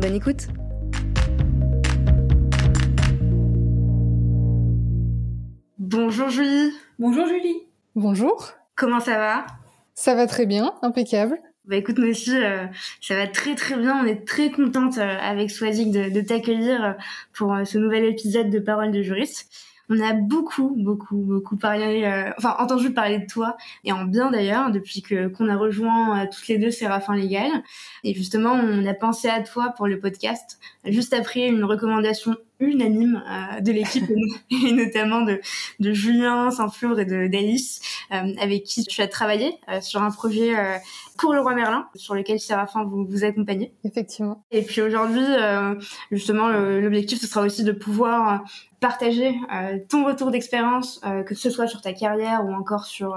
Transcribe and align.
Bonne 0.00 0.14
écoute 0.14 0.46
Bonjour 5.78 6.30
Julie 6.30 6.72
Bonjour 6.98 7.26
Julie 7.26 7.66
Bonjour 7.94 8.48
Comment 8.76 9.00
ça 9.00 9.18
va? 9.18 9.46
Ça 9.94 10.14
va 10.14 10.26
très 10.26 10.46
bien, 10.46 10.72
impeccable. 10.80 11.38
Bah 11.66 11.76
écoute, 11.76 11.98
nous 11.98 12.08
aussi, 12.08 12.34
euh, 12.34 12.64
ça 13.02 13.14
va 13.14 13.26
très 13.26 13.54
très 13.54 13.76
bien. 13.76 14.02
On 14.02 14.06
est 14.06 14.26
très 14.26 14.50
contente 14.50 14.96
euh, 14.96 15.18
avec 15.20 15.50
Swazik 15.50 15.90
de, 15.90 16.08
de 16.08 16.20
t'accueillir 16.22 16.82
euh, 16.82 16.92
pour 17.34 17.54
ce 17.66 17.76
nouvel 17.76 18.06
épisode 18.06 18.48
de 18.48 18.58
Parole 18.58 18.92
de 18.92 19.02
juriste. 19.02 19.50
On 19.90 20.00
a 20.00 20.12
beaucoup, 20.12 20.74
beaucoup, 20.78 21.16
beaucoup 21.16 21.56
parlé, 21.56 22.30
enfin 22.38 22.54
entendu 22.58 22.92
parler 22.92 23.18
de 23.18 23.26
toi 23.26 23.56
et 23.84 23.92
en 23.92 24.04
bien 24.04 24.30
d'ailleurs 24.30 24.70
depuis 24.70 25.02
que 25.02 25.28
qu'on 25.28 25.48
a 25.48 25.56
rejoint 25.56 26.26
toutes 26.26 26.46
les 26.48 26.58
deux 26.58 26.70
Séraphin 26.70 27.16
Légal. 27.16 27.50
Et 28.04 28.14
justement, 28.14 28.52
on 28.52 28.86
a 28.86 28.94
pensé 28.94 29.28
à 29.28 29.42
toi 29.42 29.74
pour 29.76 29.88
le 29.88 29.98
podcast 29.98 30.60
juste 30.84 31.12
après 31.12 31.46
une 31.46 31.64
recommandation 31.64 32.36
unanime 32.60 33.22
euh, 33.26 33.60
de 33.60 33.72
l'équipe 33.72 34.04
et 34.50 34.72
notamment 34.72 35.22
de, 35.22 35.40
de 35.80 35.92
Julien 35.92 36.50
Saint-Flour 36.50 37.00
et 37.00 37.04
de 37.04 37.26
d'Alice 37.26 37.80
euh, 38.12 38.34
avec 38.40 38.64
qui 38.64 38.84
tu 38.84 39.00
as 39.00 39.08
travaillé 39.08 39.54
euh, 39.68 39.80
sur 39.80 40.02
un 40.02 40.10
projet 40.10 40.54
pour 41.18 41.32
le 41.32 41.40
roi 41.40 41.54
Merlin 41.54 41.88
sur 41.94 42.14
lequel 42.14 42.38
Séraphin 42.38 42.84
vous 42.84 43.04
vous 43.04 43.24
accompagnez. 43.24 43.72
Effectivement. 43.84 44.44
Et 44.50 44.62
puis 44.62 44.80
aujourd'hui 44.80 45.24
justement 46.10 46.48
l'objectif 46.48 47.20
ce 47.20 47.26
sera 47.26 47.42
aussi 47.42 47.64
de 47.64 47.72
pouvoir 47.72 48.44
partager 48.80 49.34
ton 49.88 50.04
retour 50.04 50.30
d'expérience 50.30 51.00
que 51.26 51.34
ce 51.34 51.50
soit 51.50 51.66
sur 51.66 51.80
ta 51.82 51.92
carrière 51.92 52.44
ou 52.44 52.52
encore 52.52 52.86
sur 52.86 53.16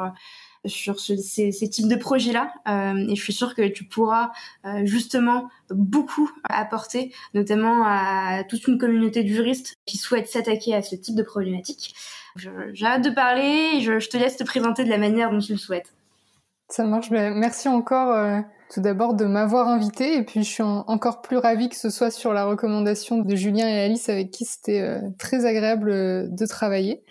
sur 0.65 0.99
ce, 0.99 1.15
ces, 1.15 1.51
ces, 1.51 1.69
types 1.69 1.87
de 1.87 1.95
projets-là. 1.95 2.53
Euh, 2.67 3.07
et 3.09 3.15
je 3.15 3.21
suis 3.21 3.33
sûre 3.33 3.55
que 3.55 3.67
tu 3.67 3.83
pourras 3.83 4.31
euh, 4.65 4.85
justement 4.85 5.49
beaucoup 5.69 6.29
apporter, 6.49 7.13
notamment 7.33 7.83
à 7.85 8.43
toute 8.47 8.67
une 8.67 8.77
communauté 8.77 9.23
de 9.23 9.29
juristes 9.29 9.75
qui 9.85 9.97
souhaitent 9.97 10.29
s'attaquer 10.29 10.75
à 10.75 10.81
ce 10.81 10.95
type 10.95 11.15
de 11.15 11.23
problématique. 11.23 11.93
J'ai 12.35 12.85
hâte 12.85 13.03
de 13.03 13.11
parler 13.11 13.73
et 13.75 13.81
je, 13.81 13.99
je, 13.99 14.09
te 14.09 14.17
laisse 14.17 14.37
te 14.37 14.43
présenter 14.43 14.83
de 14.83 14.89
la 14.89 14.97
manière 14.97 15.31
dont 15.31 15.39
tu 15.39 15.51
le 15.51 15.59
souhaites. 15.59 15.93
Ça 16.69 16.85
marche. 16.85 17.11
Ben, 17.11 17.35
merci 17.35 17.67
encore 17.67 18.11
euh, 18.11 18.39
tout 18.73 18.81
d'abord 18.81 19.13
de 19.13 19.25
m'avoir 19.25 19.67
invité 19.67 20.15
et 20.17 20.23
puis 20.23 20.43
je 20.43 20.49
suis 20.49 20.63
en, 20.63 20.83
encore 20.87 21.21
plus 21.21 21.37
ravie 21.37 21.69
que 21.69 21.75
ce 21.75 21.91
soit 21.91 22.09
sur 22.09 22.33
la 22.33 22.45
recommandation 22.45 23.19
de 23.19 23.35
Julien 23.35 23.67
et 23.67 23.81
Alice 23.81 24.09
avec 24.09 24.31
qui 24.31 24.45
c'était 24.45 24.81
euh, 24.81 24.99
très 25.19 25.45
agréable 25.45 25.91
euh, 25.91 26.27
de 26.27 26.45
travailler. 26.47 27.03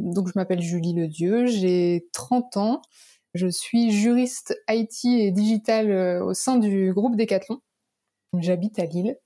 Donc 0.00 0.28
je 0.28 0.32
m'appelle 0.34 0.62
Julie 0.62 0.94
Ledieu, 0.94 1.46
j'ai 1.46 2.08
30 2.12 2.56
ans, 2.56 2.82
je 3.34 3.46
suis 3.46 3.92
juriste 3.92 4.58
IT 4.68 5.04
et 5.04 5.30
digital 5.30 5.90
euh, 5.90 6.24
au 6.24 6.34
sein 6.34 6.56
du 6.56 6.92
groupe 6.92 7.16
Decathlon. 7.16 7.60
J'habite 8.38 8.78
à 8.78 8.86
Lille. 8.86 9.18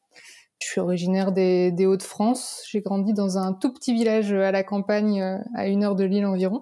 Je 0.60 0.66
suis 0.66 0.80
originaire 0.80 1.32
des, 1.32 1.86
Hauts-de-France. 1.86 2.64
J'ai 2.68 2.80
grandi 2.80 3.12
dans 3.12 3.38
un 3.38 3.52
tout 3.52 3.72
petit 3.72 3.94
village 3.94 4.32
à 4.32 4.50
la 4.50 4.64
campagne, 4.64 5.22
euh, 5.22 5.38
à 5.54 5.68
une 5.68 5.84
heure 5.84 5.94
de 5.94 6.04
Lille 6.04 6.26
environ. 6.26 6.60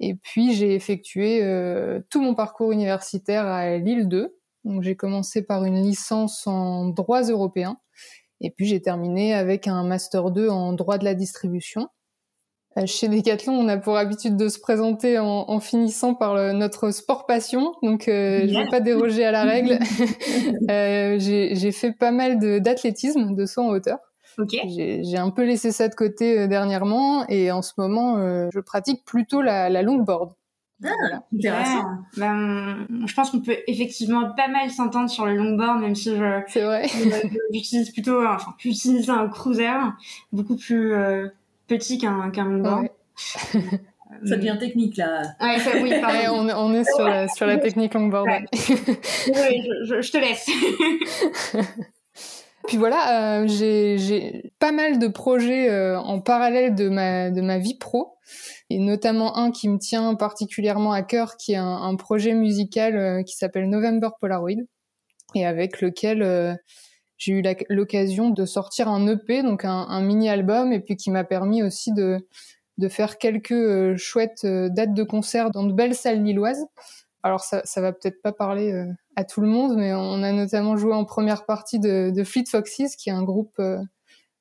Et 0.00 0.14
puis 0.14 0.54
j'ai 0.54 0.74
effectué 0.74 1.44
euh, 1.44 2.00
tout 2.10 2.22
mon 2.22 2.34
parcours 2.34 2.72
universitaire 2.72 3.46
à 3.46 3.76
Lille 3.76 4.08
2. 4.08 4.36
Donc 4.64 4.82
j'ai 4.82 4.96
commencé 4.96 5.42
par 5.42 5.64
une 5.64 5.82
licence 5.82 6.46
en 6.46 6.86
droits 6.86 7.22
européens. 7.22 7.78
Et 8.40 8.50
puis 8.50 8.66
j'ai 8.66 8.80
terminé 8.80 9.34
avec 9.34 9.68
un 9.68 9.84
master 9.84 10.30
2 10.30 10.48
en 10.48 10.72
droit 10.72 10.96
de 10.96 11.04
la 11.04 11.14
distribution. 11.14 11.88
Euh, 12.76 12.86
chez 12.86 13.08
Decathlon, 13.08 13.52
on 13.52 13.68
a 13.68 13.76
pour 13.76 13.96
habitude 13.96 14.36
de 14.36 14.48
se 14.48 14.58
présenter 14.58 15.18
en, 15.18 15.44
en 15.48 15.60
finissant 15.60 16.14
par 16.14 16.34
le, 16.34 16.52
notre 16.52 16.90
sport 16.90 17.26
passion, 17.26 17.74
donc 17.82 18.08
euh, 18.08 18.46
je 18.48 18.58
vais 18.58 18.68
pas 18.68 18.80
déroger 18.80 19.24
à 19.24 19.30
la 19.30 19.44
règle. 19.44 19.78
euh, 20.70 21.16
j'ai 21.18 21.72
fait 21.72 21.92
pas 21.92 22.10
mal 22.10 22.38
d'athlétisme, 22.60 23.30
de, 23.30 23.42
de, 23.42 23.46
saut 23.46 23.62
en 23.62 23.68
hauteur. 23.68 23.98
Okay. 24.38 25.02
J'ai 25.04 25.16
un 25.16 25.30
peu 25.30 25.44
laissé 25.44 25.70
ça 25.70 25.88
de 25.88 25.94
côté 25.94 26.38
euh, 26.38 26.46
dernièrement 26.46 27.26
et 27.28 27.52
en 27.52 27.62
ce 27.62 27.72
moment, 27.78 28.18
euh, 28.18 28.48
je 28.52 28.60
pratique 28.60 29.04
plutôt 29.04 29.42
la, 29.42 29.70
la 29.70 29.82
longboard. 29.82 30.32
Ah, 30.84 30.90
voilà. 31.00 31.22
intéressant. 31.32 31.84
Ben, 32.16 32.86
je 33.06 33.14
pense 33.14 33.30
qu'on 33.30 33.40
peut 33.40 33.56
effectivement 33.68 34.32
pas 34.36 34.48
mal 34.48 34.70
s'entendre 34.70 35.08
sur 35.08 35.24
le 35.24 35.36
longboard, 35.36 35.80
même 35.80 35.94
si 35.94 36.14
je, 36.16 36.40
j'utilise 37.52 37.90
plutôt, 37.90 38.26
enfin, 38.26 38.54
j'utilise 38.58 39.08
un 39.08 39.28
cruiser, 39.28 39.70
beaucoup 40.32 40.56
plus 40.56 40.92
euh, 40.92 41.28
petit 41.66 41.98
qu'un 41.98 42.30
qu'un. 42.30 42.80
Ouais. 42.80 42.90
ça 44.24 44.36
devient 44.36 44.56
technique 44.58 44.96
là. 44.96 45.22
Ouais, 45.40 45.58
ça, 45.58 45.70
oui, 45.74 45.90
ouais, 45.90 46.28
on, 46.28 46.48
on, 46.48 46.74
est 46.74 46.84
sur 46.84 47.04
la, 47.04 47.28
sur 47.28 47.46
la 47.46 47.58
technique 47.58 47.94
longboard. 47.94 48.26
Ouais. 48.26 48.44
oui, 48.52 49.62
je, 49.62 49.96
je, 49.96 50.00
je, 50.02 50.12
te 50.12 50.18
laisse. 50.18 50.48
Puis 52.66 52.78
voilà, 52.78 53.42
euh, 53.42 53.46
j'ai 53.46 54.52
pas 54.58 54.72
mal 54.72 54.98
de 54.98 55.08
projets 55.08 55.68
euh, 55.70 55.98
en 55.98 56.20
parallèle 56.20 56.74
de 56.74 56.88
ma, 56.88 57.30
de 57.30 57.42
ma 57.42 57.58
vie 57.58 57.76
pro, 57.76 58.16
et 58.70 58.78
notamment 58.78 59.36
un 59.36 59.50
qui 59.50 59.68
me 59.68 59.78
tient 59.78 60.14
particulièrement 60.14 60.92
à 60.92 61.02
cœur, 61.02 61.36
qui 61.36 61.52
est 61.52 61.56
un, 61.56 61.82
un 61.82 61.94
projet 61.96 62.32
musical 62.32 62.96
euh, 62.96 63.22
qui 63.22 63.36
s'appelle 63.36 63.68
November 63.68 64.08
Polaroid, 64.18 64.62
et 65.34 65.44
avec 65.44 65.82
lequel 65.82 66.22
euh, 66.22 66.54
j'ai 67.16 67.32
eu 67.32 67.42
l'occasion 67.68 68.30
de 68.30 68.44
sortir 68.44 68.88
un 68.88 69.06
EP, 69.06 69.42
donc 69.42 69.64
un, 69.64 70.00
mini-album, 70.00 70.72
et 70.72 70.80
puis 70.80 70.96
qui 70.96 71.10
m'a 71.10 71.24
permis 71.24 71.62
aussi 71.62 71.92
de, 71.92 72.26
de 72.78 72.88
faire 72.88 73.18
quelques 73.18 73.52
euh, 73.52 73.96
chouettes 73.96 74.44
euh, 74.44 74.68
dates 74.68 74.94
de 74.94 75.02
concert 75.04 75.50
dans 75.50 75.64
de 75.64 75.72
belles 75.72 75.94
salles 75.94 76.22
lilloises. 76.22 76.64
Alors 77.22 77.40
ça, 77.40 77.62
ça 77.64 77.80
va 77.80 77.92
peut-être 77.92 78.20
pas 78.20 78.32
parler 78.32 78.72
euh, 78.72 78.86
à 79.16 79.24
tout 79.24 79.40
le 79.40 79.48
monde, 79.48 79.76
mais 79.76 79.94
on 79.94 80.22
a 80.22 80.32
notamment 80.32 80.76
joué 80.76 80.92
en 80.92 81.04
première 81.04 81.46
partie 81.46 81.78
de, 81.78 82.10
de 82.14 82.24
Fleet 82.24 82.44
Foxes, 82.48 82.96
qui 82.96 83.08
est 83.08 83.12
un 83.12 83.22
groupe 83.22 83.62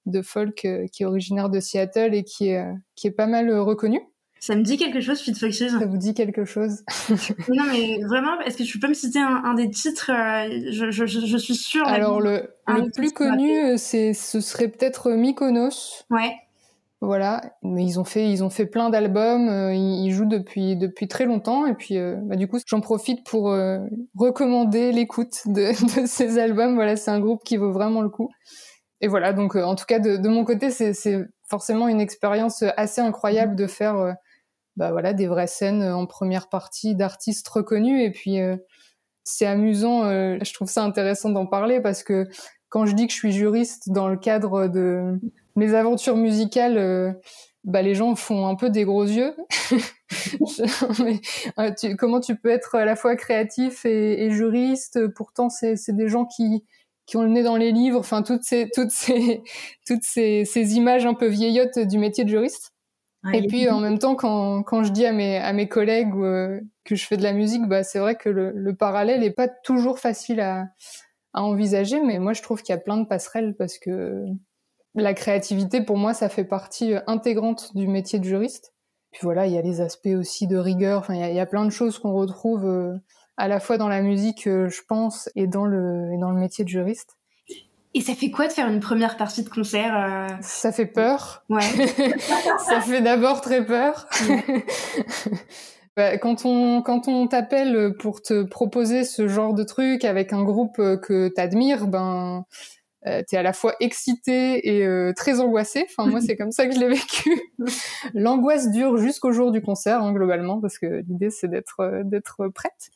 de 0.06 0.22
folk 0.22 0.68
qui 0.92 1.04
est 1.04 1.06
originaire 1.06 1.50
de 1.50 1.60
Seattle 1.60 2.14
et 2.14 2.24
qui 2.24 2.50
est, 2.50 2.66
qui 2.96 3.08
est 3.08 3.12
pas 3.12 3.28
mal 3.28 3.52
reconnu. 3.58 4.02
Ça 4.46 4.58
me 4.58 4.62
dit 4.62 4.76
quelque 4.76 5.00
chose, 5.00 5.22
Fleet 5.22 5.36
Foxes. 5.36 5.70
Ça 5.70 5.86
vous 5.86 5.96
dit 5.96 6.14
quelque 6.14 6.44
chose 6.44 6.84
Non, 7.48 7.64
mais 7.72 8.04
vraiment, 8.04 8.42
est-ce 8.42 8.58
que 8.58 8.64
tu 8.64 8.78
peux 8.78 8.90
me 8.90 8.94
citer 8.94 9.20
un, 9.20 9.42
un 9.46 9.54
des 9.54 9.70
titres 9.70 10.12
je, 10.70 10.92
je, 10.92 11.06
je, 11.06 11.38
suis 11.38 11.56
sûre. 11.56 11.88
Alors, 11.88 12.20
le, 12.20 12.50
le 12.68 12.92
plus 12.92 13.14
connu, 13.14 13.78
c'est, 13.78 14.12
ce 14.12 14.42
serait 14.42 14.68
peut-être 14.68 15.12
Mykonos. 15.12 16.04
Ouais. 16.10 16.34
Voilà, 17.00 17.42
mais 17.62 17.86
ils 17.86 18.02
ont 18.02 18.04
fait 18.04 18.30
ils 18.30 18.44
ont 18.44 18.50
fait 18.50 18.66
plein 18.66 18.90
d'albums, 18.90 19.48
euh, 19.48 19.74
ils, 19.74 20.12
jouent 20.12 20.28
depuis 20.28 20.76
depuis 20.76 21.08
très 21.08 21.26
longtemps 21.26 21.66
et 21.66 21.74
puis 21.74 21.98
euh, 21.98 22.16
bah, 22.24 22.38
du 22.38 22.48
coup 22.48 22.60
j'en 22.66 22.80
profite 22.80 23.26
pour 23.26 23.52
euh, 23.52 23.80
recommander 24.16 24.94
l'écoute 24.94 25.42
de, 25.46 25.72
de, 26.02 26.06
ces 26.06 26.38
albums. 26.38 26.76
Voilà, 26.76 26.98
c'est 26.98 27.12
un 27.12 27.20
groupe 27.20 27.44
qui 27.44 27.56
vaut 27.56 27.72
vraiment 27.72 28.02
le 28.02 28.10
coup. 28.10 28.30
Et 29.02 29.08
voilà, 29.08 29.32
donc 29.32 29.56
en 29.56 29.76
tout 29.76 29.86
cas 29.86 30.00
de, 30.00 30.16
de 30.16 30.30
mon 30.30 30.46
côté 30.46 30.70
c'est 30.70 30.94
c'est 30.94 31.26
forcément 31.50 31.90
une 31.90 32.00
expérience 32.02 32.64
assez 32.78 33.02
incroyable 33.02 33.56
de 33.56 33.68
faire 33.68 34.16
bah 34.76 34.92
voilà 34.92 35.14
des 35.14 35.28
vraies 35.28 35.48
scènes 35.48 35.84
en 35.84 36.06
première 36.06 36.50
partie 36.50 36.96
d'artistes 36.96 37.48
reconnus 37.48 38.02
et 38.04 38.12
puis 38.12 38.38
c'est 39.24 39.46
amusant. 39.46 40.04
je 40.10 40.54
trouve 40.54 40.70
ça 40.70 40.84
intéressant 40.84 41.30
d'en 41.30 41.46
parler 41.46 41.80
parce 41.80 42.04
que 42.04 42.28
quand 42.74 42.88
je 42.88 42.96
dis 42.96 43.06
que 43.06 43.14
je 43.14 43.18
suis 43.20 43.32
juriste 43.32 43.92
dans 43.92 44.08
le 44.08 44.18
cadre 44.18 44.68
de 44.68 45.20
mes 45.56 45.76
aventures 45.76 46.18
musicales, 46.18 46.80
euh, 46.80 47.14
bah, 47.64 47.84
les 47.84 47.94
gens 47.94 48.16
font 48.16 48.48
un 48.48 48.56
peu 48.56 48.72
des 48.72 48.84
gros 48.84 49.04
yeux. 49.04 49.36
mais, 51.00 51.22
euh, 51.60 51.96
comment 52.00 52.20
tu 52.20 52.36
peux 52.36 52.50
être 52.50 52.74
à 52.74 52.84
la 52.84 52.96
fois 52.96 53.16
créatif 53.16 53.86
et, 53.86 54.32
juriste? 54.32 55.08
Pourtant, 55.10 55.50
c'est 55.50 55.78
des 55.90 56.08
gens 56.08 56.26
qui 56.26 56.66
qui 57.06 57.18
ont 57.18 57.22
le 57.22 57.30
nez 57.30 57.44
dans 57.44 57.58
les 57.58 57.72
livres. 57.72 58.00
Enfin, 58.00 58.24
toutes 58.24 58.44
ces 58.44 58.72
toutes 58.74 58.90
ces 58.90 59.44
toutes 59.86 60.04
ces 60.04 60.74
images 60.74 61.06
un 61.06 61.14
peu 61.14 61.28
vieillottes 61.28 61.78
du 61.78 62.00
métier 62.00 62.24
de 62.24 62.30
juriste. 62.30 62.73
Ah, 63.24 63.36
et 63.36 63.48
puis 63.48 63.70
en 63.70 63.80
même 63.80 64.00
temps, 64.00 64.16
quand, 64.16 64.64
quand 64.64 64.84
je 64.84 64.92
dis 64.92 65.06
à 65.06 65.14
mes, 65.14 65.38
à 65.38 65.54
mes 65.54 65.68
collègues 65.70 66.14
euh, 66.16 66.60
que 66.84 66.96
je 66.96 67.06
fais 67.06 67.16
de 67.18 67.24
la 67.24 67.34
musique, 67.34 67.68
bah, 67.68 67.84
c'est 67.84 68.00
vrai 68.00 68.16
que 68.16 68.30
le, 68.30 68.52
le 68.52 68.76
parallèle 68.76 69.24
est 69.24 69.32
pas 69.32 69.48
toujours 69.48 70.00
facile 70.00 70.42
à, 70.42 70.68
à 71.34 71.44
envisager, 71.44 72.02
mais 72.02 72.20
moi 72.20 72.34
je 72.34 72.42
trouve 72.42 72.62
qu'il 72.62 72.74
y 72.74 72.78
a 72.78 72.82
plein 72.82 72.98
de 72.98 73.06
passerelles 73.06 73.56
parce 73.56 73.78
que 73.80 74.26
la 74.96 75.14
créativité, 75.14 75.82
pour 75.82 75.98
moi, 75.98 76.14
ça 76.14 76.30
fait 76.30 76.44
partie 76.44 76.94
euh, 76.94 77.02
intégrante 77.08 77.76
du 77.76 77.88
métier 77.88 78.20
de 78.20 78.26
juriste. 78.26 78.74
Puis 79.12 79.22
voilà, 79.24 79.48
il 79.48 79.54
y 79.54 79.58
a 79.58 79.62
les 79.62 79.82
aspects 79.82 80.08
aussi 80.08 80.48
de 80.48 80.58
rigueur. 80.58 81.00
Enfin, 81.00 81.16
il 81.16 81.20
y 81.22 81.24
a, 81.24 81.30
il 81.30 81.36
y 81.36 81.40
a 81.40 81.46
plein 81.46 81.66
de 81.66 81.72
choses 81.72 82.00
qu'on 82.00 82.14
retrouve 82.14 82.66
euh, 82.66 82.96
à 83.38 83.48
la 83.48 83.60
fois 83.60 83.78
dans 83.78 83.88
la 83.90 84.02
musique, 84.02 84.44
je 84.46 84.82
pense, 84.88 85.30
et 85.36 85.48
dans 85.48 85.66
le, 85.66 86.12
et 86.14 86.18
dans 86.20 86.32
le 86.32 86.40
métier 86.40 86.64
de 86.64 86.70
juriste. 86.70 87.18
Et 87.94 88.02
ça 88.02 88.16
fait 88.16 88.32
quoi 88.32 88.48
de 88.48 88.54
faire 88.54 88.68
une 88.68 88.80
première 88.80 89.18
partie 89.18 89.44
de 89.44 89.50
concert 89.50 90.28
Ça 90.42 90.72
fait 90.72 90.86
peur. 90.88 91.44
Ouais. 91.50 91.62
ça 92.68 92.82
fait 92.82 93.02
d'abord 93.02 93.42
très 93.42 93.66
peur. 93.66 94.08
Bah, 95.96 96.18
quand 96.18 96.44
on 96.44 96.82
quand 96.82 97.08
on 97.08 97.28
t'appelle 97.28 97.94
pour 98.00 98.24
te 98.24 98.42
proposer 98.42 99.04
ce 99.04 99.28
genre 99.28 99.54
de 99.54 99.64
truc 99.64 100.06
avec 100.06 100.34
un 100.34 100.42
groupe 100.42 100.78
que 100.78 101.28
t'admires, 101.28 101.86
ben 101.86 102.46
euh, 103.06 103.22
t'es 103.28 103.36
à 103.36 103.44
la 103.44 103.52
fois 103.52 103.76
excité 103.82 104.76
et 104.76 104.86
euh, 104.86 105.12
très 105.16 105.42
angoissé. 105.42 105.86
Enfin 105.90 106.10
moi 106.10 106.22
c'est 106.22 106.38
comme 106.38 106.52
ça 106.52 106.68
que 106.68 106.74
je 106.74 106.80
l'ai 106.80 106.88
vécu. 106.88 107.32
L'angoisse 108.14 108.72
dure 108.72 108.98
jusqu'au 108.98 109.34
jour 109.34 109.52
du 109.52 109.62
concert 109.62 110.02
hein, 110.02 110.14
globalement 110.14 110.62
parce 110.62 110.78
que 110.78 111.04
l'idée 111.08 111.30
c'est 111.30 111.50
d'être 111.50 111.82
euh, 111.82 112.04
d'être 112.04 112.48
prête. 112.48 112.92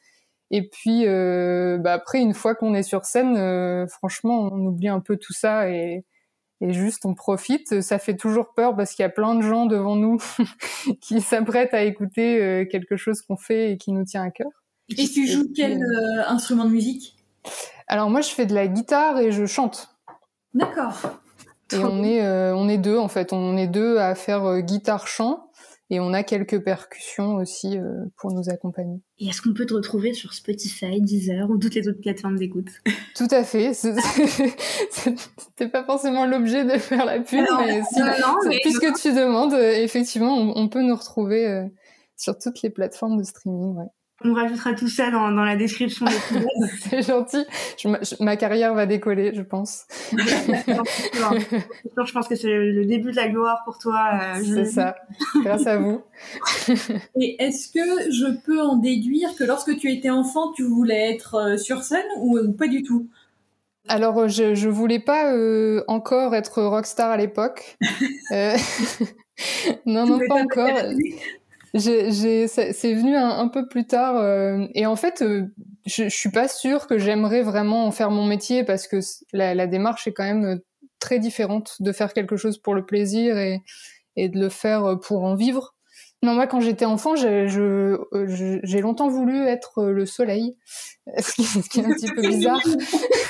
Et 0.51 0.67
puis 0.67 1.05
euh, 1.05 1.77
bah, 1.77 1.93
après 1.93 2.19
une 2.19 2.33
fois 2.33 2.55
qu'on 2.55 2.73
est 2.73 2.83
sur 2.83 3.05
scène, 3.05 3.87
franchement 3.87 4.49
on 4.51 4.65
oublie 4.65 4.87
un 4.87 4.99
peu 4.99 5.17
tout 5.17 5.33
ça 5.33 5.69
et 5.69 6.05
et 6.61 6.73
juste 6.73 7.05
on 7.05 7.13
profite. 7.13 7.81
Ça 7.81 7.99
fait 7.99 8.15
toujours 8.15 8.53
peur 8.53 8.75
parce 8.75 8.93
qu'il 8.93 9.03
y 9.03 9.05
a 9.05 9.09
plein 9.09 9.35
de 9.35 9.41
gens 9.41 9.65
devant 9.65 9.95
nous 9.95 10.17
qui 11.01 11.21
s'apprêtent 11.21 11.73
à 11.73 11.83
écouter 11.83 12.41
euh, 12.41 12.65
quelque 12.65 12.97
chose 12.97 13.21
qu'on 13.21 13.37
fait 13.37 13.71
et 13.71 13.77
qui 13.77 13.91
nous 13.91 14.05
tient 14.05 14.23
à 14.23 14.31
cœur. 14.31 14.49
Et 14.89 15.07
tu 15.07 15.27
joues 15.27 15.51
quel 15.55 15.81
euh, 15.81 16.27
instrument 16.27 16.65
de 16.65 16.71
musique? 16.71 17.15
Alors 17.87 18.09
moi 18.09 18.21
je 18.21 18.29
fais 18.29 18.45
de 18.45 18.53
la 18.53 18.67
guitare 18.67 19.19
et 19.19 19.31
je 19.31 19.45
chante. 19.45 19.89
D'accord. 20.53 21.19
Et 21.73 21.79
on 21.79 22.03
est 22.03 22.25
euh, 22.25 22.55
on 22.55 22.69
est 22.69 22.77
deux 22.77 22.97
en 22.97 23.09
fait, 23.09 23.33
on 23.33 23.57
est 23.57 23.67
deux 23.67 23.97
à 23.97 24.15
faire 24.15 24.61
guitare 24.61 25.07
chant 25.07 25.46
et 25.89 25.99
on 26.01 26.13
a 26.13 26.23
quelques 26.23 26.61
percussions 26.63 27.35
aussi 27.35 27.77
euh, 27.77 28.05
pour 28.17 28.33
nous 28.33 28.49
accompagner. 28.49 29.01
Et 29.19 29.27
est-ce 29.27 29.41
qu'on 29.41 29.53
peut 29.53 29.65
te 29.65 29.73
retrouver 29.73 30.13
sur 30.13 30.33
Spotify, 30.33 30.99
Deezer 30.99 31.49
ou 31.49 31.57
toutes 31.57 31.75
les 31.75 31.87
autres 31.87 32.01
plateformes 32.01 32.37
d'écoute? 32.37 32.69
Tout 33.15 33.27
à 33.31 33.43
fait. 33.43 33.73
C'était 33.73 35.69
pas 35.69 35.85
forcément 35.85 36.25
l'objet 36.25 36.65
de 36.65 36.77
faire 36.77 37.05
la 37.05 37.19
pub, 37.19 37.45
mais, 38.45 38.59
puisque 38.61 38.93
tu 39.01 39.13
demandes, 39.13 39.53
euh, 39.53 39.71
effectivement, 39.75 40.35
on, 40.35 40.67
peut 40.67 40.81
nous 40.81 40.95
retrouver 40.95 41.47
euh, 41.47 41.65
sur 42.17 42.37
toutes 42.37 42.61
les 42.61 42.69
plateformes 42.69 43.17
de 43.17 43.23
streaming. 43.23 43.77
Ouais. 43.77 43.85
On 44.25 44.33
rajoutera 44.33 44.73
tout 44.73 44.87
ça 44.87 45.11
dans, 45.11 45.31
dans 45.31 45.43
la 45.43 45.55
description 45.55 46.05
de. 46.05 46.11
C'est 46.89 47.03
gentil. 47.03 47.45
Je, 47.77 48.23
ma 48.23 48.35
carrière 48.35 48.73
va 48.73 48.87
décoller, 48.87 49.31
je 49.35 49.43
pense. 49.43 49.85
je 50.11 52.11
pense 52.11 52.27
que 52.27 52.35
c'est 52.35 52.49
le 52.49 52.83
début 52.85 53.11
de 53.11 53.15
la 53.15 53.27
gloire 53.27 53.61
pour 53.63 53.77
toi. 53.77 54.09
Euh, 54.13 54.41
c'est 54.43 54.65
ça. 54.65 54.95
Grâce 55.43 55.67
à 55.67 55.77
vous. 55.77 56.01
Et 57.21 57.43
est-ce 57.43 57.71
que 57.71 58.11
je 58.11 58.35
peux 58.43 58.59
en 58.59 58.77
déduire 58.77 59.35
que 59.35 59.43
lorsque 59.43 59.77
tu 59.77 59.91
étais 59.91 60.09
enfant, 60.09 60.51
tu 60.53 60.63
voulais 60.63 61.13
être 61.13 61.35
euh, 61.35 61.57
sur 61.57 61.83
scène 61.83 62.07
ou, 62.17 62.51
pas 62.53 62.67
du 62.67 62.81
tout? 62.81 63.07
Alors, 63.87 64.17
euh, 64.17 64.27
je, 64.27 64.55
je 64.55 64.67
voulais 64.67 64.99
pas 64.99 65.31
encore 65.87 66.33
être 66.33 66.63
rockstar 66.63 67.11
à 67.11 67.17
l'époque. 67.17 67.77
non, 69.85 70.07
non, 70.07 70.19
pas 70.27 70.41
encore 70.41 70.69
c'est 71.79 72.93
venu 72.93 73.15
un, 73.15 73.47
peu 73.47 73.67
plus 73.67 73.85
tard. 73.85 74.17
Euh, 74.17 74.65
et 74.73 74.85
en 74.85 74.95
fait, 74.95 75.21
euh, 75.21 75.47
je, 75.85 76.05
je 76.05 76.15
suis 76.15 76.31
pas 76.31 76.47
sûre 76.47 76.87
que 76.87 76.97
j'aimerais 76.97 77.41
vraiment 77.41 77.85
en 77.85 77.91
faire 77.91 78.11
mon 78.11 78.25
métier 78.25 78.63
parce 78.63 78.87
que 78.87 78.99
la, 79.33 79.55
la, 79.55 79.67
démarche 79.67 80.07
est 80.07 80.13
quand 80.13 80.23
même 80.23 80.45
euh, 80.45 80.57
très 80.99 81.19
différente 81.19 81.75
de 81.79 81.91
faire 81.91 82.13
quelque 82.13 82.37
chose 82.37 82.57
pour 82.57 82.75
le 82.75 82.85
plaisir 82.85 83.37
et, 83.37 83.61
et 84.15 84.29
de 84.29 84.39
le 84.39 84.49
faire 84.49 84.97
pour 85.01 85.23
en 85.23 85.35
vivre. 85.35 85.75
Non, 86.23 86.33
moi, 86.33 86.47
quand 86.47 86.61
j'étais 86.61 86.85
enfant, 86.85 87.15
j'ai 87.15 87.47
je, 87.47 88.79
longtemps 88.79 89.07
voulu 89.07 89.45
être 89.45 89.85
le 89.85 90.07
soleil, 90.07 90.55
ce 91.19 91.33
qui, 91.69 91.79
est 91.79 91.85
un 91.85 91.93
petit 91.93 92.11
peu 92.11 92.21
bizarre. 92.21 92.61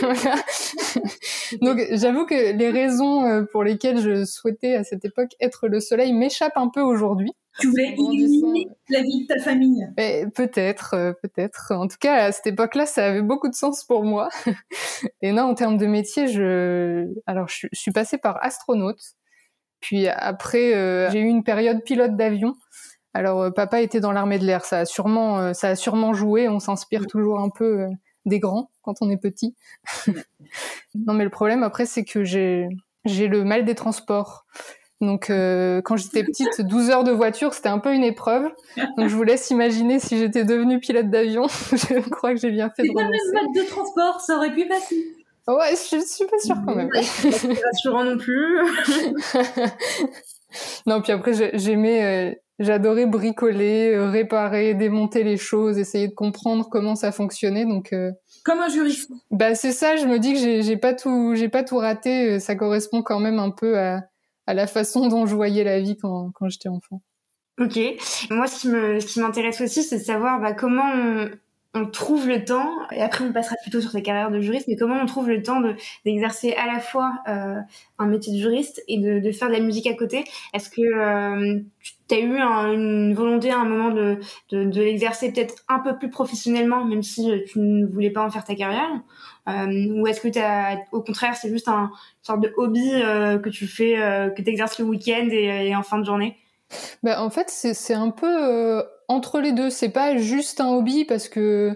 Donc, 1.61 1.81
j'avoue 1.91 2.25
que 2.25 2.53
les 2.53 2.69
raisons 2.69 3.45
pour 3.51 3.63
lesquelles 3.63 3.99
je 3.99 4.23
souhaitais 4.23 4.75
à 4.75 4.85
cette 4.85 5.03
époque 5.03 5.31
être 5.41 5.67
le 5.67 5.81
soleil 5.81 6.13
m'échappent 6.13 6.55
un 6.55 6.69
peu 6.69 6.81
aujourd'hui. 6.81 7.33
Tu 7.59 7.67
voulais 7.67 7.95
illuminer 7.97 8.67
la 8.89 9.01
vie 9.01 9.25
de 9.25 9.33
ta 9.33 9.41
famille 9.41 9.87
Peut-être, 10.35 10.93
euh, 10.93 11.13
peut-être. 11.13 11.73
En 11.73 11.87
tout 11.87 11.97
cas, 11.99 12.25
à 12.25 12.31
cette 12.31 12.47
époque-là, 12.47 12.85
ça 12.85 13.05
avait 13.07 13.21
beaucoup 13.21 13.49
de 13.49 13.55
sens 13.55 13.83
pour 13.83 14.03
moi. 14.03 14.29
Et 15.21 15.31
non, 15.31 15.43
en 15.43 15.55
termes 15.55 15.77
de 15.77 15.85
métier, 15.85 16.27
je, 16.27 17.07
alors 17.25 17.47
je, 17.47 17.67
suis 17.73 17.91
passée 17.91 18.17
par 18.17 18.43
astronaute. 18.43 19.01
Puis 19.79 20.07
après, 20.07 20.75
euh, 20.75 21.09
j'ai 21.11 21.19
eu 21.19 21.27
une 21.27 21.43
période 21.43 21.83
pilote 21.83 22.15
d'avion. 22.15 22.55
Alors, 23.13 23.41
euh, 23.41 23.51
papa 23.51 23.81
était 23.81 23.99
dans 23.99 24.11
l'armée 24.11 24.39
de 24.39 24.45
l'air. 24.45 24.65
Ça 24.65 24.79
a 24.79 24.85
sûrement, 24.85 25.53
ça 25.53 25.69
a 25.69 25.75
sûrement 25.75 26.13
joué. 26.13 26.49
On 26.49 26.59
s'inspire 26.59 27.05
toujours 27.07 27.39
un 27.39 27.49
peu 27.49 27.87
des 28.25 28.39
grands 28.39 28.69
quand 28.81 28.95
on 29.01 29.09
est 29.09 29.17
petit. 29.17 29.55
non, 30.95 31.13
mais 31.13 31.23
le 31.23 31.29
problème 31.29 31.63
après, 31.63 31.85
c'est 31.85 32.03
que 32.03 32.23
j'ai 32.23 32.67
j'ai 33.07 33.27
le 33.27 33.43
mal 33.43 33.65
des 33.65 33.75
transports. 33.75 34.45
Donc 34.99 35.29
euh, 35.29 35.81
quand 35.83 35.95
j'étais 35.95 36.23
petite, 36.23 36.61
12 36.61 36.89
heures 36.89 37.03
de 37.03 37.11
voiture, 37.11 37.53
c'était 37.53 37.69
un 37.69 37.77
peu 37.77 37.93
une 37.93 38.03
épreuve. 38.03 38.49
Donc 38.97 39.09
je 39.09 39.15
vous 39.15 39.23
laisse 39.23 39.49
imaginer 39.51 39.99
si 39.99 40.17
j'étais 40.17 40.43
devenue 40.43 40.79
pilote 40.79 41.09
d'avion. 41.09 41.47
je 41.47 42.09
crois 42.09 42.33
que 42.33 42.39
j'ai 42.39 42.51
bien 42.51 42.69
fait 42.69 42.83
de 42.83 42.89
renoncer. 42.89 43.11
même 43.33 43.45
mode 43.45 43.55
de 43.55 43.69
transport, 43.69 44.21
ça 44.21 44.37
aurait 44.37 44.53
pu 44.53 44.67
passer. 44.67 45.15
Ouais, 45.47 45.71
je 45.71 46.03
suis 46.03 46.25
pas 46.25 46.39
sûre 46.39 46.57
quand 46.65 46.75
même. 46.75 46.89
C'est 47.01 47.63
rassurant 47.63 48.03
non 48.03 48.17
plus. 48.17 48.57
non, 50.87 51.01
puis 51.01 51.13
après 51.13 51.51
j'aimais, 51.53 52.03
euh, 52.03 52.33
j'adorais 52.59 53.05
bricoler, 53.05 53.93
euh, 53.93 54.09
réparer, 54.09 54.73
démonter 54.73 55.23
les 55.23 55.37
choses, 55.37 55.77
essayer 55.77 56.07
de 56.07 56.15
comprendre 56.15 56.67
comment 56.69 56.95
ça 56.95 57.11
fonctionnait. 57.11 57.65
Donc 57.65 57.93
comme 58.43 58.59
un 58.59 58.67
juriste. 58.67 59.11
Bah 59.29 59.53
c'est 59.53 59.73
ça. 59.73 59.95
Je 59.95 60.07
me 60.07 60.17
dis 60.17 60.33
que 60.33 60.39
j'ai 60.39 60.77
pas 60.77 60.95
tout, 60.95 61.35
j'ai 61.35 61.49
pas 61.49 61.63
tout 61.63 61.77
raté. 61.77 62.39
Ça 62.39 62.55
correspond 62.55 63.03
quand 63.03 63.19
même 63.19 63.37
un 63.37 63.51
peu 63.51 63.77
à 63.77 64.07
à 64.47 64.53
la 64.53 64.65
façon 64.65 65.07
dont 65.07 65.25
je 65.25 65.35
voyais 65.35 65.63
la 65.63 65.79
vie 65.79 65.97
quand, 65.97 66.31
quand 66.33 66.49
j'étais 66.49 66.69
enfant. 66.69 67.01
Ok. 67.59 67.77
Moi, 68.29 68.47
ce 68.47 69.05
qui 69.05 69.19
m'intéresse 69.19 69.61
aussi, 69.61 69.83
c'est 69.83 69.99
de 69.99 70.03
savoir 70.03 70.39
bah, 70.39 70.53
comment 70.53 70.89
on, 70.93 71.29
on, 71.81 71.85
trouve 71.85 72.27
le 72.27 72.43
temps. 72.43 72.69
Et 72.91 73.01
après, 73.01 73.23
on 73.25 73.31
passera 73.31 73.55
plutôt 73.61 73.81
sur 73.81 73.91
ta 73.91 74.01
carrière 74.01 74.31
de 74.31 74.39
juriste, 74.39 74.67
mais 74.67 74.75
comment 74.75 74.95
on 75.01 75.05
trouve 75.05 75.29
le 75.29 75.41
temps 75.41 75.61
de, 75.61 75.75
d'exercer 76.05 76.53
à 76.53 76.65
la 76.65 76.79
fois 76.79 77.13
euh, 77.27 77.55
un 77.99 78.05
métier 78.07 78.33
de 78.33 78.39
juriste 78.39 78.83
et 78.87 78.97
de, 78.97 79.31
faire 79.31 79.47
de 79.49 79.53
la 79.53 79.59
musique 79.59 79.87
à 79.87 79.93
côté? 79.93 80.23
Est-ce 80.53 80.69
que 80.69 80.81
euh, 80.81 81.59
tu 82.07 82.15
as 82.15 82.19
eu 82.19 82.37
une 82.39 83.13
volonté 83.13 83.51
à 83.51 83.59
un 83.59 83.65
moment 83.65 83.89
de, 83.89 84.19
de, 84.51 84.81
l'exercer 84.81 85.31
peut-être 85.31 85.55
un 85.67 85.79
peu 85.79 85.97
plus 85.97 86.09
professionnellement, 86.09 86.85
même 86.85 87.03
si 87.03 87.31
tu 87.47 87.59
ne 87.59 87.85
voulais 87.85 88.11
pas 88.11 88.23
en 88.23 88.29
faire 88.29 88.43
ta 88.43 88.55
carrière? 88.55 88.89
Euh, 89.47 89.93
ou 89.93 90.07
est-ce 90.07 90.19
que 90.19 90.39
as, 90.39 90.77
au 90.91 91.01
contraire 91.01 91.35
c'est 91.35 91.49
juste 91.49 91.69
un 91.69 91.83
une 91.83 92.23
sorte 92.23 92.41
de 92.41 92.53
hobby 92.57 92.91
euh, 92.93 93.39
que 93.39 93.49
tu 93.49 93.65
fais, 93.65 94.01
euh, 94.01 94.29
que 94.29 94.41
tu 94.41 94.49
exerces 94.49 94.77
le 94.79 94.85
week-end 94.85 95.29
et, 95.31 95.73
en 95.73 95.83
fin 95.83 95.99
de 95.99 96.05
journée? 96.05 96.37
Ben, 97.01 97.17
En 97.19 97.29
fait 97.29 97.49
c'est 97.49 97.93
un 97.93 98.09
peu 98.09 98.83
entre 99.07 99.39
les 99.39 99.51
deux. 99.51 99.69
C'est 99.69 99.89
pas 99.89 100.17
juste 100.17 100.61
un 100.61 100.69
hobby 100.69 101.05
parce 101.05 101.29
que 101.29 101.75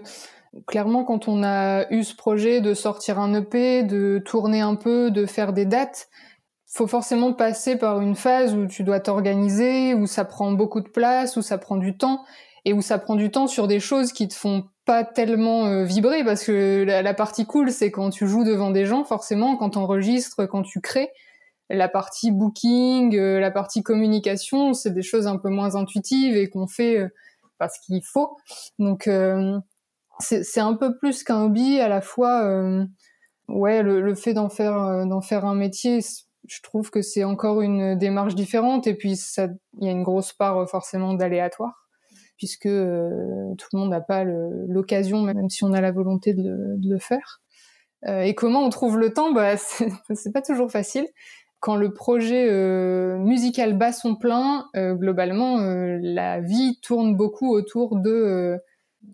clairement 0.66 1.04
quand 1.04 1.28
on 1.28 1.42
a 1.42 1.90
eu 1.90 2.04
ce 2.04 2.14
projet 2.14 2.60
de 2.60 2.74
sortir 2.74 3.18
un 3.18 3.34
EP, 3.34 3.82
de 3.82 4.22
tourner 4.24 4.60
un 4.60 4.74
peu, 4.74 5.10
de 5.10 5.26
faire 5.26 5.52
des 5.52 5.64
dates, 5.64 6.08
faut 6.66 6.86
forcément 6.86 7.32
passer 7.32 7.76
par 7.76 8.00
une 8.00 8.16
phase 8.16 8.54
où 8.54 8.66
tu 8.66 8.82
dois 8.82 9.00
t'organiser, 9.00 9.94
où 9.94 10.06
ça 10.06 10.24
prend 10.24 10.52
beaucoup 10.52 10.80
de 10.80 10.88
place, 10.88 11.36
où 11.36 11.42
ça 11.42 11.58
prend 11.58 11.76
du 11.76 11.96
temps 11.96 12.24
et 12.64 12.72
où 12.72 12.80
ça 12.80 12.98
prend 12.98 13.16
du 13.16 13.30
temps 13.30 13.46
sur 13.46 13.66
des 13.66 13.80
choses 13.80 14.12
qui 14.12 14.28
te 14.28 14.34
font 14.34 14.64
pas 14.84 15.04
tellement 15.04 15.66
euh, 15.66 15.84
vibrer 15.84 16.24
parce 16.24 16.44
que 16.44 16.84
la, 16.84 17.14
partie 17.14 17.46
cool 17.46 17.70
c'est 17.70 17.90
quand 17.90 18.10
tu 18.10 18.26
joues 18.26 18.44
devant 18.44 18.70
des 18.70 18.84
gens 18.84 19.04
forcément 19.04 19.56
quand 19.56 19.70
tu 19.70 19.78
enregistres 19.78 20.48
quand 20.48 20.62
tu 20.62 20.80
crées 20.80 21.10
la 21.72 21.88
partie 21.88 22.30
booking 22.30 23.16
euh, 23.16 23.40
la 23.40 23.50
partie 23.50 23.82
communication 23.82 24.74
c'est 24.74 24.90
des 24.90 25.02
choses 25.02 25.26
un 25.26 25.36
peu 25.36 25.48
moins 25.48 25.74
intuitives 25.74 26.36
et 26.36 26.48
qu'on 26.48 26.66
fait 26.66 26.98
euh, 26.98 27.08
parce 27.58 27.78
qu'il 27.78 28.02
faut 28.04 28.36
donc 28.78 29.08
c'est 30.18 30.60
un 30.60 30.74
peu 30.74 30.96
plus 30.98 31.22
qu'un 31.24 31.44
hobby 31.44 31.80
à 31.80 31.88
la 31.88 32.00
fois 32.00 32.44
ouais 33.48 33.82
le, 33.82 34.14
fait 34.14 34.34
d'en 34.34 34.48
faire 34.48 35.06
d'en 35.06 35.20
faire 35.20 35.44
un 35.44 35.54
métier 35.54 36.00
je 36.44 36.60
trouve 36.62 36.90
que 36.90 37.02
c'est 37.02 37.22
encore 37.22 37.62
une 37.62 37.96
démarche 37.96 38.34
différente 38.34 38.88
et 38.88 38.94
puis 38.94 39.12
il 39.12 39.84
y 39.84 39.88
a 39.88 39.92
une 39.92 40.02
grosse 40.02 40.32
part 40.32 40.68
forcément 40.68 41.14
d'aléatoire 41.14 41.82
puisque 42.42 42.66
euh, 42.66 43.54
tout 43.56 43.68
le 43.72 43.78
monde 43.78 43.90
n'a 43.90 44.00
pas 44.00 44.24
l'occasion, 44.24 45.22
même 45.22 45.48
si 45.48 45.62
on 45.62 45.72
a 45.72 45.80
la 45.80 45.92
volonté 45.92 46.34
de, 46.34 46.76
le 46.82 46.98
faire. 46.98 47.40
Euh, 48.08 48.22
et 48.22 48.34
comment 48.34 48.64
on 48.64 48.68
trouve 48.68 48.98
le 48.98 49.12
temps? 49.12 49.30
Bah, 49.32 49.56
C'est 50.14 50.32
pas 50.32 50.42
toujours 50.42 50.68
facile. 50.68 51.06
Quand 51.62 51.76
le 51.76 51.94
projet 51.94 52.48
euh, 52.50 53.16
musical 53.18 53.78
bat 53.78 53.92
son 53.92 54.16
plein, 54.16 54.66
globalement, 54.74 55.58
la 56.02 56.40
vie 56.40 56.80
tourne 56.82 57.16
beaucoup 57.16 57.54
autour 57.54 57.96
de, 57.96 58.58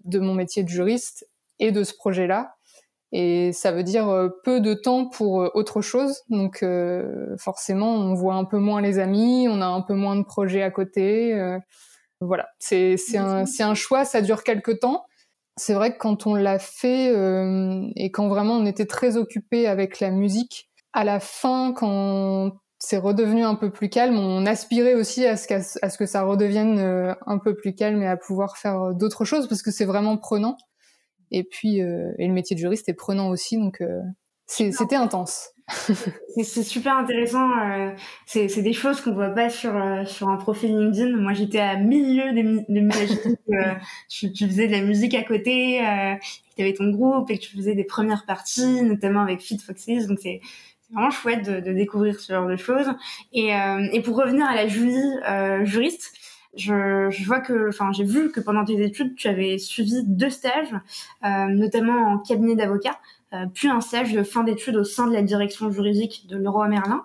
de 0.04 0.18
mon 0.18 0.32
métier 0.32 0.62
de 0.64 0.68
juriste 0.68 1.28
et 1.58 1.72
de 1.72 1.84
ce 1.84 1.92
projet-là. 1.94 2.54
Et 3.12 3.52
ça 3.52 3.70
veut 3.70 3.82
dire 3.82 4.30
peu 4.44 4.60
de 4.60 4.72
temps 4.72 5.06
pour 5.06 5.50
autre 5.54 5.82
chose. 5.82 6.22
Donc 6.30 6.64
forcément, 7.36 7.94
on 7.94 8.14
voit 8.14 8.36
un 8.36 8.44
peu 8.44 8.58
moins 8.58 8.80
les 8.80 8.98
amis, 8.98 9.46
on 9.50 9.60
a 9.60 9.66
un 9.66 9.82
peu 9.82 9.94
moins 9.94 10.16
de 10.16 10.24
projets 10.24 10.62
à 10.62 10.70
côté. 10.70 11.38
Voilà, 12.22 12.48
c'est 12.58 12.96
un, 13.16 13.44
un 13.60 13.74
choix, 13.74 14.06
ça 14.06 14.22
dure 14.22 14.42
quelques 14.42 14.80
temps. 14.80 15.04
c'est 15.58 15.74
vrai 15.74 15.92
que 15.92 15.98
quand 15.98 16.26
on 16.26 16.34
l'a 16.34 16.58
fait 16.58 17.12
et 17.94 18.10
quand 18.10 18.28
vraiment 18.28 18.54
on 18.54 18.64
était 18.64 18.86
très 18.86 19.16
occupé 19.18 19.66
avec 19.66 20.00
la 20.00 20.10
musique, 20.10 20.67
à 20.98 21.04
la 21.04 21.20
fin, 21.20 21.72
quand 21.72 22.52
c'est 22.78 22.98
redevenu 22.98 23.44
un 23.44 23.54
peu 23.54 23.70
plus 23.70 23.88
calme, 23.88 24.16
on 24.18 24.46
aspirait 24.46 24.94
aussi 24.94 25.26
à 25.26 25.36
ce, 25.36 25.78
à 25.82 25.90
ce 25.90 25.98
que 25.98 26.06
ça 26.06 26.22
redevienne 26.22 26.78
un 27.26 27.38
peu 27.38 27.54
plus 27.54 27.74
calme 27.74 28.02
et 28.02 28.06
à 28.06 28.16
pouvoir 28.16 28.56
faire 28.56 28.94
d'autres 28.94 29.24
choses 29.24 29.48
parce 29.48 29.62
que 29.62 29.70
c'est 29.70 29.84
vraiment 29.84 30.16
prenant. 30.16 30.56
Et 31.30 31.44
puis, 31.44 31.78
et 31.78 32.26
le 32.26 32.32
métier 32.32 32.54
de 32.56 32.60
juriste 32.60 32.88
est 32.88 32.94
prenant 32.94 33.28
aussi, 33.30 33.58
donc 33.58 33.82
c'était 34.46 34.96
intense. 34.96 35.52
c'est 36.42 36.62
super 36.62 36.96
intéressant. 36.96 37.50
Euh, 37.58 37.90
c'est 38.26 38.62
des 38.62 38.72
choses 38.72 39.00
qu'on 39.02 39.12
voit 39.12 39.30
pas 39.30 39.50
sur 39.50 39.76
euh, 39.76 40.04
sur 40.06 40.28
un 40.28 40.36
profil 40.36 40.70
LinkedIn. 40.70 41.16
Moi, 41.16 41.34
j'étais 41.34 41.58
à 41.58 41.76
milieu 41.76 42.32
de, 42.32 42.64
de. 42.68 43.52
Euh, 43.52 43.74
tu, 44.08 44.32
tu, 44.32 44.46
faisais 44.46 44.66
de 44.66 44.72
la 44.72 44.80
musique 44.80 45.14
à 45.14 45.22
côté, 45.22 45.86
euh, 45.86 46.14
tu 46.56 46.62
avais 46.62 46.72
ton 46.72 46.90
groupe 46.90 47.30
et 47.30 47.38
que 47.38 47.42
tu 47.42 47.56
faisais 47.56 47.74
des 47.74 47.84
premières 47.84 48.24
parties, 48.24 48.82
notamment 48.82 49.20
avec 49.20 49.40
Fit 49.40 49.58
Foxes. 49.58 50.06
Donc 50.06 50.18
c'est 50.22 50.40
vraiment 50.90 51.10
chouette 51.10 51.44
de, 51.44 51.60
de, 51.60 51.72
découvrir 51.72 52.18
ce 52.20 52.32
genre 52.32 52.48
de 52.48 52.56
choses. 52.56 52.88
Et, 53.32 53.50
et 53.92 54.00
pour 54.02 54.16
revenir 54.16 54.46
à 54.46 54.54
la 54.54 54.66
Julie 54.68 55.14
juriste, 55.64 56.12
je, 56.56 57.08
je, 57.10 57.24
vois 57.26 57.40
que, 57.40 57.68
enfin, 57.68 57.92
j'ai 57.92 58.04
vu 58.04 58.32
que 58.32 58.40
pendant 58.40 58.64
tes 58.64 58.82
études, 58.82 59.14
tu 59.14 59.28
avais 59.28 59.58
suivi 59.58 60.02
deux 60.06 60.30
stages, 60.30 60.74
notamment 61.22 62.12
en 62.12 62.18
cabinet 62.18 62.56
d'avocat. 62.56 62.98
Euh, 63.34 63.46
puis 63.52 63.68
un 63.68 63.80
stage 63.80 64.12
de 64.12 64.22
fin 64.22 64.42
d'études 64.42 64.76
au 64.76 64.84
sein 64.84 65.06
de 65.06 65.12
la 65.12 65.22
direction 65.22 65.70
juridique 65.70 66.26
de 66.28 66.36
Leroy 66.36 66.68
Merlin. 66.68 67.04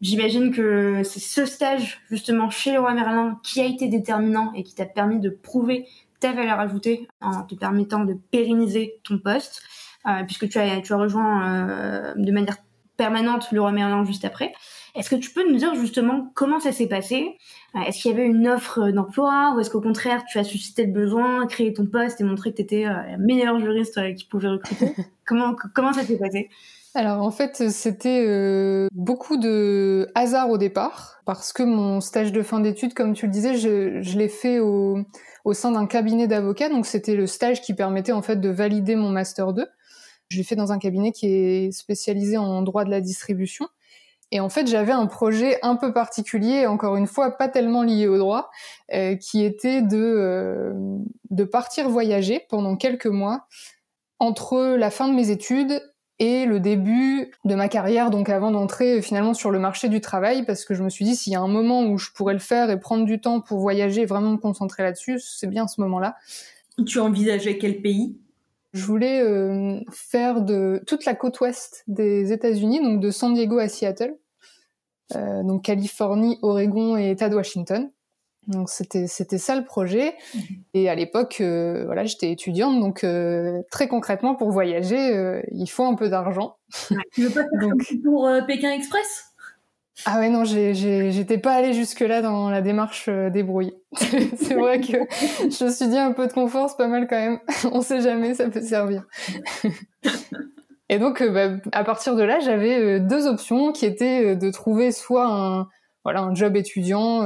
J'imagine 0.00 0.52
que 0.52 1.02
c'est 1.04 1.20
ce 1.20 1.44
stage 1.44 2.00
justement 2.10 2.48
chez 2.48 2.72
Leroy 2.72 2.94
Merlin 2.94 3.38
qui 3.42 3.60
a 3.60 3.66
été 3.66 3.88
déterminant 3.88 4.52
et 4.54 4.62
qui 4.62 4.74
t'a 4.74 4.86
permis 4.86 5.20
de 5.20 5.28
prouver 5.28 5.86
ta 6.18 6.32
valeur 6.32 6.58
ajoutée 6.60 7.08
en 7.20 7.42
te 7.42 7.54
permettant 7.54 8.04
de 8.04 8.14
pérenniser 8.30 9.00
ton 9.04 9.18
poste, 9.18 9.62
euh, 10.06 10.24
puisque 10.24 10.48
tu 10.48 10.58
as, 10.58 10.80
tu 10.80 10.92
as 10.94 10.96
rejoint 10.96 11.46
euh, 11.46 12.14
de 12.16 12.32
manière 12.32 12.56
permanente 13.00 13.50
Leroy 13.50 13.72
Merlin 13.72 14.04
juste 14.04 14.26
après. 14.26 14.52
Est-ce 14.94 15.08
que 15.08 15.16
tu 15.16 15.30
peux 15.30 15.48
nous 15.50 15.56
dire 15.56 15.74
justement 15.74 16.30
comment 16.34 16.60
ça 16.60 16.70
s'est 16.70 16.86
passé? 16.86 17.38
Euh, 17.74 17.80
Est-ce 17.86 18.02
qu'il 18.02 18.10
y 18.10 18.14
avait 18.14 18.26
une 18.26 18.46
offre 18.46 18.90
d'emploi 18.90 19.54
ou 19.56 19.60
est-ce 19.60 19.70
qu'au 19.70 19.80
contraire 19.80 20.22
tu 20.30 20.38
as 20.38 20.44
suscité 20.44 20.84
le 20.84 20.92
besoin, 20.92 21.46
créé 21.46 21.72
ton 21.72 21.86
poste 21.86 22.20
et 22.20 22.24
montré 22.24 22.50
que 22.50 22.56
tu 22.56 22.62
étais 22.62 22.84
euh, 22.84 22.92
la 22.92 23.16
meilleure 23.16 23.58
juriste 23.58 23.96
euh, 23.96 24.12
qui 24.12 24.26
pouvait 24.26 24.48
recruter? 24.48 24.92
Comment, 25.26 25.54
comment 25.74 25.92
ça 25.92 26.02
s'est 26.02 26.18
passé? 26.18 26.50
Alors 26.94 27.22
en 27.22 27.30
fait, 27.30 27.70
c'était 27.70 28.88
beaucoup 28.92 29.36
de 29.36 30.08
hasard 30.16 30.50
au 30.50 30.58
départ, 30.58 31.20
parce 31.24 31.52
que 31.52 31.62
mon 31.62 32.00
stage 32.00 32.32
de 32.32 32.42
fin 32.42 32.58
d'études, 32.58 32.94
comme 32.94 33.12
tu 33.12 33.26
le 33.26 33.32
disais, 33.32 33.54
je, 33.54 34.02
je 34.02 34.18
l'ai 34.18 34.28
fait 34.28 34.58
au, 34.58 34.98
au 35.44 35.52
sein 35.52 35.70
d'un 35.70 35.86
cabinet 35.86 36.26
d'avocats, 36.26 36.68
donc 36.68 36.86
c'était 36.86 37.14
le 37.14 37.28
stage 37.28 37.62
qui 37.62 37.74
permettait 37.74 38.10
en 38.10 38.22
fait 38.22 38.40
de 38.40 38.48
valider 38.48 38.96
mon 38.96 39.10
master 39.10 39.52
2. 39.52 39.64
Je 40.30 40.38
l'ai 40.38 40.44
fait 40.44 40.56
dans 40.56 40.72
un 40.72 40.78
cabinet 40.78 41.12
qui 41.12 41.26
est 41.26 41.72
spécialisé 41.72 42.36
en 42.38 42.62
droit 42.62 42.84
de 42.84 42.90
la 42.90 43.00
distribution. 43.00 43.68
Et 44.32 44.38
en 44.38 44.48
fait, 44.48 44.68
j'avais 44.68 44.92
un 44.92 45.06
projet 45.06 45.58
un 45.62 45.74
peu 45.74 45.92
particulier, 45.92 46.66
encore 46.66 46.96
une 46.96 47.08
fois, 47.08 47.36
pas 47.36 47.48
tellement 47.48 47.82
lié 47.82 48.06
au 48.06 48.16
droit, 48.16 48.50
euh, 48.94 49.16
qui 49.16 49.44
était 49.44 49.82
de, 49.82 49.98
euh, 49.98 50.72
de 51.30 51.44
partir 51.44 51.88
voyager 51.88 52.46
pendant 52.48 52.76
quelques 52.76 53.06
mois 53.06 53.46
entre 54.20 54.76
la 54.76 54.90
fin 54.90 55.08
de 55.08 55.14
mes 55.14 55.30
études 55.30 55.82
et 56.20 56.44
le 56.44 56.60
début 56.60 57.32
de 57.44 57.54
ma 57.54 57.68
carrière, 57.68 58.10
donc 58.10 58.28
avant 58.28 58.50
d'entrer 58.50 59.00
finalement 59.00 59.32
sur 59.32 59.50
le 59.50 59.58
marché 59.58 59.88
du 59.88 60.02
travail, 60.02 60.44
parce 60.44 60.66
que 60.66 60.74
je 60.74 60.84
me 60.84 60.90
suis 60.90 61.04
dit, 61.04 61.16
s'il 61.16 61.32
y 61.32 61.36
a 61.36 61.40
un 61.40 61.48
moment 61.48 61.82
où 61.84 61.96
je 61.96 62.10
pourrais 62.12 62.34
le 62.34 62.40
faire 62.40 62.70
et 62.70 62.78
prendre 62.78 63.06
du 63.06 63.20
temps 63.20 63.40
pour 63.40 63.58
voyager 63.58 64.04
vraiment 64.04 64.32
me 64.32 64.36
concentrer 64.36 64.82
là-dessus, 64.82 65.18
c'est 65.18 65.48
bien 65.48 65.66
ce 65.66 65.80
moment-là. 65.80 66.16
Tu 66.86 67.00
envisageais 67.00 67.56
quel 67.56 67.80
pays? 67.80 68.18
Je 68.72 68.84
voulais 68.84 69.20
euh, 69.20 69.80
faire 69.90 70.42
de 70.42 70.82
toute 70.86 71.04
la 71.04 71.14
côte 71.14 71.40
ouest 71.40 71.82
des 71.86 72.32
États-Unis, 72.32 72.80
donc 72.80 73.00
de 73.00 73.10
San 73.10 73.34
Diego 73.34 73.58
à 73.58 73.68
Seattle, 73.68 74.16
euh, 75.16 75.42
donc 75.42 75.64
Californie, 75.64 76.38
Oregon 76.42 76.96
et 76.96 77.10
État 77.10 77.28
de 77.28 77.34
Washington. 77.34 77.90
Donc 78.46 78.70
c'était 78.70 79.06
c'était 79.06 79.38
ça 79.38 79.56
le 79.56 79.64
projet. 79.64 80.14
Mhm. 80.34 80.42
Et 80.74 80.88
à 80.88 80.94
l'époque, 80.94 81.38
euh, 81.40 81.84
voilà, 81.84 82.04
j'étais 82.04 82.32
étudiante, 82.32 82.80
donc 82.80 83.04
euh, 83.04 83.62
très 83.70 83.86
concrètement 83.86 84.34
pour 84.34 84.50
voyager, 84.50 85.14
euh, 85.14 85.42
il 85.52 85.68
faut 85.68 85.84
un 85.84 85.94
peu 85.94 86.08
d'argent. 86.08 86.56
Tu 87.12 87.22
veux 87.22 87.30
pas 87.30 87.42
faire 87.42 87.48
donc... 87.60 87.82
pour 88.04 88.28
Pékin 88.46 88.72
Express? 88.72 89.29
Ah 90.06 90.18
ouais 90.18 90.30
non, 90.30 90.44
j'étais 90.44 91.38
pas 91.38 91.52
allée 91.54 91.72
jusque 91.72 92.00
là 92.00 92.22
dans 92.22 92.50
la 92.50 92.62
démarche 92.62 93.06
euh, 93.08 93.30
débrouille. 93.30 93.72
c'est 93.92 94.54
vrai 94.54 94.80
que 94.80 94.98
je 95.50 95.64
me 95.64 95.70
suis 95.70 95.88
dit 95.88 95.98
un 95.98 96.12
peu 96.12 96.26
de 96.26 96.32
confort, 96.32 96.70
c'est 96.70 96.76
pas 96.76 96.88
mal 96.88 97.06
quand 97.08 97.16
même. 97.16 97.38
On 97.72 97.82
sait 97.82 98.00
jamais, 98.00 98.34
ça 98.34 98.48
peut 98.48 98.62
servir. 98.62 99.06
Et 100.88 100.98
donc, 100.98 101.20
euh, 101.20 101.30
bah, 101.30 101.56
à 101.72 101.84
partir 101.84 102.16
de 102.16 102.22
là, 102.22 102.40
j'avais 102.40 102.78
euh, 102.78 103.00
deux 103.00 103.26
options 103.26 103.72
qui 103.72 103.86
étaient 103.86 104.36
de 104.36 104.50
trouver 104.50 104.92
soit 104.92 105.26
un, 105.26 105.68
voilà, 106.04 106.22
un 106.22 106.34
job 106.34 106.56
étudiant 106.56 107.20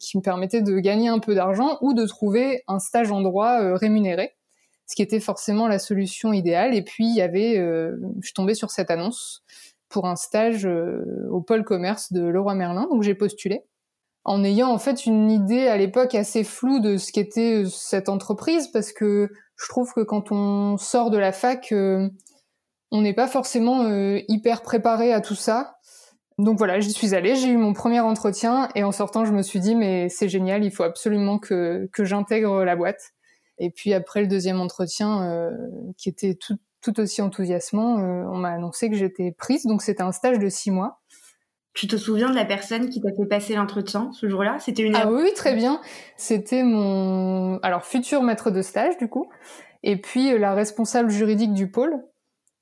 qui 0.00 0.16
me 0.16 0.22
permettait 0.22 0.62
de 0.62 0.78
gagner 0.78 1.08
un 1.08 1.18
peu 1.18 1.34
d'argent 1.34 1.78
ou 1.82 1.92
de 1.92 2.06
trouver 2.06 2.62
un 2.66 2.78
stage 2.78 3.10
en 3.12 3.20
droit 3.20 3.76
rémunéré, 3.76 4.32
ce 4.86 4.96
qui 4.96 5.02
était 5.02 5.20
forcément 5.20 5.68
la 5.68 5.78
solution 5.78 6.32
idéale. 6.32 6.74
Et 6.74 6.82
puis, 6.82 7.06
il 7.06 7.14
y 7.14 7.20
avait, 7.20 7.56
je 7.56 8.26
suis 8.26 8.32
tombée 8.32 8.54
sur 8.54 8.70
cette 8.70 8.90
annonce 8.90 9.44
pour 9.88 10.06
un 10.06 10.16
stage 10.16 10.66
euh, 10.66 11.28
au 11.30 11.40
pôle 11.40 11.64
commerce 11.64 12.12
de 12.12 12.24
Leroy 12.24 12.54
Merlin, 12.54 12.86
donc 12.90 13.02
j'ai 13.02 13.14
postulé 13.14 13.62
en 14.24 14.42
ayant 14.42 14.70
en 14.70 14.78
fait 14.78 15.06
une 15.06 15.30
idée 15.30 15.68
à 15.68 15.76
l'époque 15.76 16.16
assez 16.16 16.42
floue 16.42 16.80
de 16.80 16.96
ce 16.96 17.12
qu'était 17.12 17.64
euh, 17.64 17.68
cette 17.68 18.08
entreprise 18.08 18.68
parce 18.68 18.92
que 18.92 19.30
je 19.56 19.68
trouve 19.68 19.92
que 19.94 20.00
quand 20.00 20.32
on 20.32 20.76
sort 20.76 21.10
de 21.10 21.18
la 21.18 21.32
fac, 21.32 21.70
euh, 21.72 22.08
on 22.90 23.00
n'est 23.02 23.14
pas 23.14 23.28
forcément 23.28 23.88
hyper 24.28 24.62
préparé 24.62 25.12
à 25.12 25.20
tout 25.20 25.34
ça. 25.34 25.78
Donc 26.38 26.58
voilà, 26.58 26.78
j'y 26.78 26.92
suis 26.92 27.14
allée, 27.14 27.34
j'ai 27.34 27.48
eu 27.48 27.56
mon 27.56 27.72
premier 27.72 28.00
entretien 28.00 28.68
et 28.74 28.84
en 28.84 28.92
sortant, 28.92 29.24
je 29.24 29.32
me 29.32 29.42
suis 29.42 29.58
dit 29.58 29.74
mais 29.74 30.08
c'est 30.08 30.28
génial, 30.28 30.62
il 30.62 30.70
faut 30.70 30.84
absolument 30.84 31.38
que 31.38 31.88
que 31.92 32.04
j'intègre 32.04 32.64
la 32.64 32.76
boîte. 32.76 33.14
Et 33.58 33.70
puis 33.70 33.92
après 33.92 34.20
le 34.20 34.28
deuxième 34.28 34.60
entretien, 34.60 35.50
qui 35.96 36.08
était 36.08 36.34
tout, 36.34 36.58
tout 36.92 37.00
aussi 37.00 37.20
enthousiasmant, 37.20 37.98
euh, 37.98 38.24
on 38.30 38.36
m'a 38.36 38.50
annoncé 38.50 38.88
que 38.88 38.96
j'étais 38.96 39.32
prise. 39.32 39.66
Donc 39.66 39.82
c'était 39.82 40.02
un 40.02 40.12
stage 40.12 40.38
de 40.38 40.48
six 40.48 40.70
mois. 40.70 41.00
Tu 41.74 41.86
te 41.88 41.96
souviens 41.96 42.30
de 42.30 42.34
la 42.34 42.44
personne 42.44 42.88
qui 42.88 43.00
t'a 43.00 43.10
fait 43.10 43.26
passer 43.26 43.54
l'entretien 43.54 44.10
ce 44.12 44.28
jour-là? 44.28 44.56
C'était 44.60 44.82
une 44.82 44.96
Ah 44.96 45.10
oui, 45.10 45.32
très 45.34 45.54
bien. 45.54 45.80
C'était 46.16 46.62
mon 46.62 47.58
alors 47.58 47.84
futur 47.84 48.22
maître 48.22 48.50
de 48.50 48.62
stage 48.62 48.96
du 48.98 49.08
coup, 49.08 49.28
et 49.82 50.00
puis 50.00 50.32
euh, 50.32 50.38
la 50.38 50.54
responsable 50.54 51.10
juridique 51.10 51.52
du 51.52 51.70
pôle. 51.70 51.94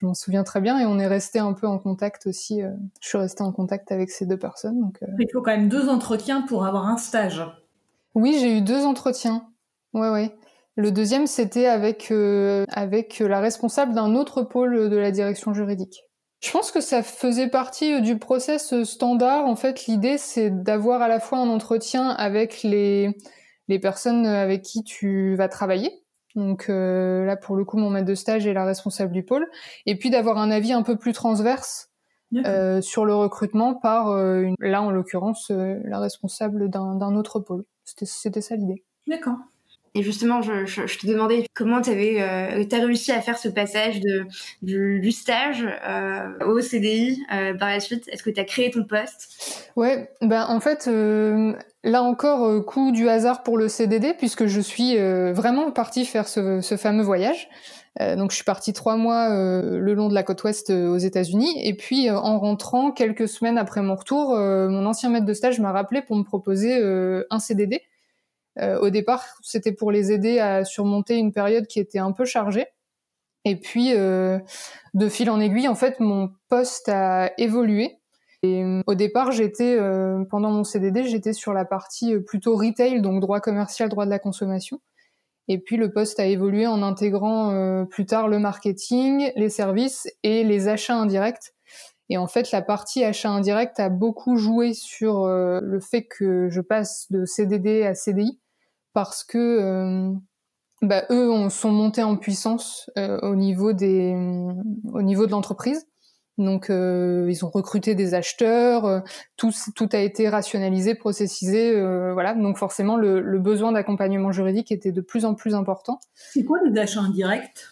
Je 0.01 0.07
m'en 0.07 0.15
souviens 0.15 0.43
très 0.43 0.61
bien 0.61 0.79
et 0.81 0.87
on 0.87 0.99
est 0.99 1.07
resté 1.07 1.39
un 1.39 1.53
peu 1.53 1.67
en 1.67 1.79
contact 1.79 2.27
aussi. 2.27 2.63
Euh, 2.63 2.71
je 3.01 3.09
suis 3.09 3.19
restée 3.19 3.43
en 3.43 3.53
contact 3.53 3.93
avec 3.93 4.11
ces 4.11 4.27
deux 4.27 4.37
personnes. 4.37 4.81
Donc, 4.81 4.99
Il 5.19 5.29
faut 5.33 5.41
quand 5.41 5.53
même 5.53 5.69
deux 5.69 5.89
entretiens 5.89 6.43
pour 6.43 6.67
avoir 6.67 6.87
un 6.89 6.97
stage. 6.97 7.43
Oui, 8.15 8.37
j'ai 8.41 8.59
eu 8.59 8.61
deux 8.61 8.85
entretiens. 8.85 9.47
Ouais, 9.93 10.11
ouais. 10.11 10.35
Le 10.77 10.91
deuxième, 10.91 11.27
c'était 11.27 11.67
avec, 11.67 12.11
euh, 12.11 12.65
avec 12.69 13.21
la 13.21 13.41
responsable 13.41 13.95
d'un 13.95 14.15
autre 14.15 14.43
pôle 14.43 14.91
de 14.91 14.97
la 14.97 15.13
direction 15.13 15.55
juridique. 15.55 16.05
Je 16.45 16.51
pense 16.51 16.71
que 16.71 16.83
ça 16.83 17.03
faisait 17.03 17.49
partie 17.49 17.95
euh, 17.95 18.01
du 18.01 18.19
process 18.19 18.83
standard. 18.83 19.47
En 19.47 19.57
fait, 19.57 19.87
l'idée, 19.87 20.19
c'est 20.19 20.51
d'avoir 20.51 21.01
à 21.01 21.09
la 21.09 21.19
fois 21.19 21.39
un 21.39 21.49
entretien 21.49 22.11
avec 22.11 22.63
les, 22.63 23.17
les 23.69 23.79
personnes 23.79 24.27
avec 24.27 24.61
qui 24.61 24.85
tu 24.85 25.37
vas 25.37 25.49
travailler. 25.49 26.05
Donc 26.35 26.69
euh, 26.69 27.25
là, 27.25 27.37
pour 27.37 27.57
le 27.57 27.65
coup, 27.65 27.79
mon 27.79 27.89
maître 27.89 28.07
de 28.07 28.15
stage 28.15 28.47
est 28.47 28.53
la 28.53 28.67
responsable 28.67 29.13
du 29.13 29.25
pôle. 29.25 29.47
Et 29.87 29.97
puis 29.97 30.11
d'avoir 30.11 30.37
un 30.37 30.51
avis 30.51 30.75
un 30.75 30.83
peu 30.83 30.97
plus 30.97 31.15
transverse 31.15 31.89
euh, 32.35 32.83
sur 32.83 33.07
le 33.07 33.15
recrutement 33.15 33.75
par, 33.75 34.15
là, 34.59 34.83
en 34.83 34.91
l'occurrence, 34.91 35.51
la 35.51 35.99
responsable 35.99 36.69
d'un 36.69 37.17
autre 37.17 37.41
pôle. 37.41 37.65
C'était 37.85 38.41
ça 38.43 38.57
l'idée. 38.57 38.85
D'accord. 39.07 39.37
Et 39.97 40.03
justement, 40.03 40.43
je, 40.43 40.67
je, 40.67 40.89
je 40.89 40.99
te 40.99 41.07
demandais 41.07 41.47
comment 41.55 41.81
tu 41.81 41.91
euh, 41.91 42.65
as 42.73 42.79
réussi 42.79 43.13
à 43.13 43.21
faire 43.21 43.39
ce 43.39 43.49
passage 43.49 44.01
de, 44.01 44.27
du, 44.61 44.99
du 45.01 45.13
stage 45.13 45.65
euh, 45.89 46.45
au 46.47 46.61
CDI 46.61 47.23
euh, 47.33 47.55
par 47.55 47.69
la 47.69 47.79
suite. 47.79 48.09
Est-ce 48.09 48.25
que 48.25 48.31
tu 48.31 48.41
as 48.41 48.45
créé 48.45 48.73
ton 48.73 48.85
poste? 48.85 49.71
Ouais, 49.77 50.11
ben 50.21 50.47
en 50.49 50.59
fait, 50.59 50.89
euh, 50.89 51.53
là 51.85 52.03
encore, 52.03 52.45
euh, 52.45 52.61
coup 52.61 52.91
du 52.91 53.09
hasard 53.09 53.45
pour 53.45 53.57
le 53.57 53.69
CDD, 53.69 54.15
puisque 54.19 54.47
je 54.47 54.61
suis 54.61 54.97
vraiment 54.97 55.71
partie 55.71 56.05
faire 56.05 56.27
ce, 56.27 56.61
ce 56.61 56.77
fameux 56.77 57.05
voyage. 57.05 57.49
donc 58.01 58.33
je 58.33 58.37
suis 58.37 58.45
partie 58.45 58.73
trois 58.73 58.97
mois 58.97 59.29
le 59.31 59.95
long 59.95 60.09
de 60.09 60.15
la 60.15 60.25
côte 60.25 60.43
ouest 60.43 60.71
aux 60.71 60.99
États-Unis, 60.99 61.55
et 61.63 61.75
puis 61.75 62.11
en 62.11 62.39
rentrant 62.41 62.91
quelques 62.91 63.29
semaines 63.29 63.59
après 63.59 63.83
mon 63.83 63.95
retour, 63.95 64.31
mon 64.37 64.87
ancien 64.87 65.11
maître 65.11 65.27
de 65.27 65.35
stage 65.35 65.61
m'a 65.61 65.71
rappelé 65.71 66.03
pour 66.03 66.17
me 66.17 66.25
proposer 66.25 66.81
un 67.31 67.39
CDD. 67.39 67.81
Euh, 68.61 68.79
au 68.81 68.91
départ, 68.91 69.25
c'était 69.43 69.73
pour 69.73 69.91
les 69.91 70.13
aider 70.13 70.39
à 70.39 70.65
surmonter 70.65 71.17
une 71.17 71.33
période 71.33 71.67
qui 71.67 71.81
était 71.81 71.99
un 71.99 72.13
peu 72.13 72.25
chargée. 72.25 72.67
Et 73.45 73.57
puis, 73.57 73.93
euh, 73.95 74.39
de 74.95 75.09
fil 75.09 75.29
en 75.29 75.41
aiguille, 75.41 75.69
en 75.69 75.75
fait, 75.75 76.01
mon 76.01 76.31
poste 76.49 76.89
a 76.89 77.33
évolué. 77.37 77.99
Et 78.43 78.63
euh, 78.63 78.83
au 78.87 78.95
départ, 78.95 79.33
j'étais 79.33 79.79
pendant 80.31 80.51
mon 80.51 80.65
CDD, 80.65 81.05
j'étais 81.05 81.33
sur 81.33 81.53
la 81.53 81.65
partie 81.65 82.19
plutôt 82.21 82.57
retail, 82.57 83.01
donc 83.01 83.21
droit 83.21 83.41
commercial, 83.41 83.89
droit 83.89 84.05
de 84.05 84.11
la 84.11 84.19
consommation. 84.19 84.81
Et 85.47 85.59
puis 85.59 85.77
le 85.77 85.93
poste 85.93 86.21
a 86.21 86.25
évolué 86.25 86.67
en 86.67 86.83
intégrant 86.83 87.85
plus 87.91 88.07
tard 88.07 88.29
le 88.29 88.39
marketing, 88.39 89.31
les 89.37 89.51
services 89.51 90.09
et 90.23 90.43
les 90.43 90.69
achats 90.69 90.97
indirects. 90.97 91.53
Et 92.09 92.17
en 92.17 92.27
fait, 92.27 92.51
la 92.51 92.63
partie 92.63 93.05
achat 93.05 93.31
indirect 93.31 93.79
a 93.79 93.91
beaucoup 93.91 94.37
joué 94.37 94.73
sur 94.73 95.27
le 95.27 95.81
fait 95.81 96.05
que 96.05 96.49
je 96.51 96.61
passe 96.63 97.07
de 97.11 97.27
CDD 97.27 97.83
à 97.83 97.95
CDI 97.95 98.41
parce 98.95 99.25
que 99.25 100.11
bah, 100.81 101.05
eux 101.11 101.31
on, 101.31 101.51
sont 101.51 101.71
montés 101.71 102.03
en 102.03 102.17
puissance 102.17 102.91
au 102.97 103.37
niveau 103.37 103.73
des 103.75 104.15
au 104.93 105.03
niveau 105.03 105.27
de 105.27 105.33
l'entreprise 105.33 105.87
donc 106.39 106.69
euh, 106.69 107.29
ils 107.31 107.45
ont 107.45 107.51
recruté 107.51 107.95
des 107.95 108.15
acheteurs, 108.15 108.85
euh, 108.87 109.01
tout, 109.37 109.53
tout 109.77 109.89
a 109.93 109.99
été 109.99 110.29
rationalisé, 110.29 110.95
processisé, 110.95 111.71
euh, 111.77 112.13
voilà. 112.13 112.35
Donc 112.35 112.59
forcément 112.59 112.97
le, 112.97 113.21
le 113.21 113.39
besoin 113.39 113.73
d'accompagnement 113.73 114.33
juridique 114.33 114.73
était 114.73 114.93
de 114.93 115.01
plus 115.01 115.25
en 115.25 115.35
plus 115.35 115.55
important. 115.55 116.01
C'est 116.15 116.45
quoi 116.45 116.59
les 116.65 116.79
achats 116.79 117.01
indirects? 117.01 117.69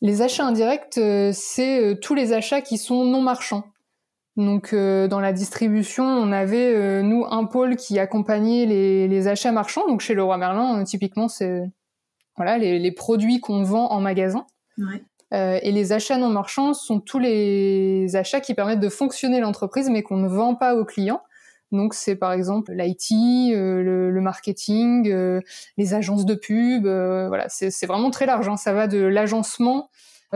Les 0.00 0.22
achats 0.22 0.44
indirects, 0.44 1.00
c'est 1.32 1.98
tous 2.02 2.14
les 2.14 2.32
achats 2.32 2.60
qui 2.60 2.78
sont 2.78 3.04
non 3.04 3.22
marchands. 3.22 3.64
Donc 4.36 4.74
dans 4.74 5.20
la 5.20 5.32
distribution, 5.32 6.04
on 6.04 6.32
avait 6.32 7.02
nous 7.02 7.24
un 7.24 7.44
pôle 7.44 7.76
qui 7.76 7.98
accompagnait 7.98 8.66
les, 8.66 9.06
les 9.06 9.28
achats 9.28 9.52
marchands. 9.52 9.86
Donc 9.86 10.00
chez 10.00 10.14
Leroy 10.14 10.36
Merlin, 10.38 10.82
typiquement 10.82 11.28
c'est 11.28 11.62
voilà 12.36 12.58
les, 12.58 12.80
les 12.80 12.92
produits 12.92 13.38
qu'on 13.38 13.62
vend 13.62 13.90
en 13.92 14.00
magasin. 14.00 14.46
Ouais. 14.78 15.04
Euh, 15.34 15.58
et 15.62 15.72
les 15.72 15.92
achats 15.92 16.16
non 16.16 16.28
marchands 16.28 16.74
sont 16.74 17.00
tous 17.00 17.18
les 17.18 18.14
achats 18.14 18.40
qui 18.40 18.54
permettent 18.54 18.80
de 18.80 18.88
fonctionner 18.88 19.40
l'entreprise, 19.40 19.90
mais 19.90 20.02
qu'on 20.02 20.16
ne 20.16 20.28
vend 20.28 20.54
pas 20.54 20.76
aux 20.76 20.84
clients. 20.84 21.22
Donc 21.72 21.94
c'est 21.94 22.14
par 22.14 22.32
exemple 22.32 22.72
l'IT, 22.72 23.52
euh, 23.52 24.10
le, 24.12 24.20
marketing, 24.20 25.10
euh, 25.10 25.40
les 25.76 25.94
agences 25.94 26.24
de 26.24 26.34
pub. 26.34 26.84
voilà, 26.84 27.48
c'est 27.48 27.86
vraiment 27.86 28.10
très 28.10 28.26
large. 28.26 28.48
Hein. 28.48 28.56
Ça 28.56 28.72
va 28.72 28.86
de 28.86 28.98
l'agencement 28.98 29.90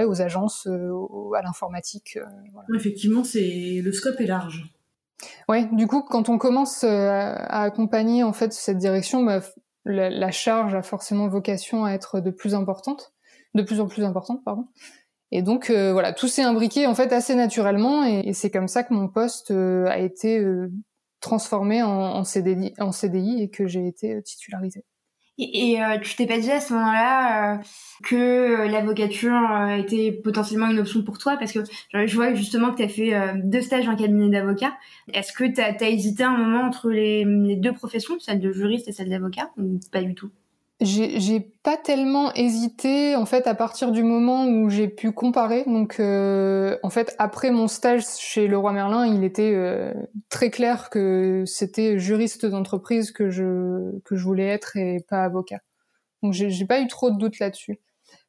aux 0.04 0.22
agences, 0.22 0.66
à 0.66 1.42
l'informatique. 1.42 2.18
Effectivement, 2.74 3.24
c'est 3.24 3.80
le 3.82 3.92
scope 3.92 4.20
est 4.20 4.26
large. 4.26 4.72
Ouais, 5.48 5.68
du 5.72 5.86
coup, 5.86 6.02
quand 6.02 6.28
on 6.28 6.38
commence 6.38 6.84
à, 6.84 7.62
accompagner 7.62 8.22
en 8.22 8.32
fait 8.32 8.52
cette 8.52 8.78
direction, 8.78 9.24
bah, 9.24 9.40
la, 9.84 10.10
la, 10.10 10.30
charge 10.30 10.74
a 10.74 10.82
forcément 10.82 11.28
vocation 11.28 11.84
à 11.84 11.92
être 11.92 12.20
de 12.20 12.30
plus 12.30 12.54
importante 12.54 13.12
de 13.54 13.62
plus 13.62 13.80
en 13.80 13.86
plus 13.86 14.04
importante, 14.04 14.42
pardon. 14.44 14.66
Et 15.30 15.42
donc 15.42 15.68
euh, 15.68 15.92
voilà, 15.92 16.12
tout 16.12 16.28
s'est 16.28 16.42
imbriqué 16.42 16.86
en 16.86 16.94
fait 16.94 17.12
assez 17.12 17.34
naturellement 17.34 18.04
et, 18.04 18.32
c'est 18.32 18.50
comme 18.50 18.68
ça 18.68 18.82
que 18.82 18.94
mon 18.94 19.08
poste 19.08 19.50
euh, 19.50 19.86
a 19.86 19.98
été 19.98 20.38
euh, 20.38 20.72
transformé 21.20 21.82
en, 21.82 21.90
en, 21.90 22.24
CDI, 22.24 22.72
en 22.78 22.92
CDI 22.92 23.42
et 23.42 23.50
que 23.50 23.66
j'ai 23.66 23.86
été 23.86 24.22
titularisée. 24.22 24.84
Et, 25.38 25.72
et 25.74 25.80
tu 26.02 26.16
t'es 26.16 26.26
pas 26.26 26.38
dit 26.38 26.50
à 26.50 26.60
ce 26.60 26.72
moment-là 26.74 27.60
que 28.02 28.68
l'avocature 28.68 29.38
était 29.78 30.12
potentiellement 30.12 30.68
une 30.68 30.80
option 30.80 31.02
pour 31.04 31.18
toi? 31.18 31.36
Parce 31.36 31.52
que 31.52 31.60
je 31.92 32.14
vois 32.14 32.34
justement 32.34 32.72
que 32.72 32.78
tu 32.78 32.82
as 32.82 32.88
fait 32.88 33.12
deux 33.44 33.60
stages 33.60 33.88
en 33.88 33.96
cabinet 33.96 34.28
d'avocat. 34.30 34.76
Est-ce 35.12 35.32
que 35.32 35.44
tu 35.44 35.60
as, 35.60 35.88
hésité 35.88 36.24
un 36.24 36.36
moment 36.36 36.62
entre 36.62 36.90
les, 36.90 37.24
les 37.24 37.56
deux 37.56 37.72
professions, 37.72 38.18
celle 38.18 38.40
de 38.40 38.52
juriste 38.52 38.88
et 38.88 38.92
celle 38.92 39.10
d'avocat 39.10 39.50
ou 39.56 39.78
pas 39.92 40.02
du 40.02 40.14
tout? 40.14 40.30
J'ai 40.80 41.40
pas 41.64 41.76
tellement 41.76 42.32
hésité 42.34 43.16
en 43.16 43.26
fait 43.26 43.48
à 43.48 43.54
partir 43.54 43.90
du 43.90 44.04
moment 44.04 44.46
où 44.46 44.70
j'ai 44.70 44.86
pu 44.86 45.10
comparer. 45.10 45.64
Donc 45.66 45.98
euh, 45.98 46.78
en 46.84 46.90
fait 46.90 47.16
après 47.18 47.50
mon 47.50 47.66
stage 47.66 48.04
chez 48.18 48.46
Leroy 48.46 48.72
Merlin, 48.72 49.06
il 49.06 49.24
était 49.24 49.52
euh, 49.54 49.92
très 50.28 50.50
clair 50.50 50.88
que 50.88 51.42
c'était 51.46 51.98
juriste 51.98 52.46
d'entreprise 52.46 53.10
que 53.10 53.28
je 53.28 53.98
que 54.04 54.14
je 54.14 54.22
voulais 54.22 54.46
être 54.46 54.76
et 54.76 55.04
pas 55.08 55.24
avocat. 55.24 55.58
Donc 56.22 56.32
j'ai 56.32 56.66
pas 56.66 56.80
eu 56.80 56.86
trop 56.86 57.10
de 57.10 57.18
doutes 57.18 57.40
là-dessus 57.40 57.80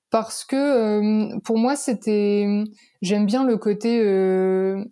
parce 0.10 0.44
que 0.44 0.56
euh, 0.56 1.40
pour 1.44 1.60
moi 1.60 1.76
c'était 1.76 2.48
j'aime 3.04 3.28
bien 3.28 3.46
le 3.46 3.58
côté 3.58 4.02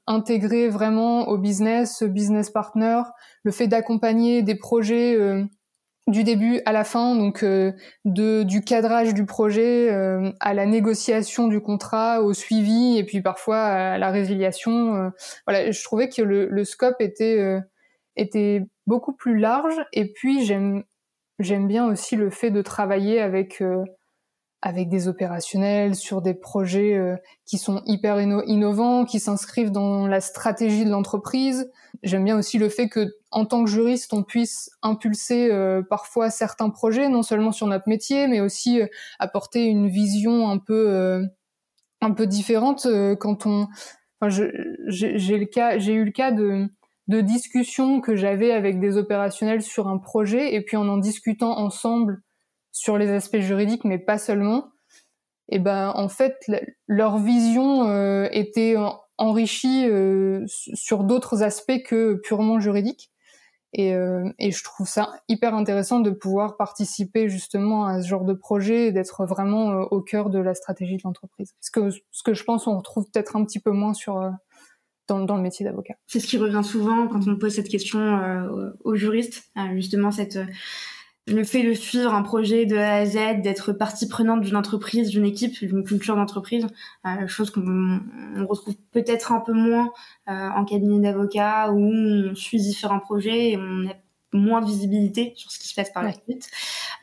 intégré 0.05 0.69
vraiment 0.69 1.27
au 1.27 1.39
business, 1.39 2.03
business 2.03 2.51
partner, 2.51 3.01
le 3.41 3.51
fait 3.51 3.67
d'accompagner 3.67 4.43
des 4.43 4.55
projets 4.55 5.17
du 6.07 6.23
début 6.23 6.61
à 6.65 6.71
la 6.71 6.85
fin, 6.85 7.15
donc 7.15 7.43
euh, 7.43 7.73
de, 8.05 8.43
du 8.43 8.61
cadrage 8.61 9.13
du 9.13 9.25
projet 9.25 9.91
euh, 9.91 10.31
à 10.39 10.53
la 10.53 10.65
négociation 10.65 11.47
du 11.47 11.59
contrat, 11.59 12.21
au 12.21 12.33
suivi 12.33 12.97
et 12.97 13.03
puis 13.03 13.21
parfois 13.21 13.59
à 13.59 13.97
la 13.97 14.09
résiliation. 14.09 14.95
Euh, 14.95 15.09
voilà, 15.45 15.69
je 15.69 15.83
trouvais 15.83 16.07
que 16.07 16.21
le, 16.21 16.47
le 16.47 16.63
scope 16.63 17.01
était 17.01 17.59
était 18.15 18.63
beaucoup 18.87 19.13
plus 19.13 19.37
large 19.37 19.75
et 19.93 20.11
puis 20.11 20.45
j'aime 20.45 20.83
j'aime 21.39 21.67
bien 21.67 21.85
aussi 21.85 22.15
le 22.15 22.29
fait 22.29 22.51
de 22.51 22.61
travailler 22.61 23.19
avec 23.21 23.61
avec 24.61 24.89
des 24.89 25.07
opérationnels 25.07 25.95
sur 25.95 26.21
des 26.21 26.33
projets 26.33 26.99
qui 27.45 27.57
sont 27.57 27.81
hyper 27.85 28.19
innovants, 28.19 29.05
qui 29.05 29.19
s'inscrivent 29.19 29.71
dans 29.71 30.07
la 30.07 30.19
stratégie 30.19 30.83
de 30.83 30.89
l'entreprise. 30.89 31.69
J'aime 32.03 32.25
bien 32.25 32.37
aussi 32.37 32.57
le 32.57 32.69
fait 32.69 32.89
que 32.89 33.15
en 33.31 33.45
tant 33.45 33.63
que 33.63 33.69
juriste, 33.69 34.13
on 34.13 34.23
puisse 34.23 34.69
impulser 34.81 35.51
euh, 35.51 35.81
parfois 35.81 36.29
certains 36.29 36.69
projets, 36.69 37.09
non 37.09 37.23
seulement 37.23 37.51
sur 37.51 37.67
notre 37.67 37.87
métier, 37.89 38.27
mais 38.27 38.39
aussi 38.39 38.81
euh, 38.81 38.87
apporter 39.19 39.65
une 39.65 39.89
vision 39.89 40.49
un 40.49 40.57
peu 40.57 40.89
euh, 40.89 41.23
un 42.01 42.11
peu 42.11 42.27
différente 42.27 42.87
quand 43.19 43.45
on. 43.45 43.67
Enfin, 44.19 44.43
j'ai 44.87 45.37
le 45.37 45.45
cas, 45.45 45.77
j'ai 45.77 45.93
eu 45.93 46.05
le 46.05 46.11
cas 46.11 46.31
de 46.31 46.67
de 47.07 47.21
discussions 47.21 48.01
que 48.01 48.15
j'avais 48.15 48.51
avec 48.51 48.79
des 48.79 48.97
opérationnels 48.97 49.61
sur 49.61 49.87
un 49.87 49.97
projet, 49.97 50.53
et 50.53 50.61
puis 50.61 50.77
en 50.77 50.87
en 50.87 50.97
discutant 50.97 51.57
ensemble 51.57 52.21
sur 52.77 52.97
les 52.97 53.09
aspects 53.09 53.39
juridiques, 53.39 53.83
mais 53.83 53.97
pas 53.97 54.17
seulement. 54.17 54.71
Et 55.49 55.59
ben 55.59 55.91
en 55.95 56.09
fait, 56.09 56.35
leur 56.87 57.17
vision 57.17 57.85
était 58.31 58.75
enrichie 59.17 59.87
sur 60.47 61.03
d'autres 61.05 61.43
aspects 61.43 61.81
que 61.85 62.15
purement 62.15 62.59
juridiques. 62.59 63.11
Et, 63.73 63.93
euh, 63.93 64.29
et, 64.39 64.51
je 64.51 64.63
trouve 64.63 64.87
ça 64.87 65.11
hyper 65.27 65.53
intéressant 65.53 65.99
de 65.99 66.09
pouvoir 66.09 66.55
participer 66.55 67.27
justement 67.27 67.85
à 67.85 68.01
ce 68.01 68.07
genre 68.07 68.23
de 68.23 68.33
projet 68.33 68.87
et 68.87 68.91
d'être 68.91 69.25
vraiment 69.25 69.71
euh, 69.71 69.83
au 69.91 70.01
cœur 70.01 70.29
de 70.29 70.39
la 70.39 70.55
stratégie 70.55 70.95
de 70.95 71.01
l'entreprise. 71.03 71.53
Ce 71.59 71.69
que, 71.69 71.89
ce 71.89 72.23
que 72.23 72.33
je 72.33 72.43
pense 72.43 72.65
on 72.67 72.77
retrouve 72.77 73.05
peut-être 73.11 73.35
un 73.35 73.43
petit 73.43 73.59
peu 73.59 73.71
moins 73.71 73.93
sur 73.93 74.17
euh, 74.17 74.29
dans, 75.09 75.19
dans, 75.19 75.35
le 75.35 75.41
métier 75.41 75.65
d'avocat. 75.65 75.95
C'est 76.07 76.19
ce 76.19 76.27
qui 76.27 76.37
revient 76.37 76.63
souvent 76.63 77.07
quand 77.07 77.27
on 77.27 77.37
pose 77.37 77.53
cette 77.55 77.69
question 77.69 78.69
aux 78.83 78.95
juristes, 78.95 79.49
justement 79.73 80.11
cette 80.11 80.37
le 81.27 81.43
fait 81.43 81.63
de 81.63 81.73
suivre 81.73 82.13
un 82.13 82.23
projet 82.23 82.65
de 82.65 82.77
A 82.77 82.95
à 82.95 83.05
Z, 83.05 83.41
d'être 83.41 83.73
partie 83.73 84.07
prenante 84.07 84.41
d'une 84.41 84.55
entreprise, 84.55 85.09
d'une 85.09 85.25
équipe, 85.25 85.59
d'une 85.63 85.83
culture 85.83 86.15
d'entreprise, 86.15 86.65
euh, 87.05 87.27
chose 87.27 87.51
qu'on 87.51 87.99
retrouve 88.47 88.75
peut-être 88.91 89.33
un 89.33 89.41
peu 89.41 89.53
moins 89.53 89.91
euh, 90.29 90.49
en 90.49 90.63
cabinet 90.63 90.99
d'avocat 90.99 91.71
où 91.71 91.79
on 91.79 92.35
suit 92.35 92.59
différents 92.59 92.99
projets 92.99 93.51
et 93.51 93.57
on 93.57 93.89
a 93.89 93.93
moins 94.33 94.61
de 94.61 94.67
visibilité 94.67 95.33
sur 95.35 95.51
ce 95.51 95.59
qui 95.59 95.67
se 95.67 95.75
passe 95.75 95.91
par 95.91 96.03
la 96.03 96.13
suite. 96.13 96.49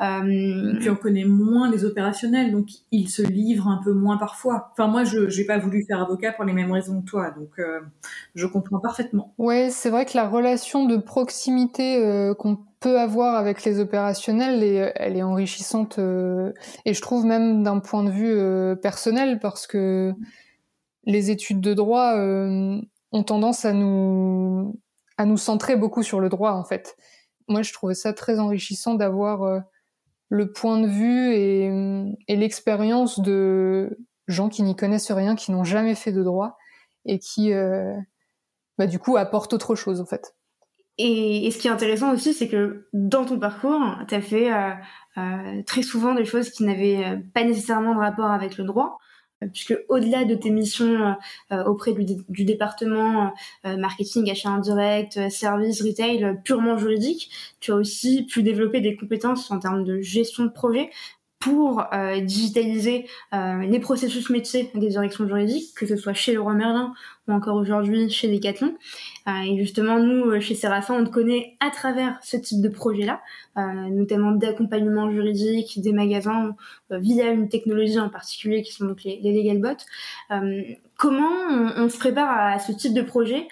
Euh... 0.00 0.74
Puis 0.78 0.90
on 0.90 0.96
connaît 0.96 1.24
moins 1.24 1.70
les 1.70 1.84
opérationnels, 1.84 2.52
donc 2.52 2.68
ils 2.90 3.08
se 3.08 3.22
livrent 3.22 3.68
un 3.68 3.80
peu 3.82 3.92
moins 3.92 4.16
parfois. 4.16 4.70
Enfin 4.72 4.88
moi, 4.88 5.04
je 5.04 5.20
n'ai 5.20 5.46
pas 5.46 5.58
voulu 5.58 5.84
faire 5.86 6.00
avocat 6.00 6.32
pour 6.32 6.44
les 6.44 6.52
mêmes 6.52 6.72
raisons 6.72 7.00
que 7.00 7.06
toi, 7.06 7.30
donc 7.30 7.50
euh, 7.58 7.80
je 8.34 8.46
comprends 8.46 8.80
parfaitement. 8.80 9.34
Ouais, 9.38 9.68
c'est 9.70 9.90
vrai 9.90 10.04
que 10.04 10.16
la 10.16 10.28
relation 10.28 10.86
de 10.86 10.96
proximité 10.96 11.98
euh, 11.98 12.34
qu'on 12.34 12.58
peut 12.84 13.00
avoir 13.00 13.36
avec 13.36 13.64
les 13.64 13.80
opérationnels, 13.80 14.92
elle 14.96 15.16
est 15.16 15.22
enrichissante 15.22 15.98
euh, 15.98 16.52
et 16.84 16.92
je 16.92 17.00
trouve 17.00 17.24
même 17.24 17.62
d'un 17.62 17.78
point 17.78 18.04
de 18.04 18.10
vue 18.10 18.30
euh, 18.30 18.76
personnel 18.76 19.40
parce 19.40 19.66
que 19.66 20.12
les 21.04 21.30
études 21.30 21.62
de 21.62 21.72
droit 21.72 22.14
euh, 22.18 22.78
ont 23.12 23.22
tendance 23.22 23.64
à 23.64 23.72
nous 23.72 24.78
à 25.16 25.24
nous 25.24 25.38
centrer 25.38 25.76
beaucoup 25.76 26.02
sur 26.02 26.20
le 26.20 26.28
droit 26.28 26.52
en 26.52 26.64
fait. 26.64 26.94
Moi, 27.48 27.62
je 27.62 27.72
trouvais 27.72 27.94
ça 27.94 28.12
très 28.12 28.38
enrichissant 28.38 28.94
d'avoir 28.94 29.62
le 30.28 30.52
point 30.52 30.78
de 30.78 30.86
vue 30.86 31.32
et, 31.32 31.70
et 32.28 32.36
l'expérience 32.36 33.18
de 33.20 33.98
gens 34.26 34.50
qui 34.50 34.62
n'y 34.62 34.76
connaissent 34.76 35.12
rien, 35.12 35.36
qui 35.36 35.52
n'ont 35.52 35.64
jamais 35.64 35.94
fait 35.94 36.12
de 36.12 36.22
droit 36.22 36.58
et 37.06 37.18
qui, 37.18 37.52
bah, 38.78 38.86
du 38.86 38.98
coup, 38.98 39.16
apportent 39.16 39.52
autre 39.52 39.74
chose 39.74 40.00
en 40.00 40.06
fait. 40.06 40.34
Et, 40.98 41.50
ce 41.50 41.58
qui 41.58 41.66
est 41.66 41.70
intéressant 41.70 42.12
aussi, 42.12 42.32
c'est 42.32 42.48
que 42.48 42.86
dans 42.92 43.24
ton 43.24 43.38
parcours, 43.38 43.82
tu 44.08 44.14
as 44.14 44.20
fait 44.20 44.52
euh, 44.52 44.70
euh, 45.18 45.62
très 45.66 45.82
souvent 45.82 46.14
des 46.14 46.24
choses 46.24 46.50
qui 46.50 46.62
n'avaient 46.64 47.04
euh, 47.04 47.16
pas 47.34 47.42
nécessairement 47.42 47.94
de 47.94 48.00
rapport 48.00 48.30
avec 48.30 48.58
le 48.58 48.64
droit, 48.64 48.98
puisque 49.52 49.76
au-delà 49.88 50.24
de 50.24 50.34
tes 50.36 50.50
missions 50.50 51.16
auprès 51.50 51.92
du, 51.92 52.44
département 52.44 53.34
marketing, 53.64 54.30
achat 54.30 54.48
indirect, 54.48 55.28
service, 55.28 55.82
retail, 55.82 56.40
purement 56.44 56.78
juridique, 56.78 57.30
tu 57.60 57.72
as 57.72 57.74
aussi 57.74 58.24
pu 58.24 58.42
développer 58.42 58.80
des 58.80 58.96
compétences 58.96 59.50
en 59.50 59.58
termes 59.58 59.84
de 59.84 60.00
gestion 60.00 60.44
de 60.44 60.50
projet 60.50 60.88
pour 61.44 61.84
euh, 61.92 62.20
digitaliser 62.20 63.06
euh, 63.34 63.58
les 63.58 63.78
processus 63.78 64.30
métiers 64.30 64.70
des 64.74 64.88
directions 64.88 65.26
juridiques, 65.26 65.74
que 65.76 65.84
ce 65.84 65.94
soit 65.94 66.14
chez 66.14 66.32
Leroy 66.32 66.54
Merlin 66.54 66.94
ou 67.28 67.34
encore 67.34 67.56
aujourd'hui 67.56 68.08
chez 68.08 68.28
Decathlon. 68.28 68.74
Euh, 69.28 69.32
et 69.46 69.58
justement, 69.58 69.98
nous, 69.98 70.40
chez 70.40 70.54
Séraphin, 70.54 70.94
on 70.94 71.04
te 71.04 71.10
connaît 71.10 71.58
à 71.60 71.68
travers 71.70 72.18
ce 72.22 72.38
type 72.38 72.62
de 72.62 72.68
projet-là, 72.70 73.20
notamment 73.56 74.32
d'accompagnement 74.32 75.10
juridique 75.10 75.80
des 75.80 75.92
magasins 75.92 76.56
via 76.90 77.30
une 77.30 77.48
technologie 77.48 77.98
en 77.98 78.08
particulier 78.08 78.62
qui 78.62 78.72
sont 78.72 78.86
donc 78.86 79.02
les, 79.04 79.20
les 79.22 79.32
legal 79.34 79.58
bots. 79.58 80.38
comment 80.96 81.30
on, 81.50 81.72
on, 81.76 81.88
se 81.88 81.98
prépare 81.98 82.30
à 82.30 82.58
ce 82.58 82.72
type 82.72 82.94
de 82.94 83.02
projet 83.02 83.48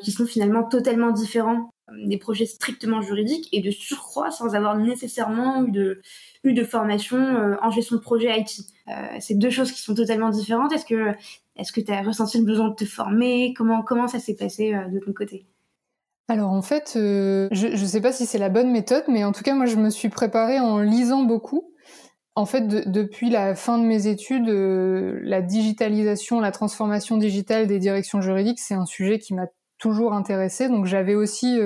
qui 0.00 0.10
sont 0.10 0.26
finalement 0.26 0.64
totalement 0.64 1.10
différents 1.10 1.70
des 2.04 2.18
projets 2.18 2.46
strictement 2.46 3.02
juridiques 3.02 3.48
et 3.52 3.60
de 3.60 3.70
surcroît 3.70 4.30
sans 4.30 4.54
avoir 4.54 4.76
nécessairement 4.76 5.64
eu 5.64 5.70
de, 5.70 6.00
eu 6.44 6.54
de 6.54 6.64
formation 6.64 7.18
euh, 7.18 7.56
en 7.62 7.70
gestion 7.70 7.96
de 7.96 8.00
projet 8.00 8.40
IT. 8.40 8.60
Euh, 8.88 8.92
c'est 9.20 9.34
deux 9.34 9.50
choses 9.50 9.72
qui 9.72 9.82
sont 9.82 9.94
totalement 9.94 10.30
différentes. 10.30 10.72
Est-ce 10.72 10.86
que 10.86 11.12
est-ce 11.56 11.72
que 11.72 11.80
tu 11.80 11.92
as 11.92 12.02
ressenti 12.02 12.38
le 12.38 12.44
besoin 12.44 12.68
de 12.68 12.74
te 12.74 12.84
former? 12.84 13.52
Comment 13.56 13.82
comment 13.82 14.08
ça 14.08 14.18
s'est 14.18 14.34
passé 14.34 14.74
euh, 14.74 14.88
de 14.88 14.98
ton 14.98 15.12
côté? 15.12 15.46
Alors 16.28 16.50
en 16.50 16.62
fait, 16.62 16.92
je 16.94 17.66
ne 17.66 17.86
sais 17.86 18.00
pas 18.00 18.12
si 18.12 18.24
c'est 18.24 18.38
la 18.38 18.48
bonne 18.48 18.70
méthode, 18.70 19.02
mais 19.08 19.24
en 19.24 19.32
tout 19.32 19.42
cas 19.42 19.54
moi 19.54 19.66
je 19.66 19.76
me 19.76 19.90
suis 19.90 20.08
préparée 20.08 20.60
en 20.60 20.78
lisant 20.78 21.24
beaucoup. 21.24 21.74
En 22.36 22.46
fait, 22.46 22.68
depuis 22.88 23.30
la 23.30 23.56
fin 23.56 23.78
de 23.78 23.84
mes 23.84 24.06
études, 24.06 24.48
la 24.48 25.42
digitalisation, 25.42 26.38
la 26.38 26.52
transformation 26.52 27.16
digitale 27.16 27.66
des 27.66 27.80
directions 27.80 28.20
juridiques, 28.20 28.60
c'est 28.60 28.74
un 28.74 28.86
sujet 28.86 29.18
qui 29.18 29.34
m'a 29.34 29.48
toujours 29.78 30.12
intéressée. 30.12 30.68
Donc 30.68 30.86
j'avais 30.86 31.16
aussi, 31.16 31.58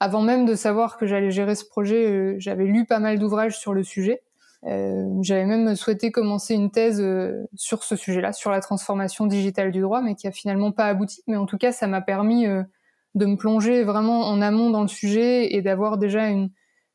avant 0.00 0.22
même 0.22 0.44
de 0.44 0.54
savoir 0.54 0.96
que 0.96 1.06
j'allais 1.06 1.30
gérer 1.30 1.54
ce 1.54 1.64
projet, 1.64 2.06
euh, 2.06 2.34
j'avais 2.38 2.64
lu 2.64 2.84
pas 2.86 2.98
mal 2.98 3.18
d'ouvrages 3.18 3.58
sur 3.58 3.72
le 3.72 3.82
sujet. 3.82 4.22
Euh, 4.66 5.08
j'avais 5.22 5.44
même 5.44 5.76
souhaité 5.76 6.10
commencer 6.10 6.54
une 6.54 6.70
thèse 6.70 7.04
sur 7.54 7.84
ce 7.84 7.96
sujet-là, 7.96 8.32
sur 8.32 8.50
la 8.50 8.60
transformation 8.60 9.26
digitale 9.26 9.70
du 9.70 9.80
droit, 9.80 10.00
mais 10.00 10.14
qui 10.14 10.26
a 10.26 10.32
finalement 10.32 10.72
pas 10.72 10.86
abouti. 10.86 11.22
Mais 11.26 11.36
en 11.36 11.46
tout 11.46 11.58
cas, 11.58 11.70
ça 11.70 11.86
m'a 11.86 12.00
permis 12.00 12.46
de 13.14 13.26
me 13.26 13.36
plonger 13.36 13.84
vraiment 13.84 14.22
en 14.22 14.40
amont 14.40 14.70
dans 14.70 14.80
le 14.80 14.88
sujet 14.88 15.54
et 15.54 15.60
d'avoir 15.60 15.98
déjà 15.98 16.28
une, 16.28 16.50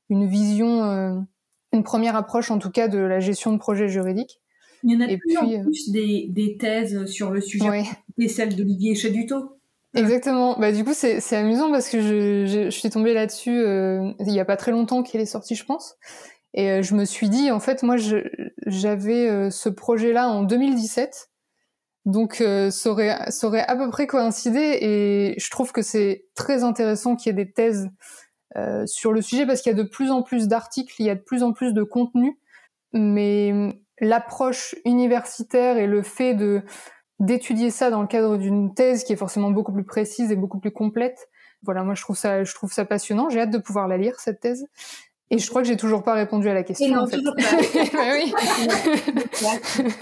une 0.10 0.28
vision, 0.28 1.26
une 1.72 1.84
première 1.84 2.16
approche 2.16 2.50
en 2.50 2.58
tout 2.58 2.72
cas 2.72 2.88
de 2.88 2.98
la 2.98 3.20
gestion 3.20 3.54
de 3.54 3.60
projets 3.60 3.88
juridiques. 3.88 4.40
Il 4.84 4.92
y 4.92 4.96
en 4.96 5.02
a 5.02 5.08
plus 5.18 5.38
en 5.38 5.64
plus 5.64 5.92
des, 5.92 6.28
des, 6.30 6.58
thèses 6.58 7.06
sur 7.06 7.32
le 7.32 7.42
sujet. 7.42 7.70
Ouais. 7.70 7.84
Et 8.18 8.28
celle 8.28 8.56
d'Olivier 8.56 8.96
Chaduto. 8.96 9.59
Exactement. 9.96 10.58
Bah 10.60 10.72
du 10.72 10.84
coup 10.84 10.94
c'est 10.94 11.36
amusant 11.36 11.72
parce 11.72 11.90
que 11.90 12.02
je, 12.02 12.46
je, 12.46 12.70
suis 12.70 12.90
tombée 12.90 13.14
là-dessus 13.14 13.60
euh, 13.60 14.12
il 14.20 14.32
y 14.32 14.40
a 14.40 14.46
pas 14.46 14.58
très 14.58 14.72
longtemps 14.72 15.02
qu'elle 15.02 15.22
est 15.22 15.26
sortie 15.26 15.56
je 15.56 15.66
pense. 15.66 15.96
Et 16.54 16.70
euh, 16.70 16.82
je 16.82 16.96
me 16.96 17.06
suis 17.06 17.30
dit 17.30 17.50
en 17.50 17.60
fait 17.60 17.82
moi 17.82 17.96
j'avais 18.68 19.28
euh, 19.28 19.50
ce 19.50 19.70
projet 19.70 20.14
là 20.14 20.30
en 20.30 20.44
2017 20.44 21.32
donc 22.06 22.36
ça 22.36 22.90
aurait 22.90 23.32
ça 23.32 23.48
aurait 23.48 23.66
à 23.66 23.76
peu 23.76 23.90
près 23.90 24.08
coïncidé 24.08 24.78
et 24.82 25.36
je 25.38 25.50
trouve 25.50 25.72
que 25.72 25.82
c'est 25.82 26.26
très 26.36 26.64
intéressant 26.64 27.16
qu'il 27.16 27.30
y 27.30 27.30
ait 27.32 27.46
des 27.46 27.52
thèses 27.52 27.90
sur 28.86 29.12
le 29.12 29.22
sujet 29.22 29.46
parce 29.46 29.62
qu'il 29.62 29.72
y 29.72 29.76
a 29.76 29.78
de 29.78 29.88
plus 29.88 30.10
en 30.10 30.24
plus 30.24 30.48
d'articles 30.48 30.96
il 30.98 31.06
y 31.06 31.10
a 31.10 31.16
de 31.16 31.22
plus 31.22 31.44
en 31.44 31.52
plus 31.52 31.74
de 31.74 31.84
contenu. 31.84 32.40
Mais 32.94 33.54
l'approche 34.00 34.76
universitaire 34.86 35.78
et 35.78 35.88
le 35.88 36.02
fait 36.02 36.34
de 36.34 36.64
d'étudier 37.20 37.70
ça 37.72 37.90
dans 37.90 38.02
le 38.02 38.08
cadre 38.08 38.38
d'une 38.38 38.74
thèse 38.74 39.04
qui 39.04 39.14
est 39.14 39.18
forcément 39.18 39.52
beaucoup 39.52 39.74
plus 39.74 39.84
précise 39.84 40.32
et 40.32 40.36
beaucoup 40.36 40.60
plus 40.60 40.72
complète. 40.72 41.30
Voilà, 41.64 41.84
moi 41.84 41.94
je 41.96 42.02
trouve 42.02 42.18
ça, 42.18 42.44
je 42.44 42.54
trouve 42.54 42.72
ça 42.72 42.86
passionnant. 42.86 43.30
J'ai 43.30 43.42
hâte 43.42 43.52
de 43.52 43.58
pouvoir 43.58 43.88
la 43.88 43.98
lire 43.98 44.20
cette 44.20 44.40
thèse. 44.40 44.66
Et 45.32 45.38
je 45.38 45.48
crois 45.48 45.62
que 45.62 45.68
j'ai 45.68 45.78
toujours 45.78 46.04
pas 46.04 46.14
répondu 46.14 46.50
à 46.50 46.56
la 46.56 46.64
question. 46.64 46.88
non, 46.88 47.04
en 47.04 47.08
fait. 47.08 47.18
toujours 47.18 47.36
pas. 47.36 47.44
oui. 48.16 48.34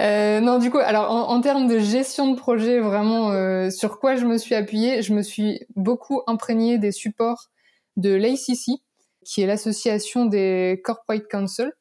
euh, 0.00 0.40
non, 0.40 0.58
du 0.58 0.70
coup, 0.70 0.78
alors 0.78 1.10
en, 1.10 1.30
en, 1.30 1.40
termes 1.40 1.66
de 1.66 1.80
gestion 1.80 2.30
de 2.30 2.36
projet, 2.36 2.78
vraiment, 2.78 3.32
euh, 3.32 3.70
sur 3.70 3.98
quoi 3.98 4.14
je 4.14 4.24
me 4.24 4.38
suis 4.38 4.54
appuyée 4.54 5.02
Je 5.02 5.14
me 5.14 5.22
suis 5.22 5.66
beaucoup 5.74 6.22
imprégnée 6.28 6.78
des 6.78 6.92
supports 6.92 7.48
de 7.96 8.14
l'ACC, 8.14 8.80
qui 9.24 9.42
est 9.42 9.46
l'association 9.46 10.26
des 10.26 10.80
Corporate 10.84 11.26
Council, 11.28 11.72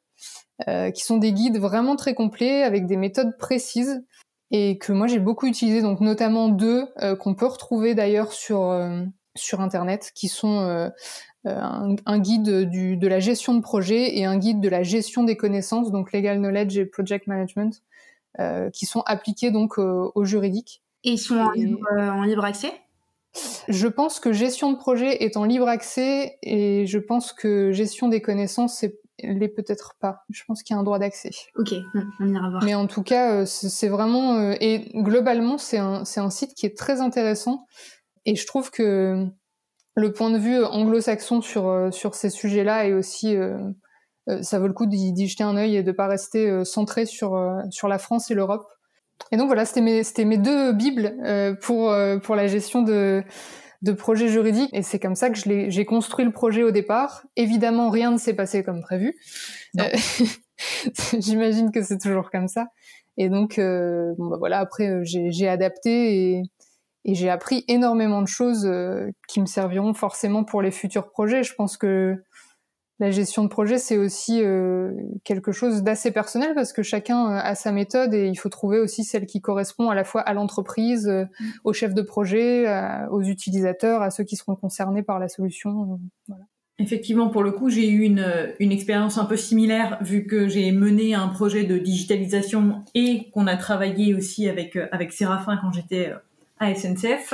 euh, 0.67 0.89
qui 0.89 1.03
sont 1.03 1.17
des 1.17 1.33
guides 1.33 1.59
vraiment 1.59 1.95
très 1.95 2.15
complets 2.15 2.63
avec 2.63 2.87
des 2.87 2.97
méthodes 2.97 3.37
précises 3.37 4.03
et 4.51 4.77
que 4.77 4.91
moi 4.91 5.07
j'ai 5.07 5.19
beaucoup 5.19 5.47
utilisé, 5.47 5.81
donc 5.81 6.01
notamment 6.01 6.49
deux 6.49 6.85
euh, 7.01 7.15
qu'on 7.15 7.33
peut 7.33 7.47
retrouver 7.47 7.95
d'ailleurs 7.95 8.33
sur 8.33 8.63
euh, 8.63 9.03
sur 9.35 9.61
internet, 9.61 10.11
qui 10.13 10.27
sont 10.27 10.59
euh, 10.59 10.89
un, 11.45 11.95
un, 12.05 12.19
guide 12.19 12.69
du, 12.69 12.97
de 12.97 13.07
la 13.07 13.19
gestion 13.19 13.53
de 13.55 13.61
projet 13.61 14.17
et 14.17 14.25
un 14.25 14.37
guide 14.37 14.59
de 14.59 14.67
la 14.67 14.83
gestion 14.83 15.23
des 15.23 15.37
connaissances, 15.37 15.89
donc 15.89 16.11
legal 16.11 16.37
knowledge 16.37 16.77
et 16.77 16.85
project 16.85 17.27
management, 17.27 17.81
qui 18.73 18.85
sont 18.85 19.01
appliqués 19.05 19.51
donc 19.51 19.77
au 19.77 20.23
juridique. 20.23 20.83
Et 21.03 21.11
ils 21.11 21.17
sont 21.17 21.37
en, 21.37 21.51
libre, 21.51 21.87
en 21.97 22.23
libre 22.23 22.43
accès? 22.43 22.73
Je 23.69 23.87
pense 23.87 24.19
que 24.19 24.33
gestion 24.33 24.71
de 24.71 24.77
projet 24.77 25.23
est 25.23 25.37
en 25.37 25.45
libre 25.45 25.67
accès 25.67 26.37
et 26.43 26.85
je 26.85 26.99
pense 26.99 27.31
que 27.31 27.71
gestion 27.71 28.09
des 28.09 28.21
connaissances 28.21 28.77
c'est 28.77 28.99
l'est 29.23 29.49
peut-être 29.49 29.95
pas. 29.99 30.23
Je 30.29 30.43
pense 30.45 30.63
qu'il 30.63 30.75
y 30.75 30.77
a 30.77 30.79
un 30.79 30.83
droit 30.83 30.99
d'accès. 30.99 31.31
Ok, 31.57 31.73
on 32.19 32.27
ira 32.27 32.49
voir. 32.49 32.63
Mais 32.63 32.75
en 32.75 32.87
tout 32.87 33.03
cas, 33.03 33.41
euh, 33.41 33.45
c'est 33.45 33.87
vraiment 33.87 34.35
euh, 34.35 34.55
et 34.59 34.91
globalement, 34.95 35.57
c'est 35.57 35.77
un 35.77 36.05
c'est 36.05 36.19
un 36.19 36.29
site 36.29 36.53
qui 36.53 36.65
est 36.65 36.77
très 36.77 37.01
intéressant 37.01 37.65
et 38.25 38.35
je 38.35 38.45
trouve 38.45 38.71
que 38.71 39.27
le 39.95 40.13
point 40.13 40.29
de 40.31 40.37
vue 40.37 40.63
anglo-saxon 40.63 41.41
sur 41.41 41.67
euh, 41.67 41.91
sur 41.91 42.15
ces 42.15 42.29
sujets-là 42.29 42.87
est 42.87 42.93
aussi 42.93 43.35
ça 44.41 44.59
vaut 44.59 44.67
le 44.67 44.73
coup 44.73 44.85
d'y 44.85 45.27
jeter 45.27 45.43
un 45.43 45.57
œil 45.57 45.75
et 45.75 45.83
de 45.83 45.91
pas 45.91 46.07
rester 46.07 46.63
centré 46.63 47.05
sur 47.05 47.61
sur 47.69 47.87
la 47.87 47.97
France 47.97 48.31
et 48.31 48.33
l'Europe. 48.33 48.65
Et 49.31 49.37
donc 49.37 49.47
voilà, 49.47 49.65
c'était 49.65 49.81
mes 49.81 50.03
c'était 50.03 50.25
mes 50.25 50.37
deux 50.37 50.71
bibles 50.73 51.15
pour 51.61 51.93
pour 52.23 52.35
la 52.35 52.47
gestion 52.47 52.81
de 52.81 53.23
de 53.81 53.91
projet 53.93 54.27
juridique 54.27 54.69
et 54.73 54.83
c'est 54.83 54.99
comme 54.99 55.15
ça 55.15 55.29
que 55.29 55.37
j'ai 55.37 55.85
construit 55.85 56.25
le 56.25 56.31
projet 56.31 56.63
au 56.63 56.71
départ. 56.71 57.25
Évidemment, 57.35 57.89
rien 57.89 58.11
ne 58.11 58.17
s'est 58.17 58.35
passé 58.35 58.63
comme 58.63 58.81
prévu. 58.81 59.15
Euh, 59.79 59.83
j'imagine 61.19 61.71
que 61.71 61.81
c'est 61.81 61.97
toujours 61.97 62.29
comme 62.29 62.47
ça. 62.47 62.67
Et 63.17 63.29
donc, 63.29 63.57
euh, 63.57 64.13
bon, 64.17 64.27
bah 64.27 64.37
voilà, 64.39 64.59
après, 64.59 64.89
euh, 64.89 65.01
j'ai 65.03 65.47
adapté 65.47 66.33
et, 66.35 66.43
et 67.05 67.15
j'ai 67.15 67.29
appris 67.29 67.65
énormément 67.67 68.21
de 68.21 68.27
choses 68.27 68.69
qui 69.27 69.41
me 69.41 69.47
serviront 69.47 69.93
forcément 69.95 70.43
pour 70.43 70.61
les 70.61 70.71
futurs 70.71 71.09
projets. 71.09 71.43
Je 71.43 71.55
pense 71.55 71.75
que 71.75 72.15
la 73.01 73.09
gestion 73.09 73.43
de 73.43 73.49
projet, 73.49 73.79
c'est 73.79 73.97
aussi 73.97 74.43
euh, 74.43 74.91
quelque 75.23 75.51
chose 75.51 75.81
d'assez 75.81 76.11
personnel 76.11 76.53
parce 76.53 76.71
que 76.71 76.83
chacun 76.83 77.31
euh, 77.31 77.39
a 77.41 77.55
sa 77.55 77.71
méthode 77.71 78.13
et 78.13 78.27
il 78.27 78.35
faut 78.35 78.47
trouver 78.47 78.79
aussi 78.79 79.03
celle 79.03 79.25
qui 79.25 79.41
correspond 79.41 79.89
à 79.89 79.95
la 79.95 80.03
fois 80.03 80.21
à 80.21 80.33
l'entreprise, 80.33 81.07
euh, 81.07 81.23
mm. 81.23 81.45
au 81.63 81.73
chef 81.73 81.95
de 81.95 82.03
projet, 82.03 82.67
aux 83.09 83.23
utilisateurs, 83.23 84.03
à 84.03 84.11
ceux 84.11 84.23
qui 84.23 84.35
seront 84.35 84.55
concernés 84.55 85.01
par 85.01 85.17
la 85.17 85.29
solution. 85.29 85.99
Voilà. 86.27 86.43
Effectivement, 86.77 87.29
pour 87.29 87.41
le 87.41 87.51
coup, 87.51 87.71
j'ai 87.71 87.89
eu 87.89 88.01
une, 88.01 88.53
une 88.59 88.71
expérience 88.71 89.17
un 89.17 89.25
peu 89.25 89.35
similaire 89.35 89.97
vu 90.01 90.27
que 90.27 90.47
j'ai 90.47 90.71
mené 90.71 91.15
un 91.15 91.27
projet 91.27 91.63
de 91.63 91.79
digitalisation 91.79 92.83
et 92.93 93.31
qu'on 93.31 93.47
a 93.47 93.57
travaillé 93.57 94.13
aussi 94.13 94.47
avec, 94.47 94.77
avec 94.91 95.11
Séraphin 95.11 95.57
quand 95.59 95.71
j'étais 95.73 96.11
à 96.59 96.73
SNCF. 96.73 97.33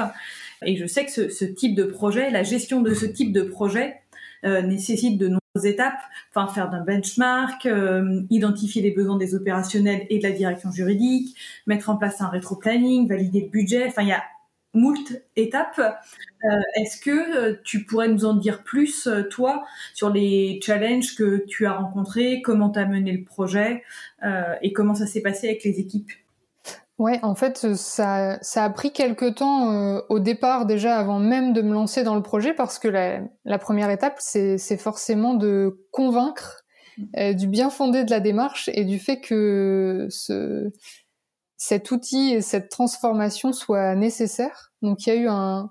Et 0.65 0.77
je 0.77 0.86
sais 0.86 1.06
que 1.06 1.12
ce, 1.12 1.30
ce, 1.30 1.45
type 1.45 1.75
de 1.75 1.84
projet, 1.84 2.30
la 2.32 2.43
gestion 2.43 2.82
de 2.82 2.93
ce 2.93 3.06
type 3.06 3.32
de 3.32 3.43
projet, 3.43 3.97
euh, 4.43 4.62
nécessite 4.62 5.17
de 5.17 5.32
étapes, 5.63 6.00
enfin 6.34 6.54
faire 6.54 6.69
d'un 6.69 6.84
benchmark, 6.84 7.65
euh, 7.65 8.21
identifier 8.30 8.84
les 8.84 8.91
besoins 8.91 9.17
des 9.17 9.34
opérationnels 9.34 10.06
et 10.12 10.19
de 10.19 10.23
la 10.23 10.32
direction 10.32 10.71
juridique, 10.71 11.36
mettre 11.65 11.89
en 11.89 11.97
place 11.97 12.21
un 12.21 12.28
rétro-planning, 12.28 13.08
valider 13.08 13.41
le 13.41 13.50
budget, 13.50 13.88
enfin 13.88 14.04
il 14.04 14.10
y 14.10 14.12
a 14.12 14.23
moult 14.76 15.19
étapes. 15.36 15.80
Euh, 15.80 16.50
est-ce 16.76 17.02
que 17.02 17.54
tu 17.63 17.86
pourrais 17.86 18.08
nous 18.08 18.26
en 18.26 18.36
dire 18.36 18.63
plus, 18.63 19.10
toi, 19.32 19.65
sur 19.95 20.12
les 20.12 20.60
challenges 20.62 21.15
que 21.15 21.43
tu 21.47 21.65
as 21.65 21.73
rencontrés, 21.73 22.43
comment 22.43 22.69
tu 22.69 22.78
as 22.78 22.86
mené 22.86 23.12
le 23.12 23.23
projet 23.23 23.84
et 24.62 24.73
comment 24.73 24.93
ça 24.93 25.08
s'est 25.08 25.21
passé 25.21 25.47
avec 25.47 25.63
les 25.63 25.80
équipes? 25.80 26.12
Ouais, 26.97 27.19
en 27.21 27.36
fait, 27.36 27.63
euh, 27.63 27.75
ça, 27.75 28.39
ça 28.41 28.63
a 28.63 28.69
pris 28.71 28.91
quelque 28.91 29.29
temps 29.29 29.71
euh, 29.71 30.01
au 30.10 30.17
départ 30.17 30.65
déjà 30.65 30.97
avant 30.97 31.19
même 31.19 31.53
de 31.53 31.62
me 31.62 31.71
lancer 31.71 32.03
dans 32.03 32.15
le 32.15 32.23
projet 32.23 32.53
parce 32.53 32.79
que 32.79 32.88
la, 32.88 33.21
la 33.45 33.60
première 33.60 33.91
étape, 33.91 34.15
c'est 34.19 34.77
forcément 34.77 35.36
de 35.36 35.86
convaincre 35.91 36.63
mmh. 36.97 37.03
euh, 37.17 37.33
du 37.33 37.47
bien 37.47 37.69
fondé 37.69 38.03
de 38.03 38.10
la 38.10 38.19
démarche 38.19 38.69
et 38.73 38.83
du 38.83 38.97
fait 38.97 39.21
que 39.21 40.07
ce, 40.10 40.71
cet 41.55 41.91
outil 41.91 42.33
et 42.33 42.41
cette 42.41 42.69
transformation 42.69 43.53
soit 43.53 43.93
nécessaire. 43.93 44.71
Donc 44.81 45.05
il 45.05 45.10
y 45.10 45.12
a 45.12 45.15
eu 45.21 45.27
un, 45.27 45.69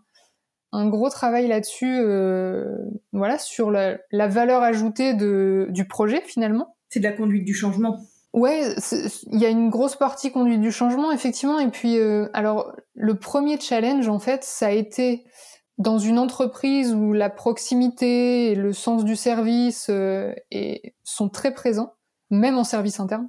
un 0.71 0.89
gros 0.89 1.11
travail 1.11 1.49
là-dessus, 1.49 1.93
euh, 1.99 2.77
voilà, 3.13 3.39
sur 3.39 3.73
la, 3.73 3.99
la 4.13 4.29
valeur 4.29 4.63
ajoutée 4.63 5.15
de, 5.15 5.67
du 5.71 5.89
projet 5.89 6.21
finalement. 6.21 6.77
C'est 6.89 7.01
de 7.01 7.05
la 7.05 7.13
conduite 7.13 7.45
du 7.45 7.55
changement. 7.55 7.99
Ouais, 8.37 8.75
il 9.33 9.41
y 9.41 9.47
a 9.47 9.49
une 9.49 9.71
grosse 9.71 9.97
partie 9.97 10.31
conduite 10.31 10.61
du 10.61 10.71
changement, 10.71 11.11
effectivement. 11.11 11.59
Et 11.59 11.69
puis, 11.69 11.99
euh, 11.99 12.29
alors, 12.35 12.71
le 12.95 13.19
premier 13.19 13.59
challenge, 13.59 14.09
en 14.09 14.19
fait, 14.19 14.45
ça 14.45 14.67
a 14.67 14.71
été 14.73 15.25
dans 15.79 15.99
une 15.99 16.19
entreprise 16.19 16.93
où 16.93 17.15
la 17.15 17.31
proximité 17.31 18.51
et 18.51 18.55
le 18.55 18.75
sens 18.75 19.07
du 19.07 19.17
service 19.17 19.87
euh, 19.89 20.35
sont 21.03 21.31
très 21.31 21.55
présents. 21.55 21.95
même 22.31 22.59
en 22.59 22.65
service 22.65 23.01
interne, 23.01 23.29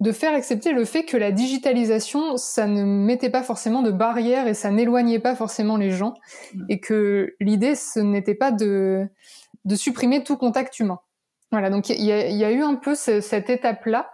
de 0.00 0.10
faire 0.10 0.34
accepter 0.34 0.72
le 0.72 0.84
fait 0.84 1.04
que 1.04 1.16
la 1.16 1.30
digitalisation, 1.30 2.36
ça 2.36 2.66
ne 2.66 2.82
mettait 2.82 3.30
pas 3.30 3.42
forcément 3.44 3.82
de 3.82 3.92
barrières 3.92 4.48
et 4.48 4.54
ça 4.54 4.70
n'éloignait 4.70 5.20
pas 5.20 5.36
forcément 5.36 5.76
les 5.76 5.90
gens, 5.90 6.14
mmh. 6.54 6.64
et 6.70 6.80
que 6.80 7.36
l'idée, 7.40 7.76
ce 7.76 8.00
n'était 8.00 8.34
pas 8.34 8.50
de, 8.50 9.06
de 9.64 9.74
supprimer 9.76 10.24
tout 10.24 10.36
contact 10.36 10.80
humain. 10.80 10.98
Voilà, 11.52 11.70
donc 11.70 11.88
il 11.90 12.02
y, 12.04 12.12
a, 12.12 12.50
eu 12.50 12.62
un 12.62 12.74
peu 12.74 12.94
cette 12.94 13.50
étape-là. 13.50 14.10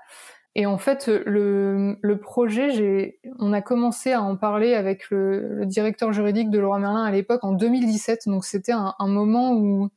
Et 0.54 0.66
en 0.66 0.76
fait, 0.76 1.06
le, 1.06 1.96
le 2.02 2.18
projet, 2.18 3.20
on 3.38 3.52
a 3.52 3.62
commencé 3.62 4.12
à 4.12 4.22
en 4.22 4.36
parler 4.36 4.74
avec 4.74 5.08
le, 5.10 5.64
directeur 5.64 6.12
juridique 6.12 6.50
de 6.50 6.58
Laura 6.58 6.80
Merlin 6.80 7.04
à 7.04 7.12
l'époque 7.12 7.44
en 7.44 7.52
2017. 7.52 8.22
Donc 8.26 8.44
c'était 8.44 8.72
un, 8.72 8.94
moment 9.06 9.52
où 9.52 9.88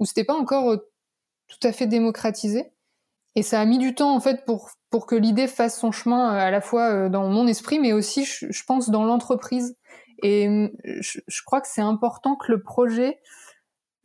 où 0.00 0.04
c'était 0.04 0.24
pas 0.24 0.34
encore 0.34 0.78
tout 1.48 1.66
à 1.66 1.72
fait 1.72 1.86
démocratisé. 1.86 2.72
Et 3.34 3.42
ça 3.42 3.60
a 3.60 3.64
mis 3.64 3.78
du 3.78 3.94
temps 3.94 4.14
en 4.14 4.20
fait 4.20 4.44
pour 4.44 5.06
que 5.06 5.14
l'idée 5.14 5.46
fasse 5.46 5.78
son 5.78 5.92
chemin 5.92 6.34
euh, 6.34 6.38
à 6.38 6.50
la 6.50 6.60
fois 6.60 6.90
euh, 6.90 7.08
dans 7.08 7.28
mon 7.28 7.46
esprit, 7.46 7.78
mais 7.78 7.92
aussi, 7.92 8.24
je, 8.24 8.64
pense, 8.64 8.90
dans 8.90 9.04
l'entreprise. 9.04 9.76
Et 10.22 10.48
euh, 10.48 10.68
je, 11.00 11.42
crois 11.44 11.60
que 11.60 11.68
c'est 11.68 11.82
important 11.82 12.36
que 12.36 12.50
le 12.50 12.62
projet 12.62 13.18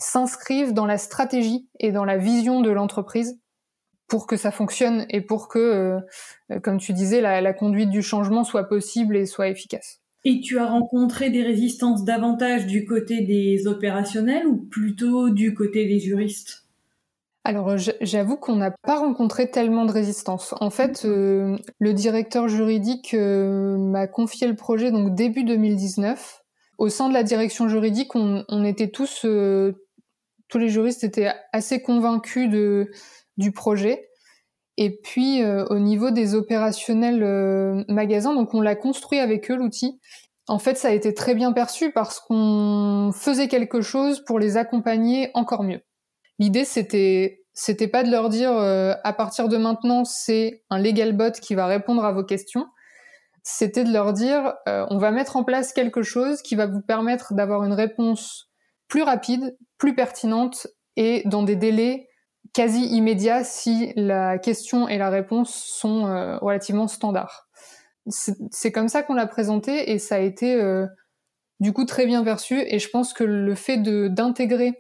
s'inscrive 0.04 0.74
dans 0.74 0.86
la 0.86 0.98
stratégie 0.98 1.68
et 1.80 1.92
dans 1.92 2.06
la 2.06 2.18
vision 2.18 2.62
de 2.62 2.70
l'entreprise 2.70 3.40
pour 4.08 4.28
que 4.28 4.38
ça 4.38 4.52
fonctionne 4.52 5.06
et 5.10 5.22
pour 5.22 5.48
que, 5.48 5.98
comme 6.62 6.78
tu 6.78 6.94
disais, 6.94 7.22
la, 7.22 7.42
la 7.42 7.54
conduite 7.54 7.90
du 7.90 8.02
changement 8.02 8.44
soit 8.44 8.66
possible 8.66 9.16
et 9.16 9.26
soit 9.26 9.48
efficace. 9.48 10.02
Et 10.26 10.40
tu 10.40 10.58
as 10.60 10.68
rencontré 10.68 11.30
des 11.30 11.44
résistances 11.44 12.06
davantage 12.06 12.66
du 12.66 12.86
côté 12.86 13.22
des 13.22 13.68
opérationnels 13.68 14.48
ou 14.48 14.58
plutôt 14.58 15.30
du 15.30 15.54
côté 15.54 15.86
des 15.86 16.00
juristes? 16.00 16.64
Alors 17.46 17.76
j'avoue 17.78 18.38
qu'on 18.38 18.56
n'a 18.56 18.72
pas 18.72 19.00
rencontré 19.00 19.52
tellement 19.52 19.86
de 19.86 19.92
résistance. 19.92 20.56
En 20.62 20.70
fait, 20.70 21.04
euh, 21.04 21.58
le 21.78 21.94
directeur 21.94 22.48
juridique 22.48 23.14
euh, 23.14 23.78
m'a 23.78 24.08
confié 24.08 24.48
le 24.48 24.56
projet 24.56 24.92
donc 24.92 25.14
début 25.14 25.44
2019. 25.44 26.42
Au 26.78 26.88
sein 26.88 27.10
de 27.10 27.14
la 27.14 27.24
direction 27.24 27.68
juridique, 27.68 28.16
on, 28.16 28.46
on 28.48 28.64
était 28.64 28.88
tous, 28.90 29.26
euh, 29.26 29.74
tous 30.54 30.60
les 30.60 30.70
juristes 30.70 31.04
étaient 31.04 31.34
assez 31.52 31.82
convaincus 31.82 32.48
du 33.38 33.52
projet. 33.52 34.08
Et 34.78 35.00
puis 35.04 35.44
au 35.44 35.80
niveau 35.80 36.12
des 36.12 36.36
opérationnels 36.36 37.86
magasins, 37.88 38.36
donc 38.36 38.54
on 38.54 38.62
l'a 38.62 38.76
construit 38.76 39.18
avec 39.18 39.50
eux 39.50 39.56
l'outil. 39.56 40.00
En 40.48 40.60
fait, 40.60 40.78
ça 40.78 40.90
a 40.90 40.92
été 40.92 41.16
très 41.16 41.34
bien 41.34 41.54
perçu 41.54 41.92
parce 41.92 42.20
qu'on 42.20 43.10
faisait 43.16 43.48
quelque 43.48 43.82
chose 43.82 44.24
pour 44.26 44.38
les 44.38 44.56
accompagner 44.56 45.32
encore 45.34 45.64
mieux. 45.64 45.82
L'idée, 46.38 46.66
c'était 46.66 47.44
c'était 47.54 47.88
pas 47.88 48.04
de 48.04 48.12
leur 48.12 48.30
dire 48.30 48.52
euh, 48.52 48.94
à 49.04 49.14
partir 49.14 49.50
de 49.50 49.58
maintenant, 49.58 50.06
c'est 50.06 50.64
un 50.70 50.80
legal 50.80 51.14
bot 51.14 51.32
qui 51.32 51.56
va 51.56 51.66
répondre 51.66 52.06
à 52.06 52.12
vos 52.12 52.24
questions. 52.24 52.68
C'était 53.42 53.84
de 53.84 53.92
leur 53.92 54.14
dire 54.14 54.54
euh, 54.68 54.86
on 54.92 55.00
va 55.00 55.10
mettre 55.10 55.36
en 55.36 55.44
place 55.44 55.74
quelque 55.74 56.04
chose 56.04 56.44
qui 56.44 56.56
va 56.56 56.68
vous 56.68 56.82
permettre 56.82 57.34
d'avoir 57.34 57.64
une 57.64 57.74
réponse 57.74 58.53
plus 58.88 59.04
rapide, 59.04 59.58
plus 59.78 59.96
pertinente 59.96 60.68
et 60.96 61.24
dans 61.26 61.44
des 61.44 61.56
délais 61.56 62.08
quasi 62.54 62.86
immédiats 62.86 63.44
si 63.44 63.94
la 63.96 64.38
question 64.38 64.88
et 64.88 64.98
la 64.98 65.10
réponse 65.10 65.54
sont 65.54 66.06
euh, 66.06 66.38
relativement 66.38 66.88
standards. 66.88 67.48
C'est 68.08 68.74
comme 68.74 68.90
ça 68.90 69.02
qu'on 69.02 69.14
l'a 69.14 69.28
présenté 69.28 69.92
et 69.92 69.98
ça 69.98 70.16
a 70.16 70.20
été 70.20 70.62
du 71.62 71.72
coup 71.72 71.86
très 71.86 72.06
bien 72.06 72.22
perçu 72.22 72.62
et 72.68 72.78
je 72.78 72.90
pense 72.90 73.14
que 73.14 73.24
le 73.24 73.56
fait 73.56 73.78
d'intégrer 73.78 74.78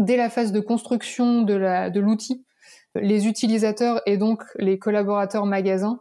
dès 0.00 0.16
la 0.16 0.28
phase 0.30 0.50
de 0.50 0.58
construction 0.58 1.42
de 1.42 2.00
l'outil, 2.00 2.44
les 2.96 3.28
utilisateurs 3.28 4.02
et 4.06 4.16
donc 4.16 4.42
les 4.56 4.80
collaborateurs 4.80 5.46
magasins, 5.46 6.00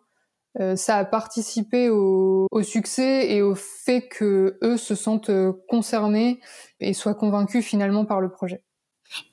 euh, 0.59 0.75
ça 0.75 0.97
a 0.97 1.05
participé 1.05 1.89
au, 1.89 2.47
succès 2.63 3.31
et 3.31 3.41
au 3.41 3.55
fait 3.55 4.07
que 4.07 4.57
eux 4.63 4.77
se 4.77 4.95
sentent 4.95 5.31
concernés 5.67 6.39
et 6.79 6.93
soient 6.93 7.15
convaincus 7.15 7.63
finalement 7.65 8.05
par 8.05 8.19
le 8.19 8.29
projet. 8.29 8.63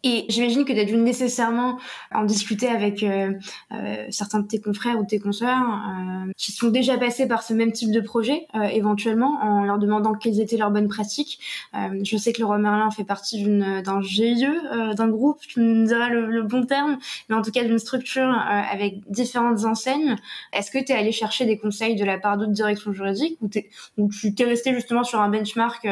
Et 0.03 0.25
j'imagine 0.29 0.65
que 0.65 0.73
tu 0.73 0.79
as 0.79 0.85
dû 0.85 0.97
nécessairement 0.97 1.79
en 2.15 2.25
discuter 2.25 2.69
avec 2.69 3.03
euh, 3.03 3.33
euh, 3.73 4.07
certains 4.11 4.41
de 4.41 4.47
tes 4.47 4.61
confrères 4.61 4.99
ou 4.99 5.05
tes 5.05 5.19
consoeurs 5.19 5.62
euh, 5.62 6.31
qui 6.37 6.53
sont 6.53 6.69
déjà 6.69 6.97
passés 6.97 7.27
par 7.27 7.43
ce 7.43 7.55
même 7.55 7.73
type 7.73 7.91
de 7.91 8.01
projet, 8.01 8.47
euh, 8.55 8.62
éventuellement, 8.65 9.39
en 9.43 9.65
leur 9.65 9.79
demandant 9.79 10.15
quelles 10.15 10.41
étaient 10.41 10.57
leurs 10.57 10.71
bonnes 10.71 10.89
pratiques. 10.89 11.41
Euh, 11.75 12.01
je 12.05 12.17
sais 12.17 12.33
que 12.33 12.41
le 12.41 12.47
roi 12.47 12.59
Merlin 12.59 12.91
fait 12.91 13.05
partie 13.05 13.45
d'un 13.45 14.01
GIE, 14.01 14.47
euh, 14.47 14.95
d'un 14.95 15.09
groupe, 15.09 15.41
tu 15.41 15.61
me 15.61 15.87
diras 15.87 16.09
le, 16.09 16.27
le, 16.27 16.43
bon 16.43 16.65
terme, 16.65 16.99
mais 17.29 17.35
en 17.35 17.43
tout 17.43 17.51
cas 17.51 17.65
d'une 17.65 17.79
structure 17.79 18.31
avec 18.31 19.01
différentes 19.11 19.65
enseignes. 19.65 20.17
Est-ce 20.53 20.71
que 20.71 20.79
tu 20.79 20.93
es 20.93 20.95
allé 20.95 21.11
chercher 21.11 21.45
des 21.45 21.59
conseils 21.59 21.97
de 21.97 22.05
la 22.05 22.19
part 22.19 22.39
d'autres 22.39 22.53
directions 22.53 22.93
juridiques 22.93 23.39
ou, 23.41 23.51
ou 23.99 24.09
tu 24.09 24.35
t'es 24.35 24.45
resté 24.45 24.73
justement 24.73 25.03
sur 25.03 25.21
un 25.21 25.29
benchmark 25.29 25.89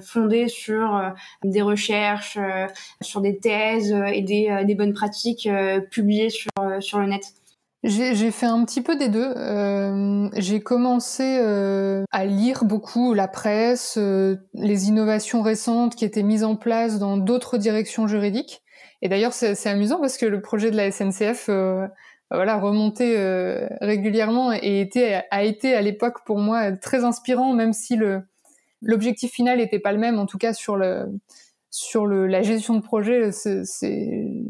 fondé 0.00 0.46
sur 0.46 1.12
des 1.42 1.62
recherches 1.62 2.38
sur 3.02 3.20
des 3.20 3.38
thèses 3.38 3.92
euh, 3.92 4.06
et 4.06 4.22
des, 4.22 4.48
euh, 4.48 4.64
des 4.64 4.74
bonnes 4.74 4.92
pratiques 4.92 5.46
euh, 5.46 5.80
publiées 5.80 6.30
sur, 6.30 6.50
sur 6.80 6.98
le 6.98 7.06
net 7.06 7.22
j'ai 7.84 8.30
fait 8.30 8.46
un 8.46 8.64
petit 8.64 8.80
peu 8.80 8.94
des 8.94 9.08
deux. 9.08 9.34
J'ai 10.36 10.60
commencé 10.60 11.24
à 12.12 12.24
lire 12.24 12.64
beaucoup 12.64 13.12
la 13.12 13.26
presse, 13.26 13.98
les 13.98 14.88
innovations 14.88 15.42
récentes 15.42 15.96
qui 15.96 16.04
étaient 16.04 16.22
mises 16.22 16.44
en 16.44 16.54
place 16.54 17.00
dans 17.00 17.16
d'autres 17.16 17.58
directions 17.58 18.06
juridiques. 18.06 18.62
Et 19.02 19.08
d'ailleurs, 19.08 19.32
c'est 19.32 19.68
amusant 19.68 19.98
parce 19.98 20.16
que 20.16 20.26
le 20.26 20.40
projet 20.40 20.70
de 20.70 20.76
la 20.76 20.92
SNCF, 20.92 21.50
voilà, 22.30 22.56
remonté 22.60 23.16
régulièrement 23.80 24.52
et 24.52 24.80
était, 24.80 25.24
a 25.32 25.42
été 25.42 25.74
à 25.74 25.82
l'époque 25.82 26.24
pour 26.24 26.38
moi 26.38 26.70
très 26.70 27.02
inspirant, 27.02 27.52
même 27.52 27.72
si 27.72 27.98
l'objectif 28.80 29.32
final 29.32 29.58
n'était 29.58 29.80
pas 29.80 29.90
le 29.90 29.98
même, 29.98 30.20
en 30.20 30.26
tout 30.26 30.38
cas 30.38 30.52
sur 30.52 30.76
le 30.76 31.08
sur 31.72 32.04
le, 32.04 32.26
la 32.26 32.42
gestion 32.42 32.74
de 32.74 32.82
projet, 32.82 33.30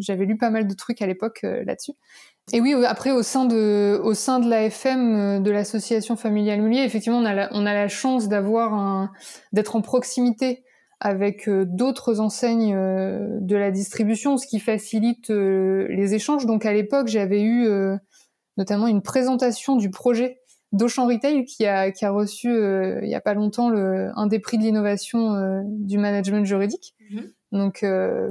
j'avais 0.01 0.25
lu 0.27 0.37
pas 0.37 0.51
mal 0.51 0.67
de 0.67 0.75
trucs 0.75 1.01
à 1.01 1.07
l'époque 1.07 1.43
euh, 1.45 1.63
là-dessus. 1.65 1.93
Et 2.53 2.61
oui, 2.61 2.75
après 2.85 3.13
au 3.13 3.23
sein 3.23 3.45
de 3.45 4.01
au 4.03 4.13
sein 4.15 4.41
de 4.41 4.51
l'AFM 4.51 5.15
euh, 5.15 5.39
de 5.39 5.51
l'association 5.53 6.17
familiale 6.17 6.61
Mullier, 6.61 6.83
effectivement, 6.83 7.19
on 7.19 7.25
a 7.25 7.33
la, 7.33 7.49
on 7.53 7.65
a 7.65 7.75
la 7.75 7.87
chance 7.87 8.29
d'avoir 8.29 9.09
d'être 9.53 9.77
en 9.77 9.83
proximité 9.83 10.65
avec 10.99 11.49
euh, 11.49 11.65
d'autres 11.65 12.19
enseignes 12.19 12.75
de 12.75 13.57
la 13.57 13.71
distribution, 13.71 14.37
ce 14.37 14.49
qui 14.49 14.59
facilite 14.59 15.31
les 15.31 16.15
échanges. 16.15 16.45
Donc 16.45 16.67
à 16.67 16.73
l'époque, 16.73 17.07
j'avais 17.07 17.43
eu 17.43 17.69
notamment 18.57 18.89
une 18.89 19.03
présentation 19.03 19.77
du 19.77 19.91
projet 19.91 20.42
d'Auchan 20.73 21.07
Retail 21.07 21.45
qui 21.45 21.67
a, 21.67 21.91
qui 21.91 22.05
a 22.05 22.11
reçu 22.11 22.49
euh, 22.49 23.01
il 23.03 23.09
y 23.09 23.15
a 23.15 23.21
pas 23.21 23.35
longtemps 23.35 23.69
le, 23.69 24.11
un 24.17 24.27
des 24.27 24.39
prix 24.39 24.59
de 24.59 24.63
l'innovation 24.63 25.35
euh, 25.35 25.61
du 25.65 25.99
management 25.99 26.45
juridique. 26.45 26.95
Mhm. 27.11 27.33
Donc 27.53 27.83
euh, 27.83 28.31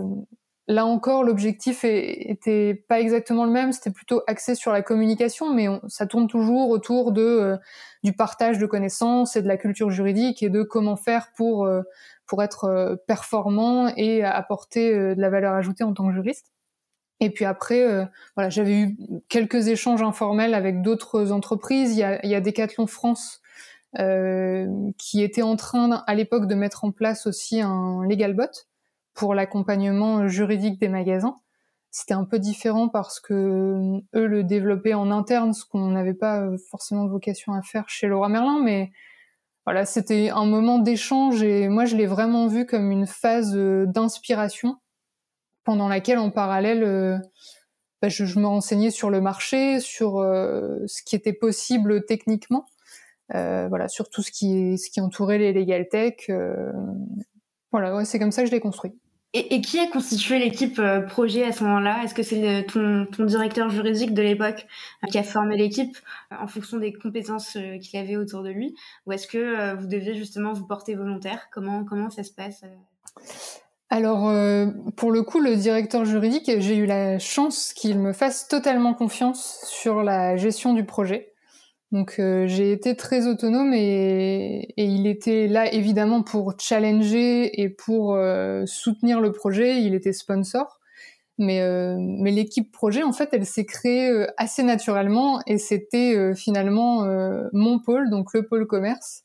là 0.67 0.85
encore, 0.85 1.23
l'objectif 1.23 1.83
était 1.83 2.73
pas 2.87 2.99
exactement 2.99 3.45
le 3.45 3.51
même, 3.51 3.71
c'était 3.71 3.91
plutôt 3.91 4.21
axé 4.25 4.55
sur 4.55 4.71
la 4.71 4.81
communication, 4.81 5.53
mais 5.53 5.67
ça 5.87 6.07
tourne 6.07 6.27
toujours 6.27 6.69
autour 6.69 7.11
de 7.11 7.57
du 8.03 8.13
partage 8.13 8.57
de 8.57 8.65
connaissances 8.65 9.35
et 9.35 9.43
de 9.43 9.47
la 9.47 9.57
culture 9.57 9.91
juridique 9.91 10.41
et 10.41 10.49
de 10.49 10.63
comment 10.63 10.95
faire 10.95 11.31
pour 11.35 11.69
pour 12.25 12.41
être 12.41 12.99
performant 13.05 13.93
et 13.95 14.23
apporter 14.23 14.91
de 14.91 15.21
la 15.21 15.29
valeur 15.29 15.53
ajoutée 15.53 15.83
en 15.83 15.93
tant 15.93 16.07
que 16.07 16.13
juriste. 16.13 16.51
Et 17.21 17.29
puis 17.29 17.45
après, 17.45 17.83
euh, 17.83 18.03
voilà, 18.35 18.49
j'avais 18.49 18.77
eu 18.79 18.97
quelques 19.29 19.67
échanges 19.67 20.01
informels 20.01 20.55
avec 20.55 20.81
d'autres 20.81 21.31
entreprises. 21.31 21.93
Il 21.93 21.99
y 21.99 22.03
a, 22.03 22.23
il 22.25 22.29
y 22.29 22.35
a 22.35 22.41
Decathlon 22.41 22.87
France 22.87 23.41
euh, 23.99 24.67
qui 24.97 25.21
était 25.21 25.43
en 25.43 25.55
train 25.55 26.03
à 26.07 26.15
l'époque 26.15 26.47
de 26.47 26.55
mettre 26.55 26.83
en 26.83 26.91
place 26.91 27.27
aussi 27.27 27.61
un 27.61 28.03
legal 28.09 28.33
bot 28.33 28.67
pour 29.13 29.35
l'accompagnement 29.35 30.27
juridique 30.27 30.79
des 30.79 30.89
magasins. 30.89 31.39
C'était 31.91 32.15
un 32.15 32.23
peu 32.23 32.39
différent 32.39 32.89
parce 32.89 33.19
que 33.19 33.33
euh, 33.33 33.99
eux 34.15 34.25
le 34.25 34.43
développaient 34.43 34.95
en 34.95 35.11
interne, 35.11 35.53
ce 35.53 35.63
qu'on 35.63 35.89
n'avait 35.91 36.15
pas 36.15 36.49
forcément 36.71 37.07
vocation 37.07 37.53
à 37.53 37.61
faire 37.61 37.87
chez 37.87 38.07
Laura 38.07 38.29
Merlin, 38.29 38.61
mais 38.63 38.91
voilà, 39.65 39.85
c'était 39.85 40.29
un 40.29 40.45
moment 40.45 40.79
d'échange 40.79 41.43
et 41.43 41.69
moi 41.69 41.85
je 41.85 41.95
l'ai 41.95 42.07
vraiment 42.07 42.47
vu 42.47 42.65
comme 42.65 42.89
une 42.89 43.05
phase 43.05 43.55
euh, 43.55 43.85
d'inspiration 43.85 44.77
pendant 45.63 45.87
laquelle 45.87 46.17
en 46.17 46.31
parallèle 46.31 46.83
euh, 46.83 47.17
bah, 48.01 48.09
je, 48.09 48.25
je, 48.25 48.39
me 48.39 48.47
renseignais 48.47 48.91
sur 48.91 49.09
le 49.09 49.21
marché, 49.21 49.79
sur 49.79 50.19
euh, 50.19 50.79
ce 50.87 51.03
qui 51.03 51.15
était 51.15 51.33
possible 51.33 52.05
techniquement, 52.05 52.65
euh, 53.35 53.67
voilà, 53.67 53.87
sur 53.87 54.09
tout 54.09 54.23
ce 54.23 54.31
qui, 54.31 54.77
entourait 54.99 55.37
les 55.37 55.53
legal 55.53 55.87
tech. 55.87 56.29
Voilà, 57.71 58.03
c'est 58.03 58.19
comme 58.19 58.31
ça 58.31 58.41
que 58.41 58.47
je 58.47 58.51
l'ai 58.51 58.59
construit. 58.59 58.91
Et, 59.33 59.61
qui 59.61 59.79
a 59.79 59.87
constitué 59.87 60.39
l'équipe 60.39 60.81
projet 61.07 61.45
à 61.45 61.53
ce 61.53 61.63
moment-là? 61.63 62.03
Est-ce 62.03 62.13
que 62.13 62.21
c'est 62.21 62.65
ton, 62.65 63.05
ton, 63.05 63.23
directeur 63.23 63.69
juridique 63.69 64.13
de 64.13 64.21
l'époque 64.21 64.67
qui 65.09 65.17
a 65.17 65.23
formé 65.23 65.55
l'équipe 65.55 65.97
en 66.37 66.47
fonction 66.47 66.79
des 66.79 66.91
compétences 66.91 67.57
qu'il 67.81 67.97
avait 67.97 68.17
autour 68.17 68.43
de 68.43 68.49
lui? 68.49 68.75
Ou 69.05 69.13
est-ce 69.13 69.27
que 69.27 69.73
vous 69.75 69.87
deviez 69.87 70.15
justement 70.15 70.51
vous 70.51 70.65
porter 70.65 70.95
volontaire? 70.95 71.47
Comment, 71.49 71.85
comment 71.85 72.09
ça 72.09 72.23
se 72.23 72.33
passe 72.33 72.65
alors, 73.93 74.29
euh, 74.29 74.67
pour 74.95 75.11
le 75.11 75.21
coup, 75.21 75.41
le 75.41 75.57
directeur 75.57 76.05
juridique, 76.05 76.49
j'ai 76.59 76.77
eu 76.77 76.85
la 76.85 77.19
chance 77.19 77.73
qu'il 77.73 77.99
me 77.99 78.13
fasse 78.13 78.47
totalement 78.47 78.93
confiance 78.93 79.65
sur 79.67 80.01
la 80.01 80.37
gestion 80.37 80.73
du 80.73 80.85
projet. 80.85 81.33
Donc, 81.91 82.15
euh, 82.17 82.47
j'ai 82.47 82.71
été 82.71 82.95
très 82.95 83.27
autonome 83.27 83.73
et, 83.73 84.69
et, 84.77 84.85
il 84.85 85.07
était 85.07 85.49
là 85.49 85.73
évidemment 85.73 86.23
pour 86.23 86.53
challenger 86.57 87.61
et 87.61 87.67
pour 87.67 88.15
euh, 88.15 88.63
soutenir 88.65 89.19
le 89.19 89.33
projet. 89.33 89.81
Il 89.81 89.93
était 89.93 90.13
sponsor. 90.13 90.79
Mais, 91.37 91.59
mais 91.97 92.29
l'équipe 92.29 92.71
projet, 92.71 93.01
en 93.01 93.13
fait, 93.13 93.29
elle 93.33 93.47
s'est 93.47 93.65
créée 93.65 94.27
assez 94.37 94.61
naturellement 94.61 95.41
et 95.47 95.57
c'était 95.57 96.35
finalement 96.35 97.03
mon 97.51 97.79
pôle, 97.79 98.11
donc 98.11 98.33
le 98.35 98.45
pôle 98.45 98.67
commerce, 98.67 99.23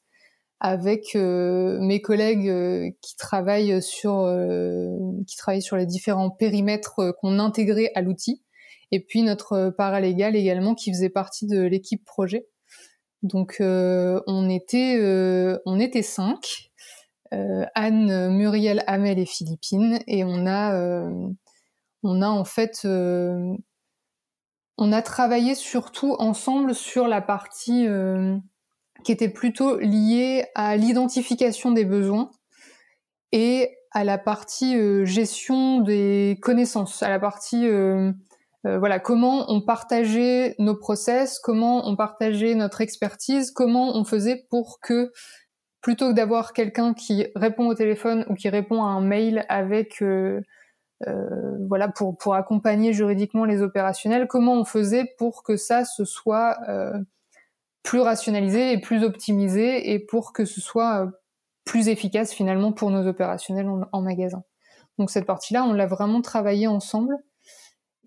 avec 0.60 1.14
euh, 1.14 1.78
mes 1.80 2.00
collègues 2.00 2.48
euh, 2.48 2.90
qui 3.02 3.16
travaillent 3.16 3.82
sur 3.82 4.20
euh, 4.20 4.96
qui 5.26 5.36
travaillent 5.36 5.62
sur 5.62 5.76
les 5.76 5.86
différents 5.86 6.30
périmètres 6.30 7.14
qu'on 7.20 7.38
intégrait 7.38 7.90
à 7.94 8.00
l'outil 8.00 8.42
et 8.90 9.00
puis 9.00 9.22
notre 9.22 9.74
paralégal 9.76 10.36
également 10.36 10.74
qui 10.74 10.92
faisait 10.92 11.10
partie 11.10 11.46
de 11.46 11.62
l'équipe 11.62 12.04
projet. 12.04 12.46
Donc 13.22 13.56
on 13.60 14.48
était 14.48 15.00
on 15.66 15.80
était 15.80 16.02
cinq 16.02 16.70
Anne, 17.32 18.30
Muriel, 18.30 18.84
Amel 18.86 19.18
et 19.18 19.26
Philippine 19.26 19.98
et 20.06 20.22
on 20.22 20.46
a 20.46 21.10
on 22.04 22.22
a 22.22 22.28
en 22.28 22.44
fait 22.44 22.82
on 22.84 24.92
a 24.92 25.02
travaillé 25.02 25.56
surtout 25.56 26.14
ensemble 26.20 26.74
sur 26.74 27.08
la 27.08 27.20
partie 27.20 27.88
qui 29.04 29.12
était 29.12 29.28
plutôt 29.28 29.78
lié 29.78 30.44
à 30.54 30.76
l'identification 30.76 31.70
des 31.70 31.84
besoins 31.84 32.30
et 33.32 33.76
à 33.92 34.04
la 34.04 34.18
partie 34.18 34.76
euh, 34.76 35.04
gestion 35.04 35.80
des 35.80 36.38
connaissances, 36.42 37.02
à 37.02 37.08
la 37.08 37.18
partie 37.18 37.66
euh, 37.66 38.12
euh, 38.66 38.78
voilà 38.78 38.98
comment 38.98 39.50
on 39.50 39.62
partageait 39.62 40.54
nos 40.58 40.76
process, 40.76 41.38
comment 41.38 41.88
on 41.88 41.96
partageait 41.96 42.54
notre 42.54 42.80
expertise, 42.80 43.50
comment 43.50 43.96
on 43.96 44.04
faisait 44.04 44.44
pour 44.50 44.80
que 44.82 45.12
plutôt 45.80 46.10
que 46.10 46.14
d'avoir 46.14 46.52
quelqu'un 46.52 46.94
qui 46.94 47.26
répond 47.36 47.68
au 47.68 47.74
téléphone 47.74 48.26
ou 48.28 48.34
qui 48.34 48.48
répond 48.48 48.82
à 48.82 48.88
un 48.88 49.00
mail 49.00 49.46
avec 49.48 50.02
voilà 51.68 51.88
pour 51.88 52.18
pour 52.18 52.34
accompagner 52.34 52.92
juridiquement 52.92 53.44
les 53.44 53.62
opérationnels, 53.62 54.26
comment 54.26 54.54
on 54.54 54.64
faisait 54.64 55.14
pour 55.16 55.42
que 55.42 55.56
ça 55.56 55.84
se 55.84 56.04
soit 56.04 56.58
plus 57.86 58.00
rationalisé 58.00 58.72
et 58.72 58.78
plus 58.78 59.04
optimisé 59.04 59.92
et 59.92 60.00
pour 60.00 60.32
que 60.32 60.44
ce 60.44 60.60
soit 60.60 61.04
euh, 61.04 61.10
plus 61.64 61.88
efficace 61.88 62.32
finalement 62.32 62.72
pour 62.72 62.90
nos 62.90 63.06
opérationnels 63.06 63.68
en, 63.92 64.02
magasin. 64.02 64.42
Donc 64.98 65.08
cette 65.10 65.24
partie-là, 65.24 65.64
on 65.64 65.72
l'a 65.72 65.86
vraiment 65.86 66.20
travaillé 66.20 66.66
ensemble. 66.66 67.16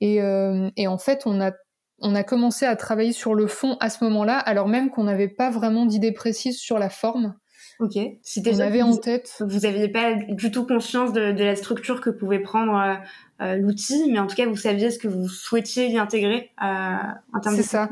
Et, 0.01 0.21
euh, 0.21 0.69
et, 0.75 0.87
en 0.87 0.97
fait, 0.97 1.23
on 1.25 1.41
a, 1.41 1.51
on 1.99 2.13
a 2.13 2.23
commencé 2.23 2.65
à 2.65 2.75
travailler 2.75 3.13
sur 3.13 3.35
le 3.35 3.47
fond 3.47 3.77
à 3.79 3.89
ce 3.89 4.03
moment-là, 4.03 4.37
alors 4.37 4.67
même 4.67 4.89
qu'on 4.89 5.05
n'avait 5.05 5.27
pas 5.27 5.49
vraiment 5.49 5.85
d'idée 5.85 6.11
précise 6.11 6.57
sur 6.57 6.77
la 6.77 6.89
forme. 6.89 7.35
Ok. 7.79 7.97
C'était 8.21 8.55
on 8.55 8.59
avait 8.59 8.81
en 8.81 8.97
tête. 8.97 9.35
Vous 9.39 9.59
n'aviez 9.59 9.87
pas 9.87 10.13
du 10.13 10.51
tout 10.51 10.65
conscience 10.65 11.13
de, 11.13 11.31
de, 11.31 11.43
la 11.43 11.55
structure 11.55 12.01
que 12.01 12.09
pouvait 12.09 12.39
prendre 12.39 12.99
euh, 13.41 13.55
l'outil, 13.55 14.11
mais 14.11 14.19
en 14.19 14.27
tout 14.27 14.35
cas, 14.35 14.45
vous 14.45 14.57
saviez 14.57 14.91
ce 14.91 14.99
que 14.99 15.07
vous 15.07 15.29
souhaitiez 15.29 15.87
y 15.87 15.97
intégrer 15.97 16.51
en 16.59 17.39
termes 17.41 17.55
de. 17.55 17.61
C'est 17.61 17.67
ça. 17.67 17.89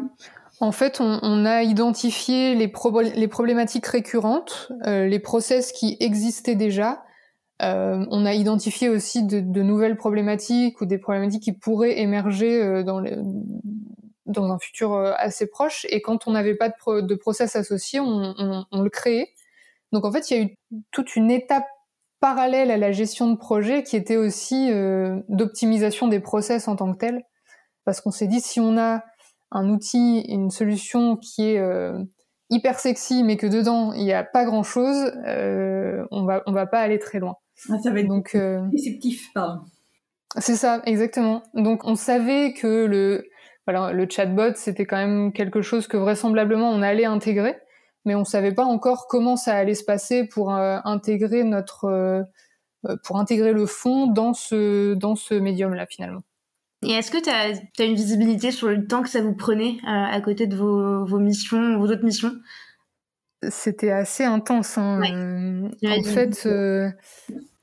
En 0.59 0.71
fait, 0.71 0.99
on, 1.01 1.45
a 1.45 1.61
identifié 1.61 2.55
les, 2.55 2.67
problématiques 2.67 3.85
récurrentes, 3.85 4.71
euh, 4.87 5.05
les 5.05 5.19
process 5.19 5.71
qui 5.71 5.97
existaient 5.99 6.55
déjà. 6.55 7.03
Euh, 7.61 8.03
on 8.09 8.25
a 8.25 8.33
identifié 8.33 8.89
aussi 8.89 9.23
de, 9.23 9.61
nouvelles 9.61 9.97
problématiques 9.97 10.81
ou 10.81 10.85
des 10.87 10.97
problématiques 10.97 11.43
qui 11.43 11.53
pourraient 11.53 11.99
émerger 11.99 12.59
euh, 12.59 12.81
dans, 12.83 13.03
un 14.51 14.57
futur 14.57 14.95
assez 14.95 15.45
proche. 15.45 15.85
Et 15.89 16.01
quand 16.01 16.27
on 16.27 16.31
n'avait 16.31 16.55
pas 16.55 16.69
de, 16.69 17.15
process 17.15 17.55
associé, 17.55 17.99
on, 17.99 18.65
on, 18.71 18.81
le 18.81 18.89
créait. 18.89 19.29
Donc 19.91 20.05
en 20.05 20.11
fait, 20.11 20.31
il 20.31 20.37
y 20.37 20.39
a 20.39 20.43
eu 20.43 20.57
toute 20.89 21.15
une 21.15 21.29
étape 21.29 21.67
parallèle 22.19 22.71
à 22.71 22.77
la 22.77 22.91
gestion 22.91 23.29
de 23.29 23.37
projet 23.37 23.83
qui 23.83 23.95
était 23.95 24.17
aussi 24.17 24.71
d'optimisation 25.29 26.07
des 26.07 26.19
process 26.19 26.67
en 26.67 26.75
tant 26.75 26.91
que 26.93 26.97
tel. 26.97 27.23
Parce 27.85 28.01
qu'on 28.01 28.11
s'est 28.11 28.27
dit, 28.27 28.41
si 28.41 28.59
on 28.59 28.75
a 28.79 29.03
un 29.51 29.69
outil, 29.69 30.21
une 30.27 30.49
solution 30.49 31.17
qui 31.17 31.49
est 31.49 31.59
euh, 31.59 31.97
hyper 32.49 32.79
sexy, 32.79 33.23
mais 33.23 33.37
que 33.37 33.47
dedans 33.47 33.93
il 33.93 34.03
n'y 34.03 34.13
a 34.13 34.23
pas 34.23 34.45
grand 34.45 34.63
chose, 34.63 35.11
euh, 35.25 36.05
on 36.11 36.25
va 36.25 36.43
on 36.45 36.51
va 36.51 36.65
pas 36.65 36.79
aller 36.79 36.99
très 36.99 37.19
loin. 37.19 37.35
Ah, 37.69 37.77
ça 37.83 37.91
va 37.91 37.99
être 37.99 38.07
donc 38.07 38.35
euh, 38.35 38.61
déceptif, 38.71 39.31
pardon. 39.33 39.61
C'est 40.37 40.55
ça, 40.55 40.81
exactement. 40.85 41.43
Donc 41.53 41.85
on 41.85 41.95
savait 41.95 42.53
que 42.53 42.85
le 42.85 43.25
voilà, 43.65 43.91
le 43.91 44.07
chatbot 44.09 44.55
c'était 44.55 44.85
quand 44.85 44.97
même 44.97 45.33
quelque 45.33 45.61
chose 45.61 45.87
que 45.87 45.97
vraisemblablement 45.97 46.69
on 46.69 46.81
allait 46.81 47.05
intégrer, 47.05 47.57
mais 48.05 48.15
on 48.15 48.25
savait 48.25 48.53
pas 48.53 48.65
encore 48.65 49.07
comment 49.07 49.35
ça 49.35 49.55
allait 49.55 49.75
se 49.75 49.83
passer 49.83 50.25
pour 50.27 50.51
intégrer 50.51 51.43
notre 51.43 52.25
pour 53.03 53.17
intégrer 53.17 53.53
le 53.53 53.65
fond 53.65 54.07
dans 54.07 54.33
ce 54.33 54.93
dans 54.93 55.15
ce 55.15 55.33
médium 55.33 55.73
là 55.73 55.85
finalement. 55.89 56.21
Et 56.85 56.91
est-ce 56.91 57.09
que 57.09 57.21
tu 57.21 57.29
as, 57.29 57.83
une 57.83 57.95
visibilité 57.95 58.51
sur 58.51 58.67
le 58.67 58.85
temps 58.85 59.01
que 59.01 59.09
ça 59.09 59.21
vous 59.21 59.33
prenait 59.33 59.77
euh, 59.83 59.87
à 59.87 60.21
côté 60.21 60.45
de 60.45 60.55
vos, 60.55 61.05
vos 61.05 61.19
missions, 61.19 61.77
vos 61.79 61.87
autres 61.87 62.03
missions? 62.03 62.33
C'était 63.49 63.91
assez 63.91 64.23
intense. 64.23 64.77
Hein. 64.77 65.01
En 65.83 66.03
fait, 66.03 66.45
euh, 66.45 66.89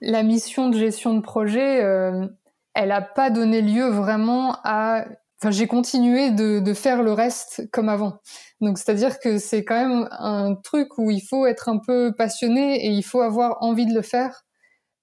la 0.00 0.22
mission 0.22 0.68
de 0.68 0.78
gestion 0.78 1.14
de 1.14 1.20
projet, 1.20 1.82
euh, 1.82 2.26
elle 2.74 2.88
n'a 2.88 3.02
pas 3.02 3.30
donné 3.30 3.62
lieu 3.62 3.88
vraiment 3.88 4.56
à... 4.64 5.04
Enfin, 5.40 5.50
j'ai 5.50 5.66
continué 5.66 6.30
de, 6.30 6.58
de, 6.60 6.74
faire 6.74 7.02
le 7.02 7.12
reste 7.12 7.68
comme 7.70 7.88
avant. 7.88 8.20
Donc, 8.60 8.78
c'est-à-dire 8.78 9.18
que 9.20 9.38
c'est 9.38 9.64
quand 9.64 9.74
même 9.74 10.08
un 10.12 10.54
truc 10.54 10.96
où 10.96 11.10
il 11.10 11.20
faut 11.20 11.44
être 11.44 11.68
un 11.68 11.78
peu 11.78 12.14
passionné 12.16 12.86
et 12.86 12.90
il 12.90 13.02
faut 13.02 13.20
avoir 13.20 13.62
envie 13.62 13.84
de 13.86 13.94
le 13.94 14.02
faire 14.02 14.44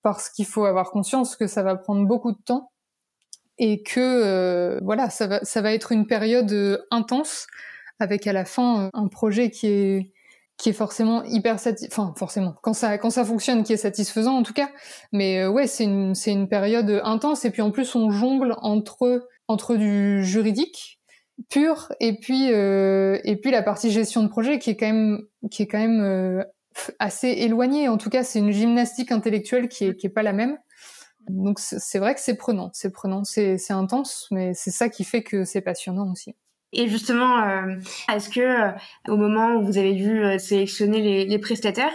parce 0.02 0.30
qu'il 0.30 0.46
faut 0.46 0.66
avoir 0.66 0.90
conscience 0.90 1.36
que 1.36 1.48
ça 1.48 1.62
va 1.64 1.76
prendre 1.76 2.08
beaucoup 2.08 2.32
de 2.32 2.42
temps 2.44 2.71
et 3.58 3.84
que 3.84 4.00
euh, 4.00 4.80
voilà, 4.84 5.10
ça 5.10 5.28
va, 5.28 5.44
ça 5.44 5.62
va 5.62 5.74
être 5.74 5.92
une 5.92 6.08
période 6.08 6.52
euh, 6.52 6.78
intense 6.92 7.48
avec 8.00 8.26
à 8.28 8.34
la 8.34 8.46
fin 8.46 8.86
euh, 8.86 8.90
un 8.94 9.08
projet 9.08 9.50
qui 9.52 9.68
est 9.68 10.12
qui 10.58 10.70
est 10.70 10.74
forcément 10.74 11.24
hyper 11.24 11.60
satisfaisant, 11.60 12.04
enfin 12.04 12.14
forcément 12.16 12.56
quand 12.62 12.74
ça 12.74 12.98
quand 12.98 13.10
ça 13.10 13.26
fonctionne 13.26 13.64
qui 13.64 13.74
est 13.74 13.78
satisfaisant 13.78 14.36
en 14.38 14.44
tout 14.44 14.54
cas. 14.54 14.70
Mais 15.12 15.46
ouais 15.48 15.68
c'est 15.68 15.86
une 15.86 16.16
c'est 16.16 16.32
une 16.32 16.48
période 16.48 17.02
intense 17.04 17.46
et 17.46 17.52
puis 17.52 17.62
en 17.62 17.72
plus 17.72 17.96
on 17.96 18.12
jongle 18.12 18.56
entre 18.62 19.28
entre 19.48 19.76
du 19.76 20.24
juridique 20.24 21.00
pur 21.50 21.92
et 22.00 22.18
puis 22.18 22.52
euh, 22.52 23.20
et 23.24 23.36
puis 23.38 23.52
la 23.52 23.64
partie 23.64 23.92
gestion 23.92 24.24
de 24.24 24.28
projet 24.28 24.60
qui 24.60 24.70
est 24.70 24.76
quand 24.76 24.88
même 24.88 25.22
qui 25.50 25.64
est 25.64 25.68
quand 25.68 25.80
même 25.80 26.46
assez 27.00 27.30
éloignée. 27.30 27.90
En 27.90 27.98
tout 27.98 28.10
cas 28.10 28.24
c'est 28.24 28.40
une 28.40 28.52
gymnastique 28.52 29.12
intellectuelle 29.12 29.68
qui 29.68 29.86
est 29.86 29.96
qui 29.96 30.08
est 30.08 30.12
pas 30.12 30.24
la 30.24 30.34
même 30.34 30.58
donc 31.32 31.60
c'est 31.60 32.00
vrai 32.00 32.16
que 32.16 32.22
c'est 32.22 32.36
prenant, 32.36 32.70
c'est 32.74 32.92
prenant, 32.92 33.24
c'est 33.24 33.72
intense, 33.72 34.28
mais 34.32 34.54
c'est 34.54 34.72
ça 34.72 34.90
qui 34.90 35.04
fait 35.04 35.24
que 35.24 35.46
c'est 35.46 35.62
passionnant 35.62 36.12
aussi. 36.12 36.36
Et 36.74 36.88
justement, 36.88 37.44
euh, 37.44 37.76
est-ce 38.14 38.30
que 38.30 38.40
euh, 38.40 38.72
au 39.10 39.18
moment 39.18 39.56
où 39.56 39.66
vous 39.66 39.78
avez 39.78 39.94
dû 39.94 40.24
euh, 40.24 40.38
sélectionner 40.38 41.02
les, 41.02 41.26
les, 41.26 41.38
prestataires, 41.38 41.92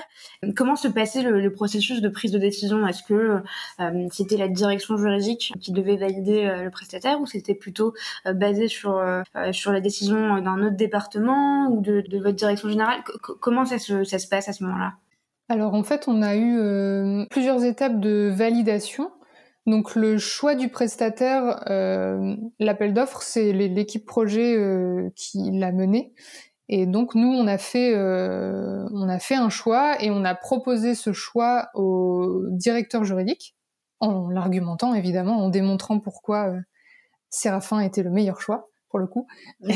comment 0.55 0.77
se 0.77 0.87
passait 0.89 1.23
le, 1.23 1.41
le, 1.41 1.51
processus 1.51 2.03
de 2.03 2.09
prise 2.11 2.31
de 2.31 2.39
décision? 2.39 2.87
Est-ce 2.87 3.03
que 3.03 3.43
c'était 4.13 4.37
la 4.37 4.49
direction 4.49 4.99
juridique 4.99 5.55
qui 5.61 5.73
devait 5.73 5.97
valider 5.97 6.45
le 6.63 6.71
prestataire 6.71 7.21
ou 7.21 7.27
c'était 7.27 7.55
plutôt 7.55 7.95
basé 8.27 8.69
sur 8.69 9.03
sur 9.53 9.73
la 9.73 9.81
décision 9.81 10.41
d'un 10.41 10.61
autre 10.63 10.77
département 10.77 11.69
ou 11.69 11.81
de, 11.81 12.03
de 12.03 12.19
votre 12.19 12.37
direction 12.37 12.69
générale? 12.69 13.03
Comment 13.41 13.65
ça 13.65 13.79
se, 13.79 14.05
ça 14.05 14.19
se 14.19 14.29
passe 14.29 14.49
à 14.49 14.53
ce 14.53 14.65
moment-là? 14.65 14.95
Alors 15.49 15.75
en 15.75 15.85
fait, 15.85 16.07
on 16.09 16.23
a 16.23 16.37
eu 16.37 17.27
plusieurs 17.29 17.65
étapes 17.65 17.99
de 18.01 18.31
validation. 18.35 19.11
Donc 19.67 19.97
le 19.97 20.17
choix 20.17 20.55
du 20.55 20.69
prestataire, 20.69 21.65
euh, 21.71 22.37
l'appel 22.61 22.95
d'offres, 22.95 23.23
c'est 23.23 23.53
l'équipe 23.53 24.07
projet 24.07 24.57
euh, 24.57 25.11
qui 25.17 25.51
l'a 25.53 25.73
mené. 25.73 26.13
Et 26.69 26.87
donc 26.87 27.17
nous, 27.17 27.29
on 27.29 27.49
a 27.49 27.59
fait, 27.59 27.93
euh, 27.95 28.87
on 28.93 29.09
a 29.09 29.19
fait 29.19 29.35
un 29.35 29.49
choix 29.49 30.01
et 30.03 30.11
on 30.11 30.25
a 30.25 30.35
proposé 30.35 30.95
ce 30.95 31.13
choix 31.13 31.69
au 31.75 32.45
directeur 32.51 33.05
juridique, 33.05 33.57
en 33.99 34.31
l'argumentant 34.31 34.95
évidemment, 34.95 35.45
en 35.45 35.49
démontrant 35.49 35.99
pourquoi 35.99 36.55
Séraphin 37.29 37.81
était 37.81 38.05
le 38.05 38.11
meilleur 38.11 38.41
choix 38.41 38.69
pour 38.89 39.01
le 39.01 39.09
coup. 39.09 39.27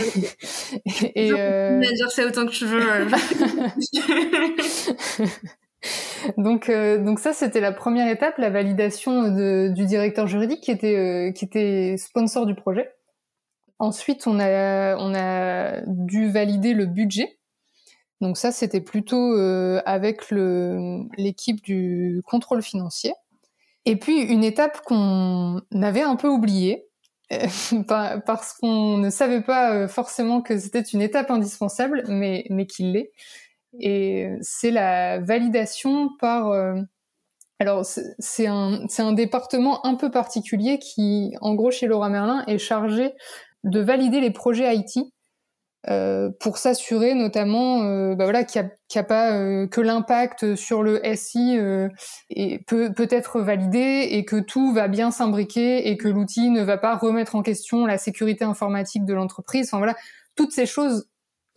et, 1.15 1.33
euh... 1.33 1.81
dire 1.81 2.13
ça 2.13 2.27
autant 2.27 2.47
que 2.47 2.53
tu 2.53 2.65
veux. 2.65 2.81
donc, 6.37 6.69
euh, 6.69 7.03
donc 7.03 7.19
ça, 7.19 7.33
c'était 7.33 7.61
la 7.61 7.73
première 7.73 8.09
étape, 8.11 8.39
la 8.39 8.51
validation 8.51 9.29
du 9.73 9.87
directeur 9.87 10.27
juridique 10.27 10.61
qui 10.61 10.71
était, 10.71 10.97
euh, 10.97 11.33
qui 11.33 11.45
était 11.45 11.97
sponsor 11.97 12.47
du 12.47 12.55
projet. 12.55 12.91
Ensuite, 13.79 14.27
on 14.27 14.39
a, 14.39 14.97
on 14.97 15.15
a 15.15 15.81
dû 15.87 16.31
valider 16.31 16.75
le 16.75 16.87
budget. 16.87 17.39
Donc 18.21 18.37
ça, 18.37 18.53
c'était 18.53 18.83
plutôt 18.83 19.33
euh, 19.33 19.81
avec 19.87 20.31
l'équipe 20.31 21.63
du 21.63 22.23
contrôle 22.27 22.63
financier. 22.63 23.15
Et 23.87 23.97
puis 23.97 24.21
une 24.21 24.45
étape 24.45 24.83
qu'on 24.83 25.63
avait 25.73 26.03
un 26.03 26.17
peu 26.17 26.29
oubliée, 26.29 26.87
parce 27.89 28.53
qu'on 28.55 28.99
ne 28.99 29.09
savait 29.09 29.41
pas 29.41 29.89
forcément 29.89 30.43
que 30.43 30.59
c'était 30.59 30.83
une 30.83 31.01
étape 31.01 31.31
indispensable, 31.31 32.05
mais, 32.09 32.45
mais 32.51 32.67
qu'il 32.67 32.93
l'est. 32.93 33.13
Et 33.79 34.31
c'est 34.41 34.71
la 34.71 35.21
validation 35.21 36.11
par 36.19 36.53
alors 37.61 37.85
c'est 37.85 38.47
un, 38.47 38.87
un 38.99 39.13
département 39.13 39.85
un 39.87 39.95
peu 39.95 40.11
particulier 40.11 40.79
qui, 40.79 41.35
en 41.43 41.55
gros, 41.55 41.71
chez 41.71 41.87
Laura 41.87 42.09
Merlin, 42.09 42.43
est 42.47 42.57
chargé 42.57 43.13
de 43.65 43.81
valider 43.81 44.21
les 44.21 44.31
projets 44.31 44.75
IT 44.75 45.13
euh, 45.89 46.31
pour 46.41 46.59
s'assurer 46.59 47.15
notamment 47.15 47.83
euh, 47.83 48.15
bah 48.15 48.25
voilà, 48.25 48.45
qu'il 48.45 48.63
n'y 48.63 48.99
a, 48.99 49.03
pas 49.03 49.33
euh, 49.33 49.67
que 49.67 49.81
l'impact 49.81 50.55
sur 50.55 50.83
le 50.83 51.01
SI 51.15 51.57
euh, 51.59 51.89
peut, 52.67 52.93
peut 52.95 53.09
être 53.11 53.41
validé 53.41 54.09
et 54.11 54.25
que 54.25 54.41
tout 54.41 54.73
va 54.73 54.89
bien 54.89 55.11
s'imbriquer 55.11 55.91
et 55.91 55.99
que 55.99 56.09
l'outil 56.09 56.51
ne 56.51 56.63
va 56.63 56.79
pas 56.79 56.97
remettre 56.97 57.35
en 57.35 57.43
question 57.43 57.85
la 57.85 57.99
sécurité 57.99 58.45
informatique 58.45 59.05
de 59.05 59.13
l'entreprise. 59.13 59.69
Enfin 59.69 59.79
voilà, 59.79 59.97
toutes 60.35 60.53
ces 60.53 60.67
choses 60.67 61.10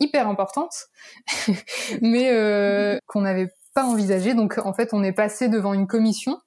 hyper 0.04 0.28
importantes, 0.28 0.86
mais 2.02 2.30
euh, 2.30 2.98
qu'on 3.06 3.22
n'avait 3.22 3.48
pas 3.74 3.84
envisagé. 3.84 4.34
Donc 4.34 4.58
en 4.58 4.72
fait, 4.72 4.90
on 4.92 5.02
est 5.02 5.12
passé 5.12 5.48
devant 5.48 5.74
une 5.74 5.86
commission 5.86 6.38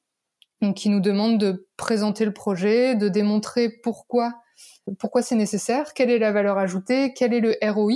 donc, 0.61 0.75
qui 0.75 0.89
nous 0.89 1.01
demande 1.01 1.37
de 1.37 1.67
présenter 1.77 2.25
le 2.25 2.33
projet, 2.33 2.95
de 2.95 3.09
démontrer 3.09 3.69
pourquoi 3.83 4.33
pourquoi 4.99 5.21
c'est 5.21 5.35
nécessaire, 5.35 5.93
quelle 5.93 6.09
est 6.09 6.19
la 6.19 6.31
valeur 6.31 6.57
ajoutée, 6.57 7.13
quel 7.13 7.33
est 7.33 7.39
le 7.39 7.55
ROI. 7.61 7.93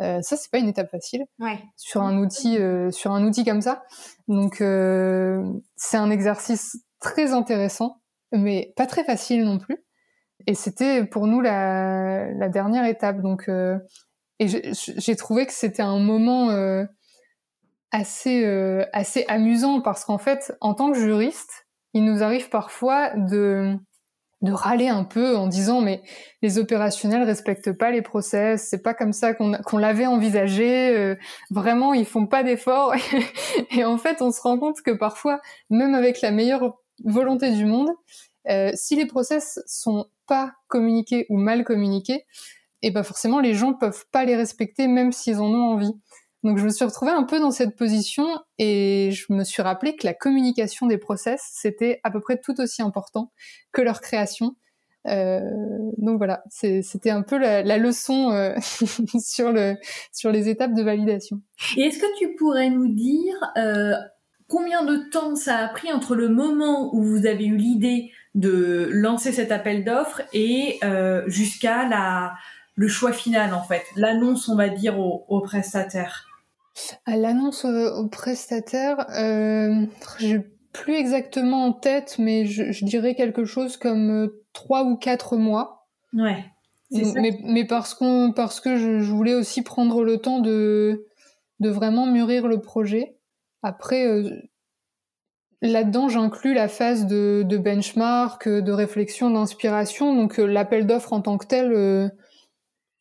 Euh, 0.00 0.22
ça, 0.22 0.36
c'est 0.36 0.50
pas 0.50 0.58
une 0.58 0.68
étape 0.68 0.90
facile 0.90 1.24
ouais. 1.38 1.58
sur 1.76 2.02
un 2.02 2.16
outil 2.18 2.58
euh, 2.58 2.90
sur 2.90 3.12
un 3.12 3.24
outil 3.24 3.44
comme 3.44 3.60
ça. 3.60 3.82
Donc 4.28 4.60
euh, 4.60 5.42
c'est 5.76 5.98
un 5.98 6.10
exercice 6.10 6.78
très 7.00 7.32
intéressant, 7.32 8.00
mais 8.32 8.72
pas 8.76 8.86
très 8.86 9.04
facile 9.04 9.44
non 9.44 9.58
plus. 9.58 9.78
Et 10.46 10.54
c'était 10.54 11.04
pour 11.04 11.26
nous 11.26 11.42
la, 11.42 12.32
la 12.32 12.48
dernière 12.48 12.86
étape. 12.86 13.20
Donc 13.20 13.50
et 14.40 14.48
j'ai 14.74 15.16
trouvé 15.16 15.44
que 15.44 15.52
c'était 15.52 15.82
un 15.82 15.98
moment 15.98 16.48
euh, 16.50 16.84
assez 17.92 18.44
euh, 18.44 18.84
assez 18.94 19.24
amusant 19.28 19.82
parce 19.82 20.04
qu'en 20.04 20.18
fait, 20.18 20.56
en 20.62 20.72
tant 20.72 20.90
que 20.90 20.98
juriste, 20.98 21.66
il 21.92 22.04
nous 22.04 22.22
arrive 22.22 22.48
parfois 22.48 23.10
de 23.14 23.76
de 24.40 24.52
râler 24.52 24.88
un 24.88 25.04
peu 25.04 25.36
en 25.36 25.46
disant 25.46 25.82
mais 25.82 26.02
les 26.40 26.58
opérationnels 26.58 27.22
respectent 27.22 27.72
pas 27.72 27.90
les 27.90 28.00
process, 28.00 28.66
c'est 28.70 28.82
pas 28.82 28.94
comme 28.94 29.12
ça 29.12 29.34
qu'on 29.34 29.52
qu'on 29.66 29.76
l'avait 29.76 30.06
envisagé, 30.06 30.96
euh, 30.96 31.16
vraiment 31.50 31.92
ils 31.92 32.06
font 32.06 32.26
pas 32.26 32.42
d'efforts. 32.42 32.94
Et 33.76 33.84
en 33.84 33.98
fait 33.98 34.22
on 34.22 34.30
se 34.32 34.40
rend 34.40 34.58
compte 34.58 34.80
que 34.80 34.92
parfois 34.92 35.42
même 35.68 35.94
avec 35.94 36.22
la 36.22 36.30
meilleure 36.30 36.78
volonté 37.04 37.52
du 37.52 37.66
monde, 37.66 37.90
euh, 38.48 38.70
si 38.74 38.96
les 38.96 39.06
process 39.06 39.60
sont 39.66 40.06
pas 40.26 40.54
communiqués 40.68 41.26
ou 41.28 41.36
mal 41.36 41.62
communiqués, 41.62 42.24
et 42.82 42.90
ben 42.90 43.02
forcément 43.02 43.40
les 43.40 43.54
gens 43.54 43.74
peuvent 43.74 44.04
pas 44.12 44.24
les 44.24 44.36
respecter 44.36 44.86
même 44.86 45.12
s'ils 45.12 45.38
en 45.38 45.48
ont 45.48 45.72
envie. 45.72 45.92
Donc 46.42 46.58
je 46.58 46.64
me 46.64 46.70
suis 46.70 46.84
retrouvée 46.84 47.12
un 47.12 47.24
peu 47.24 47.38
dans 47.38 47.50
cette 47.50 47.76
position 47.76 48.26
et 48.58 49.10
je 49.12 49.32
me 49.32 49.44
suis 49.44 49.62
rappelé 49.62 49.94
que 49.94 50.06
la 50.06 50.14
communication 50.14 50.86
des 50.86 50.96
process, 50.96 51.42
c'était 51.52 52.00
à 52.02 52.10
peu 52.10 52.20
près 52.20 52.38
tout 52.38 52.58
aussi 52.60 52.80
important 52.80 53.30
que 53.72 53.82
leur 53.82 54.00
création. 54.00 54.56
Euh, 55.06 55.40
donc 55.98 56.18
voilà, 56.18 56.42
c'était 56.48 57.10
un 57.10 57.22
peu 57.22 57.38
la, 57.38 57.62
la 57.62 57.78
leçon 57.78 58.30
euh, 58.30 58.54
sur, 59.18 59.52
le, 59.52 59.76
sur 60.12 60.30
les 60.30 60.48
étapes 60.48 60.74
de 60.74 60.82
validation. 60.82 61.40
Et 61.76 61.82
est-ce 61.82 61.98
que 61.98 62.18
tu 62.18 62.34
pourrais 62.36 62.70
nous 62.70 62.88
dire 62.88 63.34
euh, 63.58 63.94
combien 64.48 64.84
de 64.84 65.10
temps 65.10 65.36
ça 65.36 65.58
a 65.58 65.68
pris 65.68 65.92
entre 65.92 66.14
le 66.14 66.28
moment 66.28 66.94
où 66.94 67.02
vous 67.02 67.26
avez 67.26 67.44
eu 67.44 67.56
l'idée 67.56 68.10
de 68.34 68.88
lancer 68.92 69.32
cet 69.32 69.52
appel 69.52 69.84
d'offres 69.84 70.22
et 70.32 70.78
euh, 70.84 71.22
jusqu'à 71.26 71.88
la 71.88 72.32
le 72.80 72.88
choix 72.88 73.12
final 73.12 73.52
en 73.52 73.62
fait, 73.62 73.84
l'annonce 73.94 74.48
on 74.48 74.56
va 74.56 74.70
dire 74.70 74.98
aux 74.98 75.26
au 75.28 75.40
prestataires 75.40 76.26
à 77.04 77.16
l'annonce 77.16 77.64
au, 77.64 78.08
prestataire, 78.08 79.06
euh, 79.18 79.86
j'ai 80.18 80.40
plus 80.72 80.94
exactement 80.94 81.66
en 81.66 81.72
tête, 81.72 82.16
mais 82.18 82.46
je, 82.46 82.84
dirais 82.84 83.14
quelque 83.14 83.44
chose 83.44 83.76
comme 83.76 84.10
euh, 84.10 84.44
trois 84.52 84.84
ou 84.84 84.96
quatre 84.96 85.36
mois. 85.36 85.88
Ouais. 86.14 86.44
Mais, 86.92 87.38
mais, 87.44 87.64
parce 87.64 87.94
qu'on 87.94 88.32
parce 88.34 88.60
que 88.60 88.76
je, 88.76 89.12
voulais 89.12 89.34
aussi 89.34 89.62
prendre 89.62 90.02
le 90.02 90.18
temps 90.18 90.40
de 90.40 91.06
de 91.60 91.68
vraiment 91.68 92.06
mûrir 92.06 92.48
le 92.48 92.60
projet. 92.60 93.16
Après, 93.62 94.06
euh, 94.06 94.30
là-dedans, 95.60 96.08
j'inclus 96.08 96.54
la 96.54 96.68
phase 96.68 97.06
de, 97.06 97.44
de, 97.46 97.58
benchmark, 97.58 98.48
de 98.48 98.72
réflexion, 98.72 99.30
d'inspiration. 99.30 100.16
Donc 100.16 100.40
euh, 100.40 100.46
l'appel 100.46 100.86
d'offres 100.86 101.12
en 101.12 101.20
tant 101.20 101.36
que 101.36 101.46
tel, 101.46 102.10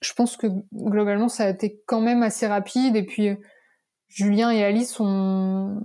je 0.02 0.14
pense 0.14 0.38
que 0.38 0.48
globalement, 0.74 1.30
ça 1.30 1.46
a 1.46 1.50
été 1.50 1.82
quand 1.86 2.02
même 2.02 2.24
assez 2.24 2.48
rapide. 2.48 2.96
Et 2.96 3.04
puis 3.04 3.30
Julien 4.08 4.52
et 4.52 4.64
Alice 4.64 5.00
ont, 5.00 5.82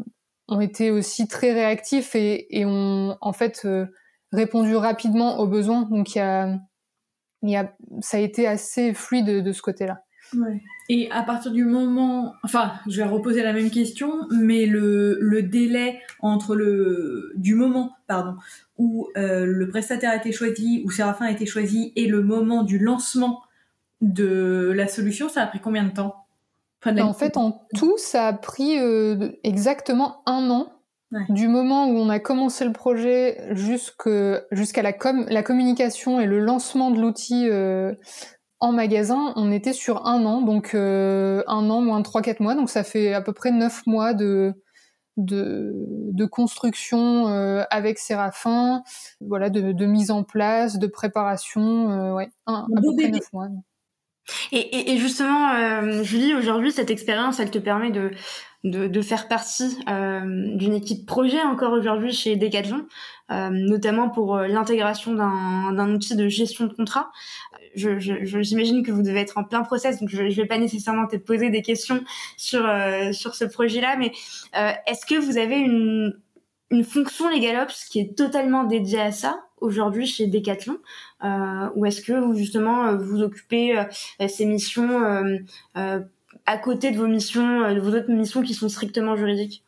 été 0.60 0.90
aussi 0.90 1.26
très 1.26 1.52
réactifs 1.52 2.14
et, 2.14 2.64
ont 2.64 3.16
en 3.20 3.32
fait 3.32 3.62
euh, 3.64 3.86
répondu 4.32 4.76
rapidement 4.76 5.38
aux 5.40 5.46
besoins. 5.46 5.88
Donc 5.90 6.08
ça 6.08 6.48
a 7.42 8.18
été 8.18 8.46
assez 8.46 8.94
fluide 8.94 9.42
de, 9.42 9.52
ce 9.52 9.62
côté-là. 9.62 10.00
Et 10.88 11.10
à 11.10 11.22
partir 11.22 11.52
du 11.52 11.64
moment, 11.64 12.34
enfin, 12.42 12.72
je 12.88 12.98
vais 12.98 13.08
reposer 13.08 13.42
la 13.42 13.52
même 13.52 13.70
question, 13.70 14.26
mais 14.30 14.66
le, 14.66 15.18
le 15.20 15.42
délai 15.42 16.00
entre 16.20 16.54
le 16.56 17.32
du 17.36 17.54
moment, 17.54 17.92
pardon, 18.06 18.36
où 18.76 19.08
euh, 19.16 19.44
le 19.46 19.68
prestataire 19.68 20.10
a 20.10 20.16
été 20.16 20.32
choisi, 20.32 20.82
où 20.84 20.90
Séraphin 20.90 21.26
a 21.26 21.30
été 21.30 21.46
choisi, 21.46 21.92
et 21.96 22.06
le 22.06 22.22
moment 22.22 22.64
du 22.64 22.78
lancement 22.78 23.42
de 24.04 24.72
la 24.76 24.86
solution, 24.86 25.28
ça 25.28 25.42
a 25.42 25.46
pris 25.46 25.60
combien 25.60 25.84
de 25.84 25.90
temps? 25.90 26.14
En 26.86 27.14
fait, 27.14 27.38
en 27.38 27.62
tout, 27.74 27.96
ça 27.96 28.28
a 28.28 28.32
pris 28.34 28.78
euh, 28.78 29.30
exactement 29.42 30.22
un 30.26 30.50
an. 30.50 30.70
Du 31.28 31.46
moment 31.46 31.86
où 31.86 31.96
on 31.96 32.08
a 32.08 32.18
commencé 32.18 32.64
le 32.64 32.72
projet 32.72 33.40
jusqu'à 33.52 34.82
la, 34.82 34.92
com 34.92 35.24
la 35.28 35.44
communication 35.44 36.18
et 36.18 36.26
le 36.26 36.40
lancement 36.40 36.90
de 36.90 37.00
l'outil 37.00 37.48
euh, 37.48 37.94
en 38.58 38.72
magasin. 38.72 39.32
On 39.36 39.52
était 39.52 39.72
sur 39.72 40.06
un 40.06 40.26
an, 40.26 40.42
donc 40.42 40.74
euh, 40.74 41.44
un 41.46 41.70
an 41.70 41.80
moins 41.82 42.02
trois 42.02 42.20
quatre 42.20 42.40
mois, 42.40 42.56
donc 42.56 42.68
ça 42.68 42.82
fait 42.82 43.14
à 43.14 43.20
peu 43.20 43.32
près 43.32 43.52
neuf 43.52 43.86
mois 43.86 44.12
de 44.12 44.54
de, 45.16 45.72
de 46.10 46.24
construction 46.24 47.28
avec 47.70 48.00
Séraphin, 48.00 48.82
voilà, 49.20 49.48
de, 49.50 49.70
de, 49.70 49.86
mise 49.86 50.10
en 50.10 50.24
place, 50.24 50.80
de 50.80 50.88
préparation, 50.88 52.14
ouais, 52.16 52.28
un, 52.46 52.66
à 52.76 52.80
peu 52.80 52.92
près 52.96 53.10
neuf 53.10 53.32
mois. 53.32 53.46
Et, 54.52 54.92
et, 54.92 54.98
justement, 54.98 55.52
euh, 55.54 56.02
Julie, 56.02 56.34
aujourd'hui, 56.34 56.72
cette 56.72 56.90
expérience, 56.90 57.40
elle 57.40 57.50
te 57.50 57.58
permet 57.58 57.90
de, 57.90 58.10
de, 58.64 58.86
de 58.86 59.02
faire 59.02 59.28
partie 59.28 59.76
euh, 59.88 60.20
d'une 60.56 60.74
équipe 60.74 61.06
projet 61.06 61.42
encore 61.42 61.72
aujourd'hui 61.72 62.12
chez 62.12 62.36
Decathlon, 62.36 62.86
euh, 63.30 63.50
notamment 63.50 64.08
pour 64.08 64.36
euh, 64.36 64.46
l'intégration 64.46 65.12
d'un 65.14 65.94
outil 65.94 66.16
de 66.16 66.28
gestion 66.28 66.66
de 66.66 66.72
contrat. 66.72 67.10
Je, 67.76 67.98
je, 67.98 68.40
j'imagine 68.40 68.84
que 68.84 68.92
vous 68.92 69.02
devez 69.02 69.20
être 69.20 69.36
en 69.36 69.44
plein 69.44 69.62
process, 69.62 70.00
donc 70.00 70.08
je 70.08 70.22
ne 70.22 70.30
vais 70.30 70.46
pas 70.46 70.58
nécessairement 70.58 71.06
te 71.06 71.16
poser 71.16 71.50
des 71.50 71.60
questions 71.60 72.02
sur, 72.36 72.64
euh, 72.66 73.12
sur 73.12 73.34
ce 73.34 73.44
projet-là, 73.44 73.96
mais 73.98 74.12
euh, 74.56 74.70
est-ce 74.86 75.04
que 75.06 75.16
vous 75.16 75.38
avez 75.38 75.56
une, 75.56 76.16
une 76.70 76.84
fonction 76.84 77.28
LegalOps 77.28 77.88
qui 77.90 78.00
est 78.00 78.16
totalement 78.16 78.64
dédiée 78.64 79.00
à 79.00 79.12
ça? 79.12 79.40
Aujourd'hui 79.64 80.06
chez 80.06 80.26
Decathlon 80.26 80.78
euh, 81.24 81.70
ou 81.74 81.86
est-ce 81.86 82.02
que 82.02 82.12
vous 82.12 82.34
justement 82.34 82.86
euh, 82.86 82.96
vous 82.96 83.22
occupez 83.22 83.78
euh, 83.78 84.28
ces 84.28 84.44
missions 84.44 85.00
à 86.46 86.58
côté 86.58 86.90
de 86.90 86.98
vos 86.98 87.06
missions, 87.06 87.72
de 87.72 87.80
vos 87.80 87.96
autres 87.96 88.10
missions 88.10 88.42
qui 88.42 88.54
sont 88.54 88.68
strictement 88.68 89.16
juridiques? 89.16 89.64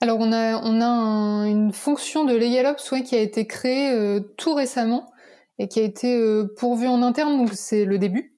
Alors 0.00 0.18
on 0.20 0.32
a 0.32 0.60
on 0.62 0.80
a 0.80 1.48
une 1.48 1.72
fonction 1.72 2.24
de 2.24 2.34
LegalOps 2.34 3.02
qui 3.04 3.14
a 3.14 3.20
été 3.20 3.46
créée 3.46 4.20
tout 4.36 4.54
récemment 4.54 5.10
et 5.58 5.68
qui 5.68 5.80
a 5.80 5.82
été 5.82 6.20
pourvue 6.56 6.86
en 6.86 7.02
interne 7.02 7.36
donc 7.36 7.50
c'est 7.52 7.84
le 7.84 7.98
début. 7.98 8.34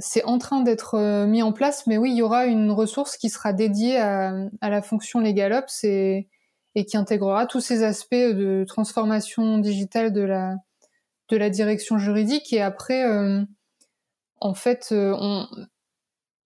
c'est 0.00 0.24
en 0.24 0.38
train 0.38 0.62
d'être 0.62 1.26
mis 1.26 1.42
en 1.42 1.52
place, 1.52 1.86
mais 1.86 1.98
oui, 1.98 2.10
il 2.10 2.16
y 2.16 2.22
aura 2.22 2.46
une 2.46 2.70
ressource 2.70 3.16
qui 3.16 3.28
sera 3.28 3.52
dédiée 3.52 3.98
à, 3.98 4.48
la 4.62 4.82
fonction 4.82 5.20
LegalOps 5.20 5.84
et 6.74 6.84
qui 6.84 6.96
intégrera 6.96 7.46
tous 7.46 7.60
ces 7.60 7.82
aspects 7.82 8.14
de 8.14 8.64
transformation 8.66 9.58
digitale 9.58 10.12
de 10.12 10.22
la, 10.22 11.50
direction 11.50 11.98
juridique. 11.98 12.52
Et 12.52 12.60
après, 12.60 13.04
euh, 13.04 13.42
en 14.40 14.54
fait, 14.54 14.88
euh, 14.92 15.44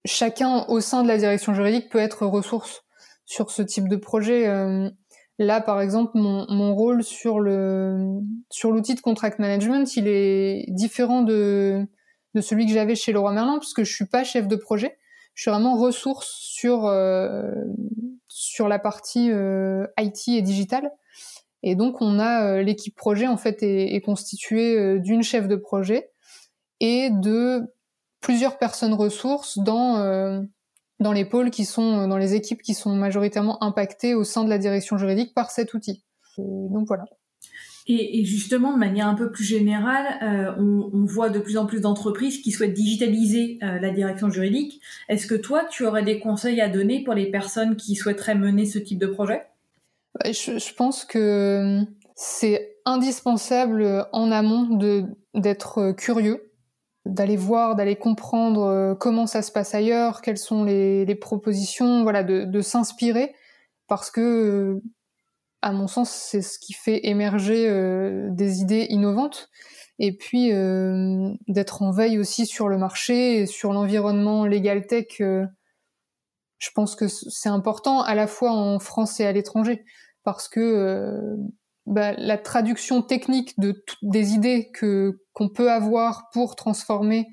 chacun 0.04 0.64
au 0.68 0.80
sein 0.80 1.02
de 1.02 1.08
la 1.08 1.18
direction 1.18 1.54
juridique 1.54 1.90
peut 1.90 1.98
être 1.98 2.26
ressource 2.26 2.84
sur 3.24 3.50
ce 3.50 3.62
type 3.62 3.88
de 3.88 3.96
projet. 3.96 4.46
Euh, 4.48 4.90
là, 5.38 5.60
par 5.60 5.80
exemple, 5.80 6.12
mon, 6.14 6.74
rôle 6.74 7.02
sur 7.02 7.40
l'outil 7.40 8.94
de 8.94 9.00
contract 9.00 9.38
management, 9.38 9.96
il 9.96 10.08
est 10.08 10.66
différent 10.68 11.22
de 11.22 11.86
celui 12.40 12.66
que 12.66 12.72
j'avais 12.72 12.94
chez 12.94 13.12
Leroy 13.12 13.32
Merlin, 13.32 13.58
puisque 13.58 13.82
je 13.82 13.92
suis 13.92 14.06
pas 14.06 14.24
chef 14.24 14.46
de 14.46 14.56
projet. 14.56 14.98
Je 15.38 15.42
suis 15.42 15.50
vraiment 15.52 15.76
ressource 15.76 16.36
sur 16.40 16.92
sur 18.26 18.66
la 18.66 18.80
partie 18.80 19.30
euh, 19.30 19.86
IT 19.96 20.26
et 20.26 20.42
digital. 20.42 20.90
Et 21.62 21.76
donc 21.76 22.02
on 22.02 22.18
a 22.18 22.60
l'équipe 22.60 22.96
projet 22.96 23.28
en 23.28 23.36
fait 23.36 23.62
est, 23.62 23.94
est 23.94 24.00
constituée 24.00 24.98
d'une 24.98 25.22
chef 25.22 25.46
de 25.46 25.54
projet 25.54 26.10
et 26.80 27.10
de 27.10 27.72
plusieurs 28.20 28.58
personnes 28.58 28.94
ressources 28.94 29.58
dans 29.58 30.44
dans 30.98 31.12
les 31.12 31.24
pôles 31.24 31.50
qui 31.50 31.64
sont 31.64 32.08
dans 32.08 32.18
les 32.18 32.34
équipes 32.34 32.62
qui 32.62 32.74
sont 32.74 32.96
majoritairement 32.96 33.62
impactées 33.62 34.16
au 34.16 34.24
sein 34.24 34.42
de 34.42 34.50
la 34.50 34.58
direction 34.58 34.98
juridique 34.98 35.34
par 35.34 35.52
cet 35.52 35.72
outil. 35.72 36.02
donc 36.36 36.88
voilà. 36.88 37.04
Et, 37.90 38.22
justement, 38.26 38.74
de 38.74 38.78
manière 38.78 39.08
un 39.08 39.14
peu 39.14 39.32
plus 39.32 39.44
générale, 39.44 40.06
euh, 40.22 40.52
on, 40.58 41.06
voit 41.06 41.30
de 41.30 41.38
plus 41.38 41.56
en 41.56 41.64
plus 41.64 41.80
d'entreprises 41.80 42.42
qui 42.42 42.52
souhaitent 42.52 42.74
digitaliser 42.74 43.58
euh, 43.62 43.78
la 43.80 43.88
direction 43.88 44.28
juridique. 44.28 44.82
Est-ce 45.08 45.26
que 45.26 45.34
toi, 45.34 45.64
tu 45.64 45.86
aurais 45.86 46.02
des 46.02 46.20
conseils 46.20 46.60
à 46.60 46.68
donner 46.68 47.02
pour 47.02 47.14
les 47.14 47.30
personnes 47.30 47.76
qui 47.76 47.96
souhaiteraient 47.96 48.34
mener 48.34 48.66
ce 48.66 48.78
type 48.78 48.98
de 48.98 49.06
projet? 49.06 49.46
Je, 50.22 50.74
pense 50.74 51.06
que 51.06 51.80
c'est 52.14 52.76
indispensable 52.84 54.06
en 54.12 54.30
amont 54.32 54.78
d'être 55.34 55.92
curieux, 55.92 56.50
d'aller 57.06 57.36
voir, 57.36 57.74
d'aller 57.74 57.96
comprendre 57.96 58.64
euh, 58.64 58.94
comment 58.94 59.26
ça 59.26 59.40
se 59.40 59.50
passe 59.50 59.74
ailleurs, 59.74 60.20
quelles 60.20 60.36
sont 60.36 60.62
les, 60.64 61.14
propositions, 61.14 62.02
voilà, 62.02 62.22
de, 62.22 62.44
de 62.44 62.60
s'inspirer, 62.60 63.34
parce 63.86 64.10
que 64.10 64.82
à 65.62 65.72
mon 65.72 65.88
sens, 65.88 66.10
c'est 66.10 66.42
ce 66.42 66.58
qui 66.58 66.72
fait 66.72 67.06
émerger 67.06 67.68
euh, 67.68 68.28
des 68.30 68.60
idées 68.60 68.86
innovantes. 68.90 69.48
Et 69.98 70.16
puis 70.16 70.52
euh, 70.52 71.32
d'être 71.48 71.82
en 71.82 71.90
veille 71.90 72.18
aussi 72.18 72.46
sur 72.46 72.68
le 72.68 72.78
marché 72.78 73.40
et 73.40 73.46
sur 73.46 73.72
l'environnement 73.72 74.46
legal 74.46 74.86
tech. 74.86 75.20
Euh, 75.20 75.44
je 76.58 76.70
pense 76.74 76.94
que 76.94 77.08
c'est 77.08 77.48
important 77.48 78.02
à 78.02 78.14
la 78.14 78.28
fois 78.28 78.52
en 78.52 78.78
France 78.78 79.18
et 79.18 79.26
à 79.26 79.32
l'étranger 79.32 79.84
parce 80.24 80.48
que 80.48 81.36
bah, 81.86 82.12
la 82.12 82.36
traduction 82.36 83.00
technique 83.02 83.58
de 83.58 83.84
des 84.02 84.32
idées 84.32 84.70
que 84.72 85.20
qu'on 85.32 85.48
peut 85.48 85.70
avoir 85.70 86.30
pour 86.32 86.56
transformer 86.56 87.26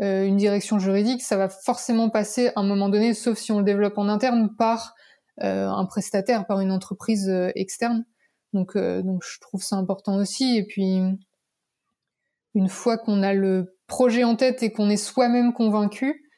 une 0.00 0.36
direction 0.36 0.80
juridique, 0.80 1.22
ça 1.22 1.36
va 1.36 1.48
forcément 1.48 2.10
passer 2.10 2.48
à 2.48 2.60
un 2.60 2.64
moment 2.64 2.88
donné, 2.88 3.14
sauf 3.14 3.38
si 3.38 3.52
on 3.52 3.58
le 3.58 3.64
développe 3.64 3.98
en 3.98 4.08
interne, 4.08 4.50
par 4.56 4.94
euh, 4.94 5.00
un 5.44 5.84
prestataire 5.86 6.46
par 6.46 6.60
une 6.60 6.72
entreprise 6.72 7.28
euh, 7.28 7.50
externe. 7.54 8.04
Donc, 8.52 8.76
euh, 8.76 9.02
donc 9.02 9.22
je 9.24 9.40
trouve 9.40 9.62
ça 9.62 9.76
important 9.76 10.16
aussi. 10.16 10.56
Et 10.56 10.64
puis, 10.64 11.00
une 12.54 12.68
fois 12.68 12.98
qu'on 12.98 13.22
a 13.22 13.32
le 13.32 13.76
projet 13.86 14.24
en 14.24 14.36
tête 14.36 14.62
et 14.62 14.72
qu'on 14.72 14.90
est 14.90 14.96
soi-même 14.96 15.52
convaincu, 15.52 16.28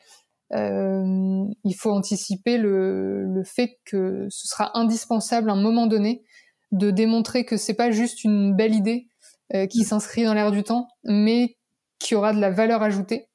euh, 0.52 1.44
il 1.64 1.74
faut 1.74 1.90
anticiper 1.90 2.58
le, 2.58 3.24
le, 3.24 3.44
fait 3.44 3.78
que 3.84 4.26
ce 4.30 4.46
sera 4.46 4.78
indispensable 4.78 5.50
à 5.50 5.54
un 5.54 5.60
moment 5.60 5.86
donné 5.86 6.22
de 6.70 6.90
démontrer 6.90 7.44
que 7.44 7.56
c'est 7.56 7.74
pas 7.74 7.90
juste 7.90 8.24
une 8.24 8.54
belle 8.54 8.74
idée 8.74 9.08
euh, 9.54 9.66
qui 9.66 9.84
s'inscrit 9.84 10.24
dans 10.24 10.34
l'air 10.34 10.52
du 10.52 10.62
temps, 10.62 10.88
mais 11.02 11.56
qui 11.98 12.14
aura 12.14 12.32
de 12.32 12.40
la 12.40 12.50
valeur 12.50 12.82
ajoutée 12.82 13.28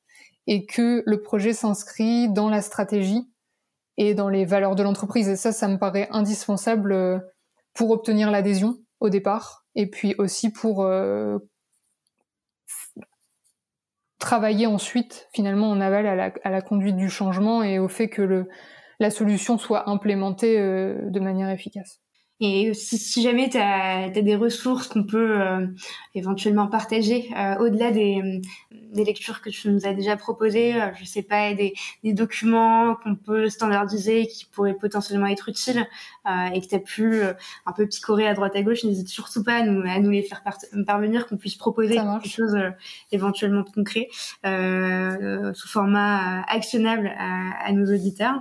et 0.48 0.66
que 0.66 1.04
le 1.06 1.22
projet 1.22 1.54
s'inscrit 1.54 2.30
dans 2.30 2.50
la 2.50 2.62
stratégie 2.62 3.30
et 4.00 4.16
dans 4.16 4.30
les 4.30 4.46
valeurs 4.46 4.76
de 4.76 4.82
l'entreprise. 4.82 5.30
Et 5.30 5.36
ça, 5.36 5.52
ça 5.52 5.68
me 5.68 5.78
paraît 5.78 6.08
indispensable 6.10 6.94
euh, 6.94 7.20
pour 7.76 7.92
obtenir 7.92 8.32
l'adhésion 8.32 8.78
au 9.00 9.10
départ, 9.10 9.66
et 9.76 9.88
puis 9.88 10.16
aussi 10.18 10.52
pour 10.52 10.84
euh, 10.84 11.38
travailler 14.20 14.68
ensuite 14.68 15.28
finalement 15.34 15.70
en 15.70 15.80
aval 15.80 16.08
à 16.44 16.50
la, 16.50 16.62
conduite 16.62 16.98
du 16.98 17.10
changement 17.10 17.64
et 17.64 17.80
au 17.80 17.88
fait 17.88 18.10
que 18.10 18.48
la 19.00 19.10
solution 19.10 19.58
soit 19.58 19.90
implémentée 19.90 20.60
euh, 20.60 20.98
de 21.04 21.20
manière 21.20 21.50
efficace. 21.50 22.02
Et 22.42 22.74
si, 22.74 22.98
si 22.98 23.22
jamais 23.22 23.50
tu 23.50 23.58
as, 23.58 24.10
des 24.10 24.36
ressources 24.36 24.88
qu'on 24.88 25.04
peut 25.04 25.42
euh, 25.42 25.68
éventuellement 26.16 26.68
partager, 26.68 27.30
euh, 27.36 27.58
au-delà 27.58 27.92
des, 27.92 28.42
des, 28.72 29.04
lectures 29.04 29.42
que 29.42 29.50
tu 29.50 29.70
nous 29.70 29.86
as 29.86 29.94
déjà 29.94 30.16
proposées, 30.16 30.82
euh, 30.82 30.88
je 30.98 31.04
sais 31.04 31.22
pas, 31.22 31.54
des, 31.54 31.74
des 32.06 32.14
documents 32.14 32.96
qu'on 32.96 33.16
peut 33.16 33.50
standardiser 33.50 34.28
qui 34.28 34.46
pourraient 34.46 34.74
potentiellement 34.74 35.28
être 35.28 35.50
utiles 35.50 35.86
et 36.54 36.62
que 36.62 36.68
tu 36.68 36.76
as 36.76 36.80
pu 36.80 37.22
un 37.66 37.72
peu 37.72 37.88
picorer 37.88 38.28
à 38.28 38.36
droite 38.36 38.56
à 38.56 38.62
gauche, 38.62 38.84
n'hésite 38.84 39.08
surtout 39.08 39.44
pas 39.44 39.56
à 39.56 39.64
nous, 39.64 39.82
à 39.90 40.00
nous 40.00 40.12
les 40.12 40.22
faire 40.22 40.44
parvenir, 40.86 41.26
qu'on 41.26 41.38
puisse 41.38 41.56
proposer 41.56 41.96
quelque 41.96 42.30
chose 42.30 42.56
éventuellement 43.12 43.64
concret 43.64 44.10
sous 44.44 45.68
format 45.68 46.44
actionnable 46.44 47.12
à, 47.18 47.66
à 47.66 47.72
nos 47.72 47.92
auditeurs 47.92 48.40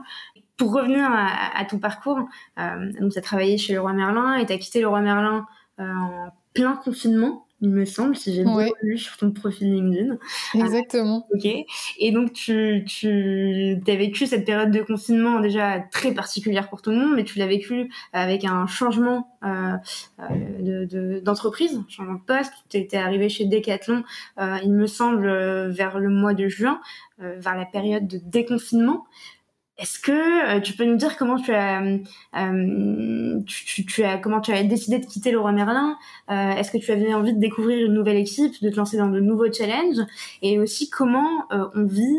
pour 0.59 0.73
revenir 0.73 1.09
à, 1.11 1.65
ton 1.65 1.79
parcours, 1.79 2.19
euh, 2.59 2.93
donc 3.01 3.13
tu 3.13 3.19
as 3.19 3.23
travaillé 3.23 3.57
chez 3.57 3.73
le 3.75 3.81
roi 3.81 3.93
Merlin 3.93 4.35
et 4.35 4.45
tu 4.45 4.53
as 4.53 4.59
quitté 4.59 4.81
le 4.81 4.89
roi 4.89 5.01
Merlin 5.01 5.47
euh, 5.79 5.85
en 5.85 6.33
plein 6.53 6.75
confinement, 6.75 7.47
il 7.61 7.71
me 7.71 7.85
semble, 7.85 8.15
si 8.15 8.33
j'ai 8.35 8.45
bien 8.45 8.69
lu 8.83 8.99
sur 8.99 9.17
ton 9.17 9.33
profil 9.33 9.73
LinkedIn. 9.73 10.17
Exactement. 10.55 11.27
ok. 11.35 11.47
Et 11.99 12.13
donc 12.13 12.33
tu, 12.33 12.85
tu 12.87 13.81
as 13.87 13.97
vécu 13.97 14.27
cette 14.27 14.45
période 14.45 14.71
de 14.71 14.81
confinement 14.83 15.41
déjà 15.41 15.81
très 15.81 16.15
particulière 16.15 16.69
pour 16.69 16.83
tout 16.83 16.91
le 16.91 16.97
monde, 16.97 17.17
mais 17.17 17.25
tu 17.25 17.39
l'as 17.39 17.49
vécu 17.49 17.91
avec 18.13 18.45
un 18.45 18.67
changement 18.69 19.37
euh, 19.45 19.75
euh 20.21 21.21
d'entreprise, 21.21 21.79
de, 21.79 21.91
changement 21.91 22.15
de 22.15 22.25
poste. 22.25 22.53
Tu 22.69 22.77
étais 22.77 22.97
arrivé 22.97 23.29
chez 23.29 23.45
Decathlon, 23.45 24.05
euh, 24.39 24.59
il 24.63 24.73
me 24.73 24.87
semble, 24.87 25.27
euh, 25.27 25.69
vers 25.69 25.99
le 25.99 26.11
mois 26.11 26.35
de 26.35 26.47
juin, 26.49 26.81
vers 27.19 27.57
la 27.57 27.65
période 27.65 28.07
de 28.07 28.21
déconfinement. 28.23 29.05
Est-ce 29.79 30.01
que 30.01 30.57
euh, 30.57 30.61
tu 30.61 30.73
peux 30.73 30.85
nous 30.85 30.97
dire 30.97 31.17
comment 31.17 31.37
tu 31.37 31.53
as, 31.55 31.81
euh, 31.81 33.41
tu, 33.47 34.03
as 34.03 34.19
comment 34.19 34.41
tu 34.41 34.53
as 34.53 34.65
décidé 34.65 34.99
de 34.99 35.07
quitter 35.07 35.31
le 35.31 35.39
roi 35.39 35.53
Merlin? 35.53 35.97
Euh, 36.31 36.51
Est-ce 36.51 36.73
que 36.73 36.79
tu 36.79 36.91
avais 36.91 37.15
envie 37.15 37.33
de 37.33 37.39
découvrir 37.39 37.87
une 37.87 37.95
nouvelle 37.95 38.17
équipe, 38.17 38.61
de 38.61 38.71
te 38.71 38.77
lancer 38.77 38.97
dans 38.97 39.07
de 39.07 39.21
nouveaux 39.21 39.53
challenges? 39.53 40.05
Et 40.43 40.59
aussi 40.59 40.91
comment 40.91 41.45
on 41.51 41.85
vit 41.85 42.19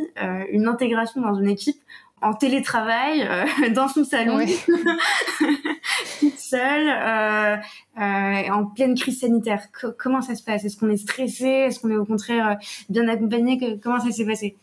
une 0.52 0.70
intégration 0.70 1.20
dans 1.22 1.36
une 1.36 1.50
équipe 1.50 1.80
en 2.22 2.34
télétravail, 2.34 3.28
dans 3.76 3.90
son 3.90 4.06
salon, 4.06 4.40
toute 6.20 6.40
seule, 6.40 7.60
en 7.98 8.66
pleine 8.74 8.96
crise 8.96 9.20
sanitaire? 9.20 9.64
comment 9.98 10.22
ça 10.22 10.36
se 10.36 10.44
passe? 10.44 10.64
Est-ce 10.64 10.78
qu'on 10.78 10.90
est 10.90 10.98
stressé? 10.98 11.46
Est-ce 11.46 11.82
qu'on 11.82 11.92
est 11.92 11.98
au 11.98 12.06
contraire 12.06 12.58
bien 12.88 13.10
accompagné? 13.10 13.80
Comment 13.84 14.00
ça 14.00 14.12
s'est 14.12 14.26
passé? 14.26 14.56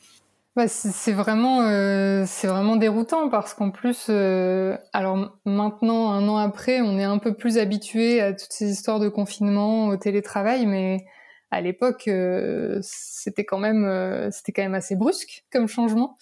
Bah, 0.57 0.69
c'est 0.69 1.13
vraiment, 1.13 1.61
euh, 1.69 2.25
c'est 2.27 2.47
vraiment 2.47 2.77
déroutant 2.77 3.29
parce 3.29 3.53
qu'en 3.53 3.71
plus, 3.71 4.07
euh, 4.09 4.75
alors 4.95 5.39
maintenant, 5.45 6.11
un 6.13 6.27
an 6.29 6.39
après, 6.39 6.81
on 6.81 6.99
est 6.99 7.05
un 7.05 7.19
peu 7.19 7.35
plus 7.35 7.59
habitué 7.59 8.23
à 8.23 8.33
toutes 8.33 8.53
ces 8.53 8.71
histoires 8.71 8.99
de 8.99 9.11
confinement, 9.11 9.89
au 9.89 9.99
télétravail, 9.99 10.65
mais 10.65 11.05
à 11.51 11.61
l'époque, 11.61 12.09
euh, 12.09 12.79
c'était 12.81 13.45
quand 13.45 13.59
même, 13.59 14.31
c'était 14.33 14.53
quand 14.53 14.63
même 14.63 14.75
assez 14.75 14.97
brusque 14.97 15.45
comme 15.53 15.69
changement. 15.69 16.17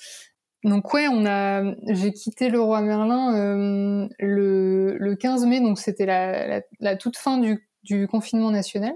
Donc 0.64 0.92
ouais, 0.94 1.06
on 1.06 1.24
a, 1.26 1.62
j'ai 1.92 2.12
quitté 2.12 2.48
le 2.48 2.60
roi 2.60 2.80
Merlin 2.80 4.08
le, 4.18 4.96
le 4.98 5.14
15 5.14 5.46
mai, 5.46 5.60
donc 5.60 5.78
c'était 5.78 6.06
la, 6.06 6.96
toute 6.96 7.16
fin 7.16 7.38
du, 7.38 7.68
du 7.84 8.08
confinement 8.08 8.50
national, 8.50 8.94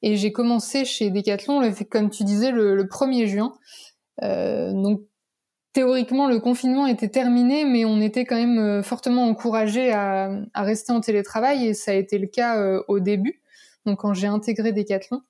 et 0.00 0.16
j'ai 0.16 0.32
commencé 0.32 0.86
chez 0.86 1.10
Decathlon, 1.10 1.60
comme 1.90 2.08
tu 2.08 2.24
disais, 2.24 2.52
le, 2.52 2.74
le 2.74 2.84
1er 2.84 3.26
juin. 3.26 3.52
Euh, 4.22 4.72
donc 4.72 5.02
théoriquement, 5.72 6.28
le 6.28 6.38
confinement 6.40 6.86
était 6.86 7.08
terminé, 7.08 7.64
mais 7.64 7.84
on 7.84 8.00
était 8.00 8.24
quand 8.24 8.36
même 8.36 8.58
euh, 8.58 8.82
fortement 8.82 9.26
encouragé 9.26 9.92
à, 9.92 10.30
rester 10.54 10.92
en 10.92 11.00
télétravail 11.00 11.66
et 11.66 11.74
ça 11.74 11.92
a 11.92 11.94
été 11.94 12.18
le 12.18 12.26
cas 12.26 12.58
euh, 12.58 12.82
au 12.88 13.00
début. 13.00 13.42
Donc 13.86 14.00
quand 14.00 14.14
j'ai 14.14 14.26
intégré 14.26 14.72
Decathlon. 14.72 15.22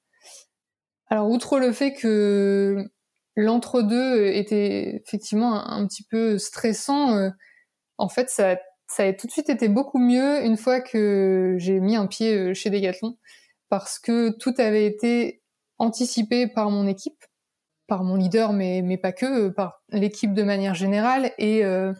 Alors 1.08 1.30
outre 1.30 1.58
le 1.58 1.72
fait 1.72 1.92
que 1.92 2.90
l'entre-deux 3.36 4.26
était 4.26 5.02
effectivement 5.06 5.54
un, 5.54 5.86
petit 5.86 6.04
peu 6.04 6.38
stressant, 6.38 7.30
en 7.98 8.08
fait 8.08 8.30
ça, 8.30 8.56
ça 8.86 9.04
a 9.04 9.12
tout 9.12 9.26
de 9.26 9.32
suite 9.32 9.50
été 9.50 9.68
beaucoup 9.68 9.98
mieux 9.98 10.42
une 10.44 10.56
fois 10.56 10.80
que 10.80 11.56
j'ai 11.58 11.80
mis 11.80 11.96
un 11.96 12.06
pied 12.06 12.54
chez 12.54 12.70
Decathlon 12.70 13.16
parce 13.68 13.98
que 13.98 14.30
tout 14.38 14.54
avait 14.58 14.86
été 14.86 15.42
anticipé 15.78 16.46
par 16.46 16.70
mon 16.70 16.86
équipe 16.86 17.24
par 17.92 18.04
mon 18.04 18.16
leader, 18.16 18.54
mais, 18.54 18.80
mais 18.80 18.96
pas 18.96 19.12
que, 19.12 19.26
euh, 19.26 19.50
par 19.50 19.82
l'équipe 19.90 20.32
de 20.32 20.42
manière 20.42 20.74
générale. 20.74 21.30
Et, 21.36 21.62
euh, 21.62 21.92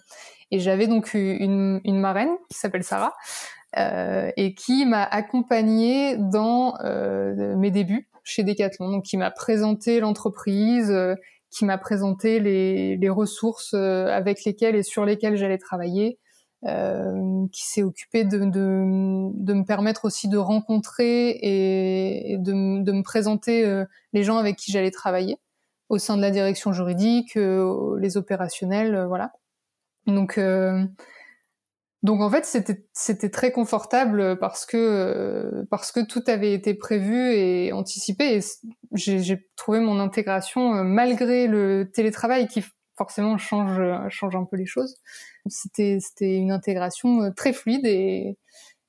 et 0.51 0.59
j'avais 0.59 0.87
donc 0.87 1.13
une, 1.13 1.83
une 1.85 2.01
marraine 2.01 2.31
qui 2.49 2.57
s'appelle 2.57 2.83
Sarah 2.83 3.13
euh, 3.77 4.31
et 4.39 4.55
qui 4.55 4.87
m'a 4.87 5.03
accompagnée 5.03 6.17
dans 6.17 6.79
mes 7.59 7.71
débuts 7.71 8.09
chez 8.25 8.43
Decathlon. 8.43 8.91
Donc, 8.91 9.05
qui 9.05 9.19
m'a 9.19 9.31
présenté 9.31 10.01
l'entreprise, 10.01 10.91
qui 11.51 11.67
m'a 11.67 11.77
présenté 11.77 12.41
les, 12.41 12.97
les 12.97 13.11
ressources 13.11 13.75
avec 13.75 14.47
lesquelles 14.47 14.77
et 14.77 14.83
sur 14.83 15.05
lesquelles 15.05 15.37
j'allais 15.37 15.59
travailler. 15.59 16.19
Qui 16.65 17.65
s'est 17.65 17.83
occupé 17.83 18.25
de, 18.25 18.39
de, 18.39 19.53
me 19.53 19.65
permettre 19.65 20.07
aussi 20.07 20.29
de 20.29 20.39
rencontrer 20.39 21.39
et, 21.43 22.39
de, 22.39 22.83
de 22.83 22.93
me 22.93 23.03
présenter 23.03 23.85
les 24.15 24.23
gens 24.23 24.39
avec 24.39 24.57
qui 24.57 24.73
j'allais 24.73 24.91
travailler 24.91 25.37
au 25.93 25.99
sein 25.99 26.17
de 26.17 26.23
la 26.23 26.31
direction 26.31 26.73
juridique, 26.73 27.37
euh, 27.37 27.99
les 28.01 28.17
opérationnels, 28.17 28.95
euh, 28.95 29.07
voilà. 29.07 29.33
Donc, 30.07 30.39
euh, 30.39 30.85
Donc 32.03 32.21
en 32.21 32.31
fait, 32.31 32.45
c'était 32.93 33.31
très 33.31 33.53
confortable 33.53 34.39
parce 34.41 34.67
que 34.67 35.65
parce 35.71 35.93
que 35.93 36.01
tout 36.01 36.23
avait 36.27 36.53
été 36.55 36.75
prévu 36.75 37.33
et 37.35 37.73
anticipé. 37.73 38.39
Et 38.39 38.41
j'ai 38.95 39.47
trouvé 39.57 39.79
mon 39.81 40.01
intégration 40.01 40.83
malgré 40.83 41.47
le 41.47 41.91
télétravail 41.95 42.49
qui 42.49 42.65
forcément 42.97 43.39
change 43.39 43.81
change 44.09 44.35
un 44.35 44.45
peu 44.45 44.57
les 44.57 44.67
choses. 44.67 44.97
C'était 45.47 45.99
c'était 46.01 46.35
une 46.37 46.51
intégration 46.53 47.33
très 47.35 47.53
fluide 47.53 47.87
et 47.87 48.37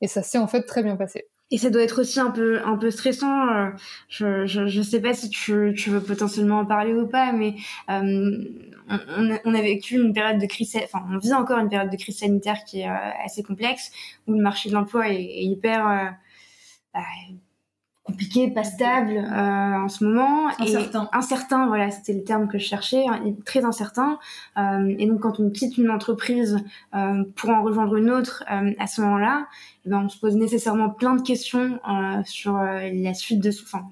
ça 0.07 0.23
s'est 0.23 0.39
en 0.39 0.47
fait 0.47 0.63
très 0.63 0.83
bien 0.83 0.95
passé. 0.97 1.27
Et 1.53 1.57
ça 1.59 1.69
doit 1.69 1.83
être 1.83 2.01
aussi 2.01 2.19
un 2.19 2.31
peu 2.31 2.61
un 2.65 2.77
peu 2.77 2.89
stressant. 2.89 3.71
Je 4.09 4.47
je, 4.47 4.65
je 4.65 4.81
sais 4.81 4.99
pas 4.99 5.13
si 5.13 5.29
tu 5.29 5.73
tu 5.77 5.91
veux 5.91 6.01
potentiellement 6.01 6.59
en 6.61 6.65
parler 6.65 6.95
ou 6.95 7.05
pas, 7.05 7.31
mais 7.31 7.53
euh, 7.91 8.43
on, 8.89 9.37
on, 9.45 9.53
a 9.53 9.61
vécu 9.61 9.95
une 9.95 10.13
période 10.13 10.41
de 10.41 10.45
crise, 10.47 10.75
enfin 10.83 11.05
on 11.11 11.17
vit 11.17 11.33
encore 11.33 11.59
une 11.59 11.69
période 11.69 11.91
de 11.91 11.95
crise 11.95 12.17
sanitaire 12.17 12.63
qui 12.65 12.81
est 12.81 12.89
euh, 12.89 13.11
assez 13.23 13.43
complexe, 13.43 13.91
où 14.27 14.33
le 14.33 14.41
marché 14.41 14.69
de 14.69 14.73
l'emploi 14.73 15.09
est, 15.09 15.43
hyper 15.43 15.87
euh, 15.87 16.09
bah, 16.93 17.01
compliqué, 18.03 18.49
pas 18.51 18.63
stable 18.63 19.17
euh, 19.17 19.83
en 19.83 19.87
ce 19.87 20.03
moment. 20.03 20.49
Incertain. 20.59 21.09
Et 21.13 21.17
incertain, 21.17 21.67
voilà, 21.67 21.89
c'était 21.89 22.13
le 22.13 22.23
terme 22.23 22.47
que 22.47 22.57
je 22.57 22.65
cherchais, 22.65 23.05
hein, 23.07 23.21
très 23.45 23.63
incertain. 23.63 24.19
Euh, 24.57 24.93
et 24.99 25.07
donc 25.07 25.21
quand 25.21 25.39
on 25.39 25.49
quitte 25.49 25.77
une 25.77 25.89
entreprise 25.89 26.59
euh, 26.95 27.23
pour 27.35 27.49
en 27.49 27.63
rejoindre 27.63 27.95
une 27.95 28.09
autre, 28.09 28.43
euh, 28.51 28.73
à 28.77 28.87
ce 28.87 29.01
moment-là, 29.01 29.47
eh 29.85 29.89
ben, 29.89 30.01
on 30.03 30.09
se 30.09 30.19
pose 30.19 30.35
nécessairement 30.35 30.89
plein 30.89 31.15
de 31.15 31.21
questions 31.21 31.79
sur 32.25 32.53
la 32.53 33.13
suite 33.13 33.41
de, 33.41 33.49
enfin, 33.49 33.83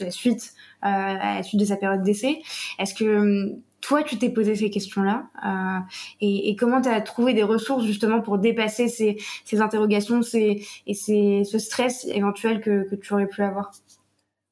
la 0.00 0.10
suite, 0.10 0.54
à 0.82 1.36
la 1.36 1.42
suite 1.42 1.60
de 1.60 1.64
sa 1.64 1.76
période 1.76 2.02
d'essai. 2.02 2.42
Est-ce 2.78 2.94
que 2.94 3.52
toi, 3.86 4.02
tu 4.02 4.18
t'es 4.18 4.30
posé 4.30 4.56
ces 4.56 4.68
questions-là 4.68 5.28
euh, 5.46 5.78
et, 6.20 6.56
comment 6.56 6.80
tu 6.80 6.88
as 6.88 7.00
trouvé 7.00 7.34
des 7.34 7.44
ressources 7.44 7.84
justement 7.84 8.20
pour 8.20 8.38
dépasser 8.38 8.88
ces, 8.88 9.16
interrogations 9.60 10.22
ces, 10.22 10.66
et 10.88 10.94
ce 10.94 11.58
stress 11.58 12.04
éventuel 12.06 12.60
que, 12.60 12.92
tu 12.96 13.12
aurais 13.12 13.28
pu 13.28 13.42
avoir? 13.42 13.70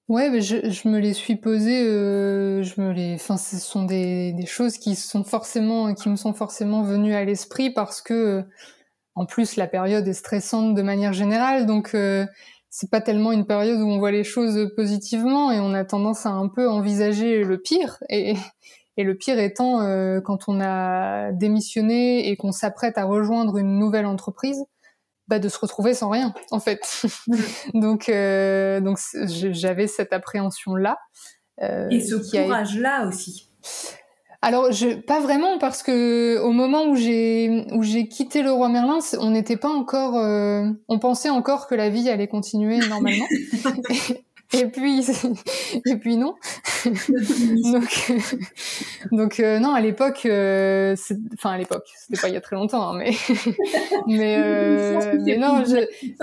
Ouais, 0.07 0.41
je, 0.41 0.89
me 0.89 1.01
les 1.01 1.15
suis 1.15 1.35
posées. 1.35 1.83
Euh, 1.83 2.63
je 2.63 2.81
me 2.81 2.93
les, 2.93 3.15
enfin, 3.15 3.37
ce 3.37 3.57
sont 3.57 3.85
des, 3.85 4.37
choses 4.47 4.79
qui 4.79 4.95
sont 4.95 5.25
forcément, 5.25 5.95
qui 5.95 6.09
me 6.11 6.17
sont 6.17 6.35
forcément 6.35 6.85
venues 6.85 7.15
à 7.15 7.25
l'esprit 7.25 7.71
parce 7.71 8.01
que, 8.03 8.45
en 9.17 9.27
plus, 9.27 9.57
la 9.57 9.67
période 9.67 10.07
est 10.07 10.13
stressante 10.13 10.77
de 10.77 10.83
manière 10.83 11.13
générale, 11.13 11.67
donc 11.67 11.97
euh, 11.97 12.25
c'est 12.71 12.89
pas 12.91 13.01
tellement 13.01 13.33
une 13.33 13.47
période 13.47 13.81
où 13.81 13.89
on 13.89 13.99
voit 13.99 14.13
les 14.13 14.23
choses 14.23 14.73
positivement 14.77 15.51
et 15.51 15.59
on 15.59 15.75
a 15.75 15.85
tendance 15.85 16.25
à 16.25 16.31
un 16.31 16.47
peu 16.47 16.69
envisager 16.69 17.43
le 17.43 17.59
pire. 17.59 17.99
Et 18.97 19.05
le 19.05 19.17
pire 19.17 19.39
étant, 19.39 19.81
euh, 19.81 20.21
quand 20.21 20.49
on 20.49 20.61
a 20.61 21.33
démissionné 21.33 22.29
et 22.29 22.37
qu'on 22.37 22.53
s'apprête 22.53 22.97
à 22.99 23.05
rejoindre 23.05 23.59
une 23.59 23.79
nouvelle 23.79 24.07
entreprise, 24.07 24.65
bah, 25.27 25.39
de 25.39 25.49
se 25.49 25.59
retrouver 25.59 25.95
sans 25.95 26.11
rien, 26.11 26.35
en 26.51 26.61
fait. 26.61 26.81
donc, 27.75 28.09
euh, 28.09 28.81
donc 28.81 28.99
j'avais 29.25 29.87
cette 29.87 30.13
appréhension-là. 30.13 30.99
Euh, 31.63 31.89
et 31.91 32.01
ce 32.01 32.17
courage-là 32.17 33.07
aussi. 33.07 33.49
Alors, 34.43 34.71
je, 34.73 35.01
pas 35.01 35.21
vraiment, 35.21 35.57
parce 35.57 35.83
que 35.83 36.39
au 36.41 36.51
moment 36.51 36.85
où 36.85 36.97
j'ai 36.97 37.65
où 37.73 37.83
j'ai 37.83 38.09
quitté 38.09 38.43
le 38.43 38.53
roi 38.53 38.69
Merlin, 38.69 38.99
on 39.19 39.31
n'était 39.31 39.57
pas 39.57 39.71
encore, 39.71 40.19
euh, 40.19 40.69
on 40.89 40.99
pensait 40.99 41.31
encore 41.31 41.67
que 41.67 41.75
la 41.75 41.89
vie 41.89 42.11
allait 42.11 42.29
continuer 42.29 42.77
normalement. 42.89 43.25
et 44.55 44.67
puis 44.67 45.05
et 45.87 45.97
puis 45.97 46.17
non. 46.17 46.37
Donc 46.85 48.13
donc 49.11 49.41
euh, 49.41 49.59
non 49.59 49.75
à 49.75 49.81
l'époque 49.81 50.27
euh, 50.27 50.95
enfin 51.35 51.53
à 51.53 51.59
l'époque 51.59 51.87
c'était 51.97 52.21
pas 52.21 52.29
il 52.29 52.35
y 52.35 52.37
a 52.37 52.41
très 52.41 52.57
longtemps 52.57 52.91
hein, 52.91 52.99
mais 52.99 53.13
mais 54.07 54.37
euh, 54.39 55.19
mais 55.25 55.37
non 55.37 55.65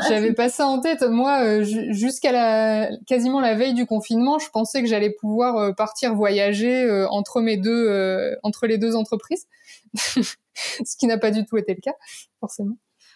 j'avais 0.07 0.33
pas 0.33 0.49
ça 0.49 0.67
en 0.67 0.79
tête. 0.79 1.01
Moi 1.03 1.43
euh, 1.43 1.63
jusqu'à 1.63 2.31
la 2.31 2.89
quasiment 3.07 3.39
la 3.39 3.55
veille 3.55 3.73
du 3.73 3.85
confinement 3.85 4.39
je 4.39 4.49
pensais 4.49 4.81
que 4.81 4.87
j'allais 4.87 5.11
pouvoir 5.11 5.75
partir 5.75 6.15
voyager 6.15 7.05
entre 7.09 7.41
mes 7.41 7.57
deux 7.57 8.37
entre 8.43 8.67
les 8.67 8.77
deux 8.77 8.95
entreprises. 8.95 9.47
Ce 9.93 10.95
qui 10.97 11.07
n'a 11.07 11.17
pas 11.17 11.31
du 11.31 11.45
tout 11.45 11.57
été 11.57 11.73
le 11.73 11.81
cas 11.81 11.95
forcément 12.39 12.75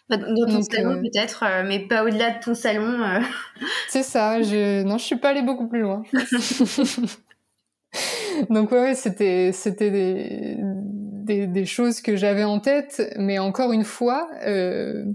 dans 0.10 0.46
ton 0.46 0.62
salon 0.62 0.92
euh, 0.92 1.02
peut-être, 1.02 1.44
euh, 1.44 1.64
mais 1.66 1.80
pas 1.80 2.04
au-delà 2.04 2.32
de 2.32 2.44
ton 2.44 2.54
salon. 2.54 3.02
Euh. 3.02 3.20
C'est 3.88 4.04
ça. 4.04 4.42
Je 4.42 4.84
non, 4.84 4.98
je 4.98 5.06
suis 5.06 5.16
pas 5.16 5.30
allée 5.30 5.42
beaucoup 5.42 5.68
plus 5.68 5.82
loin. 5.82 6.04
Donc 8.50 8.72
ouais, 8.72 8.96
c'était 8.96 9.52
c'était 9.54 9.90
des, 9.90 10.58
des, 10.60 11.48
des 11.48 11.66
choses 11.66 12.02
que 12.02 12.16
j'avais 12.16 12.44
en 12.44 12.60
tête, 12.60 13.02
mais 13.18 13.40
encore 13.40 13.72
une 13.72 13.86
fois, 13.86 14.30
euh, 14.46 15.06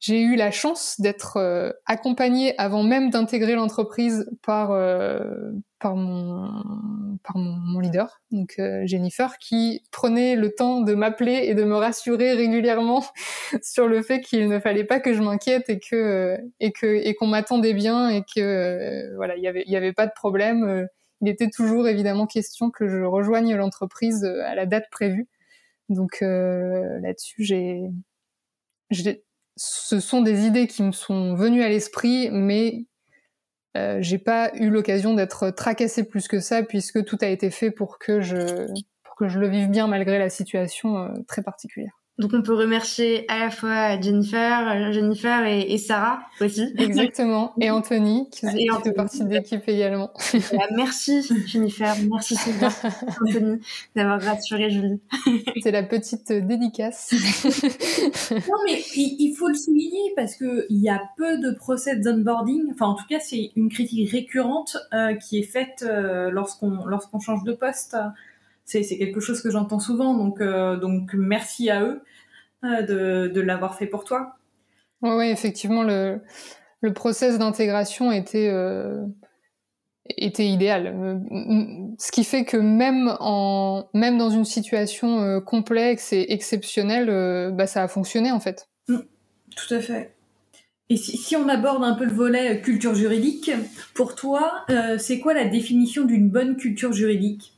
j'ai 0.00 0.20
eu 0.22 0.36
la 0.36 0.52
chance 0.52 1.00
d'être 1.00 1.38
euh, 1.38 1.72
accompagnée 1.86 2.54
avant 2.58 2.84
même 2.84 3.10
d'intégrer 3.10 3.54
l'entreprise 3.54 4.30
par 4.42 4.70
euh, 4.70 5.50
par 5.80 5.96
mon 5.96 7.18
par 7.24 7.36
mon, 7.36 7.80
leader, 7.80 8.20
donc 8.30 8.54
euh, 8.58 8.86
Jennifer, 8.86 9.38
qui 9.38 9.82
prenait 9.90 10.36
le 10.36 10.54
temps 10.54 10.80
de 10.82 10.94
m'appeler 10.94 11.46
et 11.46 11.54
de 11.54 11.64
me 11.64 11.74
rassurer 11.74 12.32
régulièrement 12.32 13.04
sur 13.62 13.88
le 13.88 14.02
fait 14.02 14.20
qu'il 14.20 14.48
ne 14.48 14.60
fallait 14.60 14.84
pas 14.84 15.00
que 15.00 15.14
je 15.14 15.20
m'inquiète 15.20 15.68
et 15.68 15.80
que 15.80 16.38
et 16.60 16.72
que 16.72 16.86
et 16.86 17.14
qu'on 17.14 17.26
m'attendait 17.26 17.74
bien 17.74 18.08
et 18.08 18.22
que 18.22 19.14
voilà 19.16 19.36
il 19.36 19.42
y 19.42 19.48
avait 19.48 19.64
il 19.66 19.72
y 19.72 19.76
avait 19.76 19.92
pas 19.92 20.06
de 20.06 20.12
problème. 20.14 20.86
il 21.22 21.28
était 21.28 21.50
toujours 21.50 21.88
évidemment 21.88 22.26
question 22.26 22.70
que 22.70 22.88
je 22.88 23.02
rejoigne 23.02 23.54
l'entreprise 23.56 24.24
à 24.24 24.54
la 24.54 24.66
date 24.66 24.86
prévue. 24.90 25.28
Donc 25.88 26.18
là-dessus 26.20 27.44
j'ai 27.44 27.82
j'ai 28.90 29.22
ce 29.58 30.00
sont 30.00 30.22
des 30.22 30.46
idées 30.46 30.66
qui 30.66 30.82
me 30.82 30.92
sont 30.92 31.34
venues 31.34 31.62
à 31.62 31.68
l'esprit, 31.68 32.30
mais 32.30 32.86
euh, 33.76 33.98
j'ai 34.00 34.18
pas 34.18 34.50
eu 34.54 34.70
l'occasion 34.70 35.14
d'être 35.14 35.50
tracassée 35.50 36.04
plus 36.04 36.28
que 36.28 36.40
ça, 36.40 36.62
puisque 36.62 37.04
tout 37.04 37.18
a 37.20 37.26
été 37.26 37.50
fait 37.50 37.70
pour 37.70 37.98
que 37.98 38.20
je, 38.20 38.66
pour 39.02 39.16
que 39.16 39.28
je 39.28 39.38
le 39.38 39.48
vive 39.48 39.68
bien 39.68 39.86
malgré 39.88 40.18
la 40.18 40.30
situation 40.30 40.98
euh, 40.98 41.08
très 41.26 41.42
particulière. 41.42 41.97
Donc 42.18 42.32
on 42.34 42.42
peut 42.42 42.54
remercier 42.54 43.24
à 43.30 43.38
la 43.38 43.50
fois 43.50 44.00
Jennifer, 44.00 44.68
euh, 44.68 44.92
Jennifer 44.92 45.46
et, 45.46 45.78
Sarah 45.78 46.18
aussi. 46.40 46.74
Exactement. 46.78 47.52
Et 47.60 47.70
Anthony 47.70 48.28
qui, 48.30 48.44
fait 48.46 48.92
partie 48.92 49.22
de 49.22 49.30
l'équipe 49.30 49.62
également. 49.68 50.10
merci 50.74 51.22
Jennifer, 51.46 51.94
merci 52.10 52.34
Sylvain, 52.34 52.70
Anthony 53.24 53.60
d'avoir 53.94 54.20
rassuré 54.20 54.68
Julie. 54.68 55.00
C'est 55.62 55.70
la 55.70 55.84
petite 55.84 56.32
dédicace. 56.32 57.12
non 58.32 58.56
mais 58.66 58.82
il, 58.96 59.32
faut 59.38 59.48
le 59.48 59.54
souligner 59.54 60.12
parce 60.16 60.34
que 60.34 60.66
il 60.70 60.80
y 60.80 60.88
a 60.88 61.00
peu 61.16 61.38
de 61.38 61.52
procès 61.52 61.94
d'onboarding. 61.94 62.64
Enfin 62.72 62.86
en 62.86 62.94
tout 62.94 63.06
cas 63.08 63.20
c'est 63.20 63.52
une 63.54 63.68
critique 63.68 64.10
récurrente 64.10 64.76
euh, 64.92 65.14
qui 65.14 65.38
est 65.38 65.44
faite 65.44 65.84
euh, 65.86 66.30
lorsqu'on 66.32 66.84
lorsqu'on 66.84 67.20
change 67.20 67.44
de 67.44 67.52
poste 67.52 67.96
c'est 68.68 68.98
quelque 68.98 69.20
chose 69.20 69.40
que 69.40 69.50
j'entends 69.50 69.80
souvent. 69.80 70.14
Donc, 70.14 70.40
euh, 70.40 70.76
donc 70.76 71.14
merci 71.14 71.70
à 71.70 71.82
eux 71.82 72.02
euh, 72.64 72.82
de, 72.82 73.32
de 73.32 73.40
l'avoir 73.40 73.76
fait 73.76 73.86
pour 73.86 74.04
toi. 74.04 74.34
Oui, 75.02 75.10
ouais, 75.10 75.30
effectivement, 75.30 75.82
le, 75.82 76.20
le 76.80 76.92
process 76.92 77.38
d'intégration 77.38 78.12
était, 78.12 78.48
euh, 78.52 79.06
était 80.16 80.46
idéal. 80.46 81.22
Ce 81.98 82.12
qui 82.12 82.24
fait 82.24 82.44
que 82.44 82.56
même, 82.56 83.16
en, 83.20 83.88
même 83.94 84.18
dans 84.18 84.30
une 84.30 84.44
situation 84.44 85.40
complexe 85.40 86.12
et 86.12 86.26
exceptionnelle, 86.32 87.52
bah, 87.54 87.66
ça 87.66 87.82
a 87.82 87.88
fonctionné 87.88 88.32
en 88.32 88.40
fait. 88.40 88.68
Mmh, 88.88 88.98
tout 89.56 89.74
à 89.74 89.80
fait. 89.80 90.14
Et 90.90 90.96
si, 90.96 91.16
si, 91.18 91.36
on 91.36 91.48
aborde 91.48 91.84
un 91.84 91.94
peu 91.94 92.04
le 92.04 92.12
volet 92.12 92.62
culture 92.62 92.94
juridique, 92.94 93.50
pour 93.94 94.14
toi, 94.14 94.64
c'est 94.98 95.20
quoi 95.20 95.34
la 95.34 95.44
définition 95.44 96.04
d'une 96.04 96.28
bonne 96.28 96.56
culture 96.56 96.92
juridique? 96.92 97.57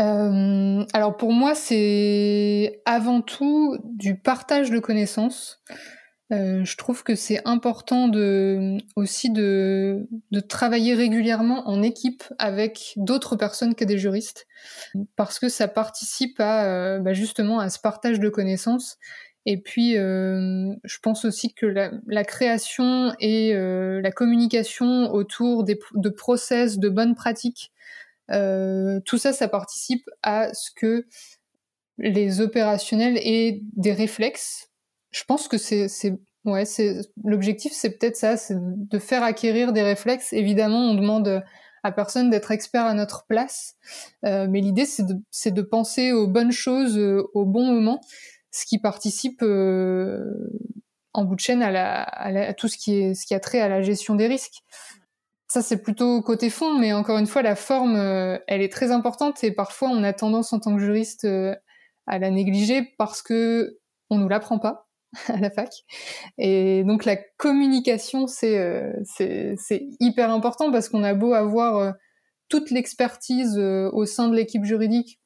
Euh, 0.00 0.84
alors 0.92 1.16
pour 1.16 1.32
moi, 1.32 1.54
c'est 1.54 2.82
avant 2.86 3.20
tout 3.20 3.78
du 3.84 4.18
partage 4.18 4.70
de 4.70 4.78
connaissances. 4.78 5.62
Euh, 6.32 6.64
je 6.64 6.76
trouve 6.78 7.02
que 7.02 7.14
c'est 7.14 7.46
important 7.46 8.08
de, 8.08 8.78
aussi 8.96 9.28
de, 9.28 10.08
de, 10.30 10.40
travailler 10.40 10.94
régulièrement 10.94 11.68
en 11.68 11.82
équipe 11.82 12.24
avec 12.38 12.94
d'autres 12.96 13.36
personnes 13.36 13.74
que 13.74 13.84
des 13.84 13.98
juristes, 13.98 14.46
parce 15.16 15.38
que 15.38 15.50
ça 15.50 15.68
participe 15.68 16.40
à 16.40 16.64
euh, 16.64 17.00
bah 17.00 17.12
justement 17.12 17.60
à 17.60 17.68
ce 17.68 17.78
partage 17.78 18.18
de 18.18 18.30
connaissances. 18.30 18.96
Et 19.44 19.60
puis, 19.60 19.96
euh, 19.98 20.72
je 20.84 20.98
pense 21.02 21.24
aussi 21.24 21.52
que 21.52 21.66
la, 21.66 21.90
la 22.06 22.24
création 22.24 23.12
et 23.18 23.54
euh, 23.54 24.00
la 24.00 24.12
communication 24.12 25.12
autour 25.12 25.64
des, 25.64 25.78
de 25.94 26.08
process, 26.08 26.78
de 26.78 26.88
bonnes 26.88 27.14
pratiques 27.16 27.71
tout 29.04 29.18
ça, 29.18 29.32
ça 29.32 29.48
participe 29.48 30.08
à 30.22 30.52
ce 30.54 30.70
que 30.74 31.06
les 31.98 32.40
opérationnels 32.40 33.18
aient 33.18 33.60
des 33.76 33.92
réflexes. 33.92 34.70
Je 35.10 35.24
pense 35.24 35.48
que 35.48 35.58
c'est, 35.58 35.88
l'objectif, 37.24 37.72
c'est 37.72 37.98
peut-être 37.98 38.16
ça, 38.16 38.36
c'est 38.36 38.56
de 38.58 38.98
faire 38.98 39.22
acquérir 39.22 39.72
des 39.72 39.82
réflexes. 39.82 40.32
Évidemment, 40.32 40.90
on 40.90 40.94
demande 40.94 41.42
à 41.84 41.92
personne 41.92 42.30
d'être 42.30 42.50
expert 42.50 42.84
à 42.84 42.94
notre 42.94 43.26
place, 43.26 43.74
euh, 44.24 44.46
mais 44.48 44.60
l'idée, 44.60 44.86
c'est 44.86 45.52
de, 45.52 45.62
penser 45.62 46.12
aux 46.12 46.28
bonnes 46.28 46.52
choses 46.52 46.96
euh, 46.96 47.24
au 47.34 47.44
bon 47.44 47.66
moment. 47.66 48.00
ce 48.52 48.64
qui 48.66 48.78
participe 48.78 49.42
en 51.14 51.24
bout 51.24 51.34
de 51.34 51.40
chaîne 51.40 51.62
à, 51.62 52.54
tout 52.54 52.68
ce 52.68 52.76
qui, 52.76 52.94
est, 52.94 53.14
ce 53.14 53.26
qui 53.26 53.34
a 53.34 53.40
trait 53.40 53.60
à 53.60 53.68
la 53.68 53.82
gestion 53.82 54.14
des 54.14 54.26
risques. 54.26 54.62
Ça, 55.52 55.60
c'est 55.60 55.82
plutôt 55.82 56.22
côté 56.22 56.48
fond, 56.48 56.78
mais 56.78 56.94
encore 56.94 57.18
une 57.18 57.26
fois, 57.26 57.42
la 57.42 57.56
forme, 57.56 57.94
euh, 57.96 58.38
elle 58.48 58.62
est 58.62 58.72
très 58.72 58.90
importante 58.90 59.44
et 59.44 59.52
parfois 59.52 59.90
on 59.90 60.02
a 60.02 60.14
tendance 60.14 60.54
en 60.54 60.60
tant 60.60 60.74
que 60.74 60.80
juriste 60.80 61.26
euh, 61.26 61.54
à 62.06 62.18
la 62.18 62.30
négliger 62.30 62.94
parce 62.96 63.20
que 63.20 63.78
on 64.08 64.16
nous 64.16 64.30
l'apprend 64.30 64.58
pas 64.58 64.88
à 65.28 65.36
la 65.36 65.50
fac. 65.50 65.68
Et 66.38 66.84
donc 66.84 67.04
la 67.04 67.16
communication, 67.36 68.26
c'est 68.28 68.56
euh, 68.56 68.94
c'est 69.04 69.86
hyper 70.00 70.30
important 70.30 70.72
parce 70.72 70.88
qu'on 70.88 71.04
a 71.04 71.12
beau 71.12 71.34
avoir 71.34 71.96
toute 72.48 72.70
l'expertise 72.70 73.58
au 73.58 74.06
sein 74.06 74.28
de 74.28 74.34
l'équipe 74.34 74.64
juridique, 74.64 75.20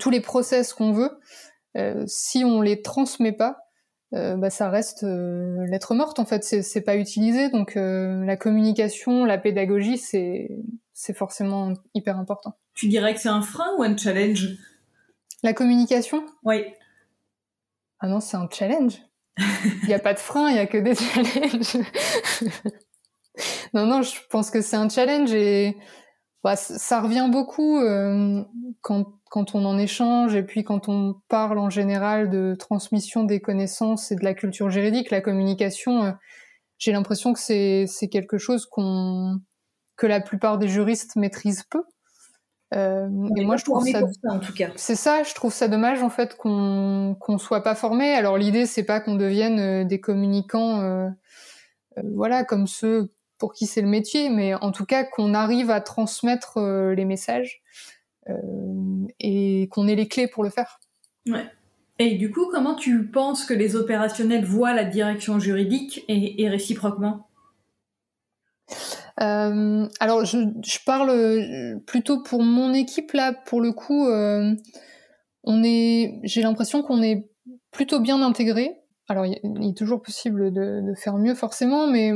tous 0.00 0.08
les 0.08 0.22
process 0.22 0.72
qu'on 0.72 0.92
veut, 0.92 1.10
si 2.06 2.44
on 2.46 2.62
les 2.62 2.80
transmet 2.80 3.32
pas, 3.32 3.58
euh, 4.14 4.36
bah, 4.36 4.50
ça 4.50 4.70
reste 4.70 5.02
euh, 5.02 5.66
lettre 5.66 5.94
morte 5.94 6.18
en 6.20 6.24
fait, 6.24 6.44
c'est 6.44 6.80
pas 6.80 6.96
utilisé. 6.96 7.50
Donc 7.50 7.76
euh, 7.76 8.24
la 8.24 8.36
communication, 8.36 9.24
la 9.24 9.38
pédagogie, 9.38 9.98
c'est 9.98 10.50
c'est 10.92 11.14
forcément 11.14 11.72
hyper 11.94 12.18
important. 12.18 12.56
Tu 12.74 12.88
dirais 12.88 13.14
que 13.14 13.20
c'est 13.20 13.28
un 13.28 13.42
frein 13.42 13.74
ou 13.76 13.82
un 13.82 13.96
challenge? 13.96 14.48
La 15.42 15.52
communication? 15.52 16.24
Oui. 16.44 16.64
Ah 17.98 18.06
non, 18.06 18.20
c'est 18.20 18.36
un 18.36 18.48
challenge. 18.50 19.00
Il 19.82 19.88
n'y 19.88 19.94
a 19.94 19.98
pas 19.98 20.14
de 20.14 20.20
frein, 20.20 20.48
il 20.50 20.56
y 20.56 20.60
a 20.60 20.66
que 20.66 20.78
des 20.78 20.94
challenges. 20.94 21.76
non, 23.74 23.86
non, 23.86 24.02
je 24.02 24.20
pense 24.30 24.50
que 24.50 24.60
c'est 24.60 24.76
un 24.76 24.88
challenge 24.88 25.32
et 25.32 25.76
bah, 26.44 26.56
ça 26.56 27.00
revient 27.00 27.28
beaucoup 27.30 27.80
quand 28.82 29.14
quand 29.34 29.56
on 29.56 29.64
en 29.64 29.78
échange 29.78 30.36
et 30.36 30.44
puis 30.44 30.62
quand 30.62 30.88
on 30.88 31.16
parle 31.26 31.58
en 31.58 31.68
général 31.68 32.30
de 32.30 32.54
transmission 32.56 33.24
des 33.24 33.40
connaissances 33.40 34.12
et 34.12 34.14
de 34.14 34.22
la 34.22 34.32
culture 34.32 34.70
juridique, 34.70 35.10
la 35.10 35.20
communication, 35.20 36.04
euh, 36.04 36.12
j'ai 36.78 36.92
l'impression 36.92 37.32
que 37.32 37.40
c'est 37.40 37.86
c'est 37.88 38.06
quelque 38.06 38.38
chose 38.38 38.64
qu'on 38.64 39.40
que 39.96 40.06
la 40.06 40.20
plupart 40.20 40.56
des 40.56 40.68
juristes 40.68 41.16
maîtrisent 41.16 41.64
peu. 41.64 41.82
Euh, 42.74 43.08
et 43.36 43.44
moi, 43.44 43.56
je 43.56 43.64
trouve 43.64 43.84
ça, 43.88 44.02
en 44.28 44.38
tout 44.38 44.52
cas. 44.52 44.70
C'est 44.76 44.94
ça, 44.94 45.24
je 45.24 45.34
trouve 45.34 45.52
ça 45.52 45.66
dommage 45.66 46.00
en 46.00 46.10
fait 46.10 46.36
qu'on 46.36 47.16
qu'on 47.18 47.38
soit 47.38 47.64
pas 47.64 47.74
formé. 47.74 48.14
Alors 48.14 48.38
l'idée, 48.38 48.66
c'est 48.66 48.84
pas 48.84 49.00
qu'on 49.00 49.16
devienne 49.16 49.58
euh, 49.58 49.84
des 49.84 50.00
communicants, 50.00 50.80
euh, 50.80 51.08
euh, 51.98 52.02
voilà, 52.14 52.44
comme 52.44 52.68
ceux 52.68 53.12
pour 53.38 53.52
qui 53.52 53.66
c'est 53.66 53.82
le 53.82 53.88
métier, 53.88 54.28
mais 54.30 54.54
en 54.54 54.70
tout 54.70 54.84
cas 54.84 55.04
qu'on 55.04 55.34
arrive 55.34 55.70
à 55.70 55.80
transmettre 55.80 56.60
les 56.60 57.04
messages 57.04 57.62
euh, 58.30 59.06
et 59.20 59.68
qu'on 59.70 59.86
ait 59.86 59.94
les 59.94 60.08
clés 60.08 60.28
pour 60.28 60.44
le 60.44 60.50
faire. 60.50 60.80
Ouais. 61.26 61.46
Et 61.98 62.14
du 62.16 62.30
coup, 62.30 62.48
comment 62.50 62.74
tu 62.74 63.06
penses 63.06 63.44
que 63.44 63.54
les 63.54 63.76
opérationnels 63.76 64.44
voient 64.44 64.72
la 64.72 64.84
direction 64.84 65.38
juridique 65.38 66.04
et, 66.08 66.48
réciproquement? 66.48 67.28
Euh, 69.20 69.86
alors, 70.00 70.24
je, 70.24 70.38
je, 70.64 70.78
parle 70.84 71.80
plutôt 71.86 72.22
pour 72.22 72.42
mon 72.42 72.72
équipe 72.72 73.12
là. 73.12 73.32
Pour 73.32 73.60
le 73.60 73.72
coup, 73.72 74.08
euh, 74.08 74.54
on 75.44 75.62
est, 75.62 76.18
j'ai 76.24 76.42
l'impression 76.42 76.82
qu'on 76.82 77.02
est 77.02 77.30
plutôt 77.70 78.00
bien 78.00 78.22
intégré. 78.22 78.74
Alors, 79.08 79.26
il, 79.26 79.34
est 79.34 79.76
toujours 79.76 80.02
possible 80.02 80.52
de, 80.52 80.80
de, 80.80 80.94
faire 80.94 81.16
mieux 81.16 81.34
forcément, 81.34 81.86
mais 81.86 82.12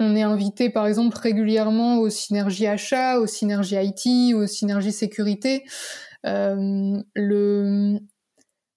on 0.00 0.14
est 0.14 0.22
invité 0.22 0.70
par 0.70 0.86
exemple 0.86 1.16
régulièrement 1.16 1.98
aux 1.98 2.10
synergies 2.10 2.66
achats, 2.66 3.20
aux 3.20 3.26
synergies 3.26 3.76
IT, 3.76 4.34
aux 4.34 4.46
synergies 4.46 4.92
sécurité. 4.92 5.64
Euh, 6.26 7.00
le, 7.14 7.98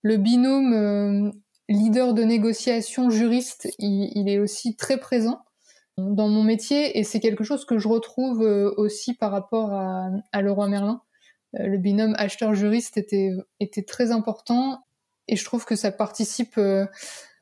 le 0.02 0.18
binôme 0.18 0.74
euh, 0.74 1.32
leader 1.70 2.14
de 2.14 2.24
négociation 2.24 3.10
juriste, 3.10 3.70
il, 3.78 4.28
est 4.30 4.40
aussi 4.40 4.76
très 4.76 4.98
présent 4.98 5.42
dans 5.98 6.28
mon 6.28 6.44
métier 6.44 6.98
et 6.98 7.04
c'est 7.04 7.20
quelque 7.20 7.44
chose 7.44 7.66
que 7.66 7.78
je 7.78 7.88
retrouve 7.88 8.42
euh, 8.44 8.74
aussi 8.78 9.14
par 9.14 9.32
rapport 9.32 9.74
à, 9.74 10.10
à 10.32 10.42
Leroy 10.42 10.68
Merlin. 10.70 11.02
le 11.54 11.78
binôme 11.78 12.16
acheteur-juriste 12.18 12.98
était, 12.98 13.32
était 13.60 13.84
très 13.84 14.12
important 14.12 14.84
et 15.28 15.36
je 15.36 15.46
trouve 15.46 15.66
que 15.66 15.76
ça 15.76 15.92
participe 15.92 16.60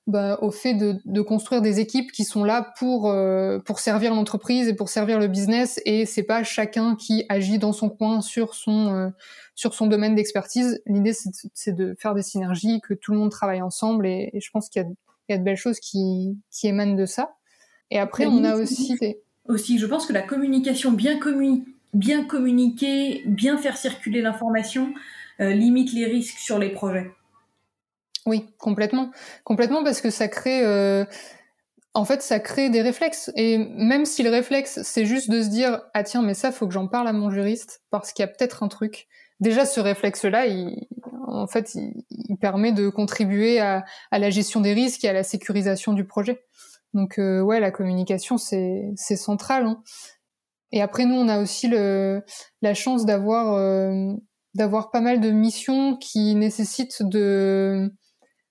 bah, 0.10 0.40
au 0.42 0.50
fait 0.50 0.74
de, 0.74 0.96
de, 1.06 1.22
construire 1.22 1.62
des 1.62 1.80
équipes 1.80 2.12
qui 2.12 2.24
sont 2.24 2.44
là 2.44 2.74
pour 2.78 3.10
euh, 3.10 3.60
pour 3.60 3.80
servir 3.80 4.14
l'entreprise 4.14 4.68
et 4.68 4.74
pour 4.74 4.90
servir 4.90 5.20
le 5.20 5.28
business 5.28 5.80
et 5.86 6.06
c'est 6.06 6.24
pas 6.24 6.44
chacun 6.44 6.96
qui 6.96 7.26
agit 7.30 7.60
dans 7.60 7.74
son 7.74 7.90
coin 7.90 8.22
sur 8.22 8.56
son 8.56 8.94
euh, 8.94 9.10
sur 9.54 9.74
son 9.74 9.88
domaine 9.88 10.16
d'expertise. 10.16 10.82
L'idée 10.88 11.14
c'est 11.54 11.76
de, 11.76 11.96
faire 12.00 12.16
des 12.16 12.24
synergies, 12.24 12.82
que 12.82 12.94
tout 12.94 13.12
le 13.12 13.20
monde 13.20 13.30
travaille 13.30 13.62
ensemble 13.62 14.08
et, 14.08 14.32
je 14.34 14.50
pense 14.52 14.70
qu'il 14.70 14.82
y, 14.82 15.32
y 15.32 15.36
a, 15.36 15.38
de 15.38 15.44
belles 15.44 15.58
choses 15.58 15.80
qui 15.80 16.38
qui 16.50 16.68
émanent 16.68 16.96
de 16.96 17.06
ça. 17.06 17.36
Et 17.92 18.00
après 18.00 18.26
on 18.26 18.44
a 18.44 18.56
aussi 18.56 18.96
des... 19.00 19.22
aussi 19.48 19.78
je 19.78 19.86
pense 19.86 20.08
que 20.08 20.14
la 20.14 20.24
communication 20.24 20.92
bien 20.92 21.20
communi 21.20 21.66
bien 21.94 22.24
communiquer, 22.24 23.24
bien 23.26 23.58
faire 23.58 23.78
circuler 23.78 24.22
l'information 24.22 24.94
euh, 25.40 25.54
limite 25.54 25.94
les 25.94 26.06
risques 26.06 26.40
sur 26.40 26.60
les 26.60 26.70
projets. 26.70 27.12
Oui, 28.26 28.46
complètement, 28.58 29.12
complètement 29.44 29.84
parce 29.84 30.02
que 30.02 30.10
ça 30.10 30.28
crée, 30.28 30.64
euh, 30.64 31.06
en 31.94 32.06
fait, 32.06 32.22
ça 32.22 32.40
crée 32.40 32.70
des 32.70 32.82
réflexes. 32.82 33.32
Et 33.36 33.58
même 33.58 34.06
si 34.06 34.24
le 34.24 34.30
réflexe, 34.30 34.82
c'est 34.84 35.06
juste 35.06 35.30
de 35.30 35.42
se 35.42 35.50
dire 35.50 35.82
ah 35.94 36.04
tiens, 36.04 36.22
mais 36.22 36.34
ça, 36.34 36.52
faut 36.52 36.68
que 36.68 36.74
j'en 36.74 36.88
parle 36.88 37.08
à 37.08 37.14
mon 37.14 37.30
juriste 37.30 37.82
parce 37.90 38.12
qu'il 38.12 38.24
y 38.24 38.28
a 38.28 38.28
peut-être 38.28 38.64
un 38.64 38.68
truc. 38.68 39.08
Déjà, 39.40 39.66
ce 39.66 39.80
réflexe-là, 39.80 40.46
en 41.28 41.48
fait, 41.48 41.76
il, 41.76 42.38
permet 42.42 42.72
de 42.72 42.90
contribuer 42.90 43.60
à, 43.60 43.84
la 44.12 44.30
gestion 44.30 44.62
des 44.62 44.74
risques 44.74 45.04
et 45.04 45.10
à 45.10 45.14
la 45.14 45.24
sécurisation 45.24 45.94
du 45.94 46.06
projet. 46.06 46.44
Donc 46.94 47.20
euh, 47.20 47.42
ouais, 47.42 47.60
la 47.60 47.72
communication, 47.72 48.38
c'est 48.38 48.96
central. 48.98 49.66
Hein. 49.66 49.82
Et 50.72 50.82
après, 50.82 51.06
nous, 51.06 51.16
on 51.16 51.28
a 51.30 51.40
aussi 51.42 51.70
la 51.70 52.74
chance 52.74 53.06
d'avoir 53.06 53.54
euh, 53.54 54.14
d'avoir 54.56 54.92
pas 54.92 55.02
mal 55.02 55.20
de 55.20 55.32
missions 55.32 55.98
qui 55.98 56.36
nécessitent 56.36 57.04
de 57.04 57.92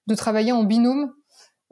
de 0.09 0.15
travailler 0.15 0.53
en 0.53 0.65
binôme. 0.65 1.13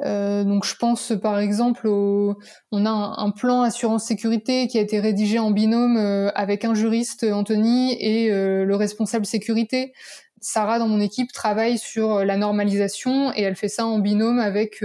Euh, 0.05 0.45
donc 0.45 0.67
je 0.67 0.77
pense 0.77 1.15
par 1.23 1.39
exemple 1.39 1.89
au, 1.89 2.37
on 2.71 2.85
a 2.85 2.91
un, 2.91 3.31
plan 3.31 3.63
assurance 3.63 4.05
sécurité 4.05 4.67
qui 4.69 4.77
a 4.77 4.83
été 4.83 5.01
rédigé 5.01 5.39
en 5.39 5.51
binôme 5.51 5.97
euh, 5.97 6.31
avec 6.35 6.67
un 6.67 6.75
juriste 6.75 7.25
Anthony 7.25 7.97
et 7.99 8.31
euh, 8.31 8.67
le 8.67 8.77
responsable 8.77 9.25
sécurité. 9.25 9.95
Sarah 10.43 10.79
dans 10.79 10.87
mon 10.87 11.01
équipe 11.01 11.33
travaille 11.33 11.79
sur 11.79 12.27
la 12.27 12.37
normalisation 12.37 13.33
et 13.35 13.41
elle 13.41 13.57
fait 13.57 13.71
ça 13.71 13.87
en 13.87 13.99
binôme 13.99 14.39
avec 14.39 14.85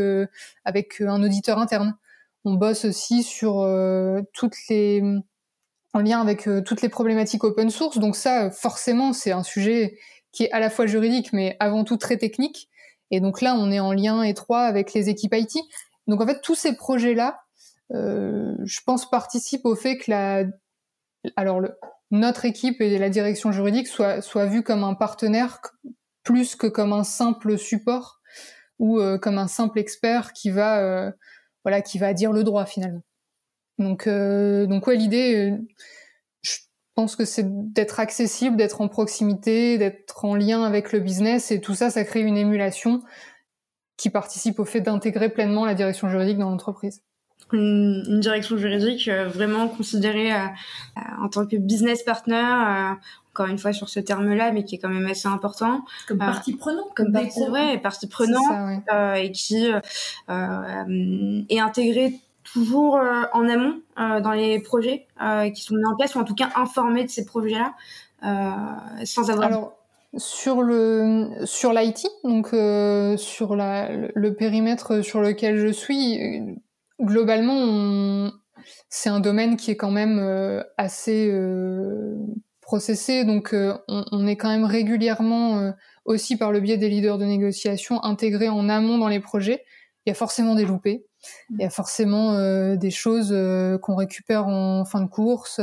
avec 0.63 1.01
un 1.01 1.21
auditeur 1.21 1.59
interne. 1.59 1.93
On 2.45 2.53
bosse 2.53 2.85
aussi 2.85 3.21
sur 3.21 3.67
toutes 4.33 4.55
les 4.69 5.03
en 5.93 5.99
lien 5.99 6.21
avec 6.21 6.49
toutes 6.65 6.81
les 6.81 6.89
problématiques 6.89 7.43
open 7.43 7.69
source. 7.69 7.99
Donc 7.99 8.15
ça 8.15 8.49
forcément 8.49 9.13
c'est 9.13 9.33
un 9.33 9.43
sujet 9.43 9.99
qui 10.31 10.45
est 10.45 10.51
à 10.51 10.59
la 10.59 10.69
fois 10.69 10.87
juridique 10.87 11.31
mais 11.33 11.57
avant 11.59 11.83
tout 11.83 11.97
très 11.97 12.17
technique 12.17 12.69
et 13.11 13.19
donc 13.19 13.41
là, 13.41 13.55
on 13.55 13.71
est 13.71 13.79
en 13.79 13.91
lien 13.91 14.23
étroit 14.23 14.61
avec 14.61 14.93
les 14.93 15.09
équipes 15.09 15.35
IT. 15.35 15.57
Donc 16.07 16.21
en 16.21 16.25
fait, 16.25 16.41
tous 16.41 16.55
ces 16.55 16.75
projets-là, 16.75 17.41
euh, 17.93 18.55
je 18.63 18.79
pense, 18.85 19.09
participent 19.09 19.65
au 19.65 19.75
fait 19.75 19.97
que 19.97 20.09
la, 20.09 20.45
alors 21.35 21.61
notre 22.09 22.45
équipe 22.45 22.81
et 22.81 22.97
la 22.97 23.09
direction 23.09 23.51
juridique 23.51 23.87
soient, 23.87 24.21
soient 24.21 24.49
comme 24.61 24.83
un 24.83 24.95
partenaire 24.95 25.61
plus 26.23 26.55
que 26.55 26.67
comme 26.67 26.93
un 26.93 27.03
simple 27.03 27.57
support 27.57 28.21
ou 28.79 28.99
euh, 28.99 29.17
comme 29.17 29.37
un 29.37 29.47
simple 29.47 29.79
expert 29.79 30.31
qui 30.33 30.49
va, 30.49 30.79
euh, 30.79 31.11
voilà, 31.63 31.81
qui 31.81 31.99
va 31.99 32.13
dire 32.13 32.31
le 32.31 32.43
droit 32.43 32.65
finalement. 32.65 33.03
Donc, 33.77 34.07
donc 34.07 34.87
l'idée, 34.87 35.57
pense 37.01 37.15
que 37.15 37.25
c'est 37.25 37.45
d'être 37.73 37.99
accessible, 37.99 38.57
d'être 38.57 38.79
en 38.79 38.87
proximité, 38.87 39.79
d'être 39.79 40.23
en 40.23 40.35
lien 40.35 40.61
avec 40.63 40.91
le 40.91 40.99
business 40.99 41.49
et 41.49 41.59
tout 41.59 41.73
ça, 41.73 41.89
ça 41.89 42.03
crée 42.03 42.21
une 42.21 42.37
émulation 42.37 43.01
qui 43.97 44.11
participe 44.11 44.59
au 44.59 44.65
fait 44.65 44.81
d'intégrer 44.81 45.29
pleinement 45.29 45.65
la 45.65 45.73
direction 45.73 46.09
juridique 46.09 46.37
dans 46.37 46.51
l'entreprise. 46.51 47.01
Une, 47.53 48.19
direction 48.19 48.55
juridique 48.55 49.07
euh, 49.07 49.27
vraiment 49.27 49.67
considérée 49.67 50.31
euh, 50.31 50.37
euh, 50.45 51.01
en 51.23 51.27
tant 51.27 51.47
que 51.47 51.57
business 51.57 52.03
partner, 52.03 52.95
encore 53.31 53.47
une 53.47 53.57
fois 53.57 53.73
sur 53.73 53.89
ce 53.89 53.99
terme-là, 53.99 54.51
mais 54.51 54.63
qui 54.63 54.75
est 54.75 54.77
quand 54.77 54.89
même 54.89 55.07
assez 55.07 55.27
important. 55.27 55.83
Comme 56.07 56.19
partie 56.19 56.55
prenante. 56.55 56.93
Comme 56.95 57.11
partie, 57.11 57.49
ouais, 57.49 57.79
partie 57.79 58.07
prenante 58.07 58.83
et 59.17 59.31
qui 59.31 59.71
est 60.27 61.59
intégrée 61.59 62.19
toujours 62.53 62.97
euh, 62.97 63.23
en 63.33 63.47
amont 63.47 63.81
euh, 63.99 64.19
dans 64.21 64.31
les 64.31 64.59
projets 64.59 65.07
euh, 65.21 65.49
qui 65.49 65.61
sont 65.61 65.75
mis 65.75 65.85
en 65.85 65.95
place 65.95 66.15
ou 66.15 66.19
en 66.19 66.23
tout 66.23 66.35
cas 66.35 66.49
informés 66.55 67.03
de 67.03 67.09
ces 67.09 67.25
projets-là 67.25 67.73
sans 69.03 69.29
avoir. 69.31 69.47
Alors 69.47 69.73
sur 70.17 70.61
le 70.61 71.29
sur 71.45 71.71
l'IT 71.73 72.05
donc 72.23 72.49
sur 73.17 73.55
la, 73.55 73.89
le 74.13 74.33
périmètre 74.35 75.01
sur 75.01 75.21
lequel 75.21 75.57
je 75.57 75.71
suis 75.71 76.19
globalement 76.99 78.29
c'est 78.89 79.09
un 79.09 79.21
domaine 79.21 79.55
qui 79.55 79.71
est 79.71 79.77
quand 79.77 79.89
même 79.89 80.63
assez 80.77 81.31
processé. 82.61 83.25
Donc, 83.25 83.53
on, 83.53 84.05
on, 84.11 84.27
est 84.27 84.35
quand 84.35 84.49
même 84.49 84.65
régulièrement 84.65 85.73
aussi 86.05 86.37
par 86.37 86.51
le 86.51 86.59
biais 86.59 86.77
des 86.77 86.89
leaders 86.89 87.17
de 87.17 87.25
négociation 87.25 88.03
intégrés 88.03 88.49
en 88.49 88.69
amont 88.69 88.99
dans 88.99 89.07
les 89.07 89.19
projets. 89.19 89.63
Il 90.05 90.09
y 90.09 90.11
a 90.11 90.15
forcément 90.15 90.53
des 90.53 90.65
loupés. 90.65 91.05
Il 91.51 91.61
y 91.61 91.65
a 91.65 91.69
forcément 91.69 92.75
des 92.75 92.91
choses 92.91 93.35
qu'on 93.81 93.95
récupère 93.95 94.47
en 94.47 94.85
fin 94.85 95.01
de 95.01 95.07
course, 95.07 95.59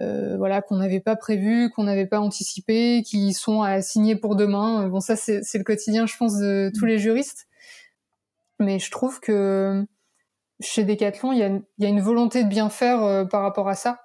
euh, 0.00 0.36
voilà, 0.36 0.60
qu'on 0.60 0.76
n'avait 0.76 1.00
pas 1.00 1.16
prévu, 1.16 1.70
qu'on 1.70 1.84
n'avait 1.84 2.06
pas 2.06 2.20
anticipé, 2.20 3.02
qui 3.04 3.32
sont 3.32 3.62
à 3.62 3.80
signer 3.80 4.16
pour 4.16 4.36
demain. 4.36 4.88
Bon, 4.88 5.00
ça 5.00 5.16
c'est 5.16 5.42
le 5.54 5.64
quotidien, 5.64 6.06
je 6.06 6.16
pense, 6.16 6.38
de 6.38 6.72
tous 6.76 6.86
les 6.86 6.98
juristes. 6.98 7.46
Mais 8.60 8.78
je 8.78 8.90
trouve 8.90 9.20
que 9.20 9.84
chez 10.60 10.84
Decathlon, 10.84 11.32
il 11.32 11.38
y 11.38 11.42
a, 11.42 11.50
y 11.78 11.86
a, 11.86 11.88
une 11.88 12.00
volonté 12.00 12.44
de 12.44 12.48
bien 12.48 12.70
faire 12.70 13.02
euh, 13.02 13.24
par 13.24 13.42
rapport 13.42 13.68
à 13.68 13.74
ça. 13.74 14.00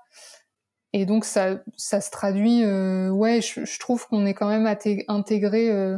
Et 0.93 1.05
donc 1.05 1.25
ça, 1.25 1.61
ça 1.77 2.01
se 2.01 2.11
traduit. 2.11 2.63
Euh, 2.63 3.09
ouais, 3.09 3.41
je, 3.41 3.65
je 3.65 3.79
trouve 3.79 4.07
qu'on 4.07 4.25
est 4.25 4.33
quand 4.33 4.47
même 4.47 4.65
intégré 5.07 5.69
euh, 5.69 5.97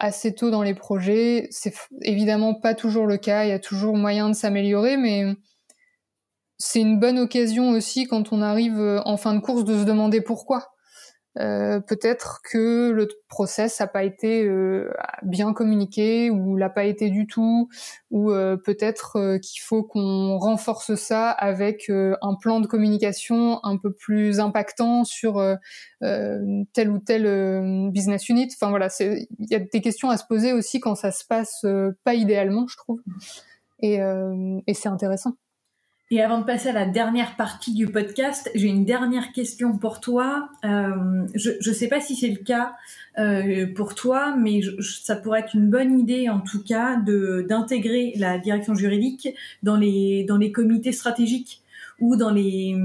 assez 0.00 0.34
tôt 0.34 0.50
dans 0.50 0.62
les 0.62 0.74
projets. 0.74 1.46
C'est 1.50 1.74
évidemment 2.02 2.54
pas 2.54 2.74
toujours 2.74 3.06
le 3.06 3.18
cas. 3.18 3.44
Il 3.44 3.50
y 3.50 3.52
a 3.52 3.60
toujours 3.60 3.96
moyen 3.96 4.28
de 4.28 4.34
s'améliorer, 4.34 4.96
mais 4.96 5.36
c'est 6.58 6.80
une 6.80 6.98
bonne 6.98 7.18
occasion 7.18 7.70
aussi 7.70 8.06
quand 8.06 8.32
on 8.32 8.42
arrive 8.42 8.78
euh, 8.78 9.00
en 9.04 9.16
fin 9.16 9.34
de 9.34 9.40
course 9.40 9.64
de 9.64 9.78
se 9.78 9.84
demander 9.84 10.20
pourquoi. 10.20 10.72
Euh, 11.38 11.78
peut-être 11.78 12.40
que 12.42 12.90
le 12.90 13.08
process 13.28 13.78
n'a 13.78 13.86
pas 13.86 14.02
été 14.02 14.44
euh, 14.44 14.92
bien 15.22 15.52
communiqué 15.52 16.28
ou 16.28 16.56
l'a 16.56 16.70
pas 16.70 16.84
été 16.84 17.08
du 17.08 17.26
tout, 17.26 17.68
ou 18.10 18.30
peut-être 18.64 19.38
qu'il 19.38 19.62
faut 19.62 19.84
qu'on 19.84 20.38
renforce 20.38 20.96
ça 20.96 21.30
avec 21.30 21.88
un 21.90 22.34
plan 22.34 22.60
de 22.60 22.66
communication 22.66 23.64
un 23.64 23.76
peu 23.76 23.92
plus 23.92 24.40
impactant 24.40 25.04
sur 25.04 25.40
tel 26.00 26.90
ou 26.90 26.98
tel 26.98 27.90
business 27.92 28.28
unit. 28.28 28.48
Enfin 28.52 28.70
voilà, 28.70 28.88
il 28.98 29.26
y 29.38 29.54
a 29.54 29.60
des 29.60 29.80
questions 29.80 30.10
à 30.10 30.16
se 30.16 30.24
poser 30.26 30.52
aussi 30.52 30.80
quand 30.80 30.96
ça 30.96 31.12
se 31.12 31.24
passe 31.24 31.64
pas 32.04 32.14
idéalement, 32.14 32.66
je 32.66 32.76
trouve, 32.76 33.00
et, 33.80 34.00
et 34.66 34.74
c'est 34.74 34.88
intéressant. 34.88 35.34
Et 36.12 36.20
avant 36.20 36.38
de 36.38 36.44
passer 36.44 36.70
à 36.70 36.72
la 36.72 36.86
dernière 36.86 37.36
partie 37.36 37.72
du 37.72 37.86
podcast, 37.86 38.50
j'ai 38.56 38.66
une 38.66 38.84
dernière 38.84 39.30
question 39.30 39.78
pour 39.78 40.00
toi. 40.00 40.48
Euh, 40.64 41.24
je 41.36 41.50
ne 41.64 41.74
sais 41.74 41.86
pas 41.86 42.00
si 42.00 42.16
c'est 42.16 42.30
le 42.30 42.42
cas 42.42 42.74
euh, 43.16 43.72
pour 43.72 43.94
toi, 43.94 44.34
mais 44.36 44.60
ça 44.80 45.14
pourrait 45.14 45.40
être 45.40 45.54
une 45.54 45.70
bonne 45.70 45.96
idée 45.96 46.28
en 46.28 46.40
tout 46.40 46.64
cas 46.64 46.96
de 46.96 47.46
d'intégrer 47.48 48.12
la 48.16 48.38
direction 48.38 48.74
juridique 48.74 49.28
dans 49.62 49.76
les 49.76 50.24
dans 50.24 50.36
les 50.36 50.50
comités 50.50 50.90
stratégiques 50.90 51.62
ou 52.00 52.16
dans 52.16 52.30
les 52.30 52.76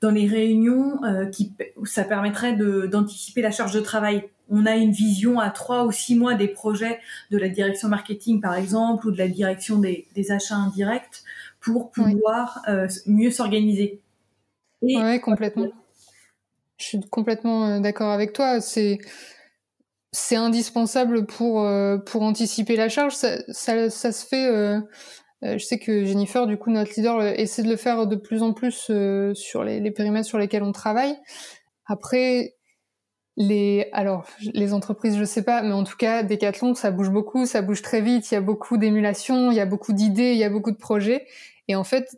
dans 0.00 0.10
les 0.10 0.28
réunions 0.28 1.02
euh, 1.02 1.26
qui 1.26 1.52
ça 1.82 2.04
permettrait 2.04 2.54
d'anticiper 2.54 3.42
la 3.42 3.50
charge 3.50 3.72
de 3.72 3.80
travail. 3.80 4.22
On 4.48 4.66
a 4.66 4.76
une 4.76 4.92
vision 4.92 5.40
à 5.40 5.50
trois 5.50 5.84
ou 5.84 5.90
six 5.90 6.14
mois 6.14 6.34
des 6.34 6.48
projets 6.48 7.00
de 7.32 7.38
la 7.38 7.48
direction 7.48 7.88
marketing 7.88 8.40
par 8.40 8.54
exemple 8.54 9.08
ou 9.08 9.10
de 9.10 9.18
la 9.18 9.26
direction 9.26 9.78
des, 9.80 10.06
des 10.14 10.30
achats 10.30 10.54
indirects 10.54 11.24
pour 11.60 11.90
pouvoir 11.90 12.62
euh, 12.68 12.88
mieux 13.06 13.30
s'organiser. 13.30 14.00
Oui, 14.82 15.20
complètement. 15.20 15.68
Je 16.78 16.84
suis 16.84 17.00
complètement 17.10 17.66
euh, 17.66 17.80
d'accord 17.80 18.10
avec 18.10 18.32
toi. 18.32 18.60
C'est 18.60 18.98
c'est 20.12 20.36
indispensable 20.36 21.26
pour 21.26 21.64
euh, 21.64 21.98
pour 21.98 22.22
anticiper 22.22 22.76
la 22.76 22.88
charge. 22.88 23.14
Ça, 23.14 23.38
ça, 23.48 23.90
ça 23.90 24.12
se 24.12 24.26
fait. 24.26 24.80
je 25.42 25.58
sais 25.58 25.78
que 25.78 26.04
Jennifer, 26.04 26.46
du 26.46 26.56
coup, 26.56 26.70
notre 26.70 26.92
leader, 26.96 27.22
essaie 27.22 27.62
de 27.62 27.68
le 27.68 27.76
faire 27.76 28.06
de 28.06 28.16
plus 28.16 28.42
en 28.42 28.52
plus 28.52 28.90
sur 29.34 29.64
les, 29.64 29.80
les, 29.80 29.90
périmètres 29.90 30.26
sur 30.26 30.38
lesquels 30.38 30.62
on 30.62 30.72
travaille. 30.72 31.16
Après, 31.86 32.54
les, 33.40 33.88
alors, 33.92 34.26
les 34.52 34.74
entreprises, 34.74 35.16
je 35.18 35.24
sais 35.24 35.42
pas, 35.42 35.62
mais 35.62 35.72
en 35.72 35.84
tout 35.84 35.96
cas, 35.96 36.22
Decathlon, 36.22 36.74
ça 36.74 36.90
bouge 36.90 37.10
beaucoup, 37.10 37.46
ça 37.46 37.62
bouge 37.62 37.80
très 37.82 38.00
vite. 38.00 38.30
Il 38.30 38.34
y 38.34 38.36
a 38.36 38.40
beaucoup 38.40 38.76
d'émulation, 38.76 39.50
il 39.50 39.56
y 39.56 39.60
a 39.60 39.66
beaucoup 39.66 39.92
d'idées, 39.92 40.32
il 40.32 40.38
y 40.38 40.44
a 40.44 40.50
beaucoup 40.50 40.70
de 40.70 40.76
projets. 40.76 41.26
Et 41.70 41.76
en 41.76 41.84
fait, 41.84 42.08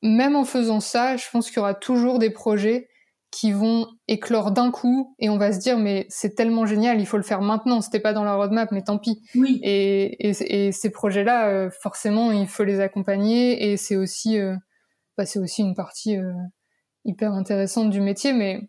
même 0.00 0.36
en 0.36 0.44
faisant 0.44 0.78
ça, 0.78 1.16
je 1.16 1.24
pense 1.32 1.48
qu'il 1.48 1.56
y 1.56 1.58
aura 1.58 1.74
toujours 1.74 2.20
des 2.20 2.30
projets 2.30 2.88
qui 3.32 3.50
vont 3.50 3.88
éclore 4.06 4.52
d'un 4.52 4.70
coup 4.70 5.16
et 5.18 5.28
on 5.28 5.38
va 5.38 5.52
se 5.52 5.58
dire 5.58 5.76
mais 5.76 6.06
c'est 6.08 6.36
tellement 6.36 6.66
génial, 6.66 7.00
il 7.00 7.06
faut 7.06 7.16
le 7.16 7.24
faire 7.24 7.40
maintenant. 7.40 7.80
C'était 7.80 7.98
pas 7.98 8.12
dans 8.12 8.22
la 8.22 8.36
roadmap, 8.36 8.70
mais 8.70 8.82
tant 8.82 8.96
pis. 8.96 9.22
Oui. 9.34 9.58
Et, 9.64 10.28
et, 10.28 10.70
ces 10.70 10.90
projets-là, 10.90 11.48
euh, 11.48 11.68
forcément, 11.68 12.30
il 12.30 12.46
faut 12.46 12.62
les 12.62 12.78
accompagner 12.78 13.72
et 13.72 13.76
c'est 13.76 13.96
aussi, 13.96 14.38
euh, 14.38 14.54
bah, 15.18 15.26
c'est 15.26 15.40
aussi 15.40 15.62
une 15.62 15.74
partie 15.74 16.16
euh, 16.16 16.32
hyper 17.04 17.32
intéressante 17.32 17.90
du 17.90 18.00
métier. 18.00 18.32
Mais 18.32 18.60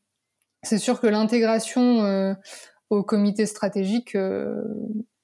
c'est 0.63 0.79
sûr 0.79 0.99
que 0.99 1.05
l'intégration 1.05 2.35
au 2.89 3.03
comité 3.03 3.45
stratégique, 3.45 4.17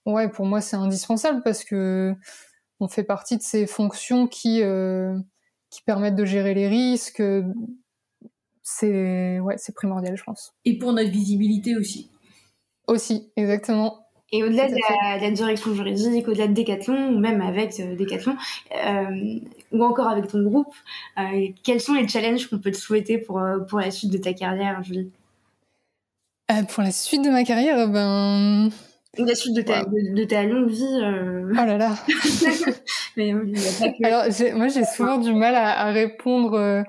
ouais, 0.05 0.29
pour 0.29 0.45
moi 0.45 0.61
c'est 0.61 0.75
indispensable 0.75 1.41
parce 1.43 1.63
que 1.63 2.13
on 2.81 2.87
fait 2.87 3.03
partie 3.03 3.37
de 3.37 3.43
ces 3.43 3.67
fonctions 3.67 4.27
qui 4.27 4.61
euh, 4.63 5.17
qui 5.69 5.81
permettent 5.83 6.15
de 6.15 6.25
gérer 6.25 6.53
les 6.53 6.67
risques. 6.67 7.23
C'est 8.63 9.39
ouais, 9.39 9.55
c'est 9.57 9.73
primordial, 9.73 10.17
je 10.17 10.23
pense. 10.23 10.53
Et 10.65 10.77
pour 10.77 10.91
notre 10.93 11.11
visibilité 11.11 11.75
aussi. 11.75 12.09
Aussi, 12.87 13.31
exactement. 13.35 14.07
Et 14.33 14.43
au-delà 14.43 14.69
de, 14.69 14.75
la, 15.21 15.31
direction 15.31 15.75
juridique, 15.75 16.27
au-delà 16.27 16.47
de 16.47 16.53
Decathlon, 16.53 17.09
ou 17.13 17.19
même 17.19 17.41
avec 17.41 17.79
euh, 17.81 17.95
Decathlon, 17.95 18.37
euh, 18.85 19.39
ou 19.73 19.83
encore 19.83 20.07
avec 20.07 20.27
ton 20.27 20.41
groupe, 20.41 20.73
quels 21.63 21.81
sont 21.81 21.93
les 21.93 22.07
challenges 22.07 22.47
qu'on 22.47 22.57
peut 22.57 22.71
te 22.71 22.77
souhaiter 22.77 23.17
pour, 23.17 23.41
pour 23.67 23.79
la 23.79 23.91
suite 23.91 24.11
de 24.11 24.17
ta 24.17 24.33
carrière, 24.33 24.81
Julie? 24.83 25.11
Pour 26.69 26.83
la 26.83 26.91
suite 26.91 27.23
de 27.23 27.29
ma 27.29 27.43
carrière, 27.43 27.87
ben, 27.89 28.69
la 29.17 29.35
suite 29.35 29.55
de 29.55 29.61
ta, 29.61 29.83
de, 29.83 30.23
ta 30.23 30.43
longue 30.43 30.69
vie. 30.69 30.99
Euh... 31.03 31.51
Oh 31.51 31.65
là 31.65 31.77
là. 31.77 31.95
mais, 33.17 33.33
Alors, 34.03 34.23
moi, 34.55 34.67
j'ai 34.67 34.85
souvent 34.85 35.17
du 35.17 35.33
mal 35.33 35.55
à, 35.55 35.79
à 35.81 35.91
répondre 35.91 36.53
euh, 36.53 36.81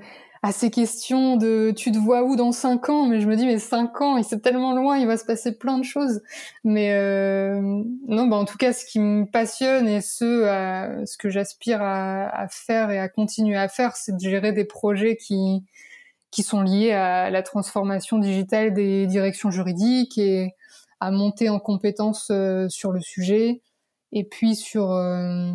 à 0.43 0.53
ces 0.53 0.71
questions 0.71 1.37
de 1.37 1.73
tu 1.77 1.91
te 1.91 1.99
vois 1.99 2.23
où 2.23 2.37
dans 2.37 2.53
cinq 2.53 2.89
ans? 2.89 3.07
Mais 3.07 3.21
je 3.21 3.27
me 3.27 3.35
dis, 3.35 3.45
mais 3.45 3.59
cinq 3.59 4.01
ans, 4.01 4.23
c'est 4.23 4.41
tellement 4.41 4.75
loin, 4.75 4.99
il 4.99 5.07
va 5.07 5.17
se 5.17 5.25
passer 5.25 5.57
plein 5.59 5.79
de 5.79 5.85
choses. 5.85 6.21
Mais 6.63 6.93
euh, 6.93 7.61
non, 8.07 8.29
bah, 8.29 8.37
en 8.37 8.45
tout 8.45 8.59
cas, 8.59 8.73
ce 8.73 8.85
qui 8.85 9.01
me 9.01 9.25
passionne 9.25 9.89
et 9.89 10.01
ce, 10.01 10.45
à, 10.45 11.07
ce 11.07 11.19
que 11.19 11.29
j'aspire 11.29 11.83
à, 11.83 12.29
à, 12.29 12.49
faire 12.49 12.91
et 12.91 12.99
à 12.99 13.09
continuer 13.09 13.57
à 13.57 13.69
faire, 13.69 13.97
c'est 13.97 14.15
de 14.17 14.21
gérer 14.21 14.53
des 14.53 14.65
projets 14.65 15.17
qui 15.17 15.65
qui 16.33 16.43
sont 16.43 16.63
liés 16.63 16.93
à 16.93 17.29
la 17.29 17.43
transformation 17.43 18.19
digitale 18.19 18.73
des 18.73 19.07
directions 19.07 19.51
juridiques 19.51 20.17
et 20.17 20.55
à 21.03 21.11
monter 21.11 21.49
en 21.49 21.59
compétences 21.59 22.29
euh, 22.31 22.69
sur 22.69 22.93
le 22.93 23.01
sujet 23.01 23.61
et 24.13 24.23
puis 24.23 24.55
sur 24.55 24.93
euh, 24.93 25.51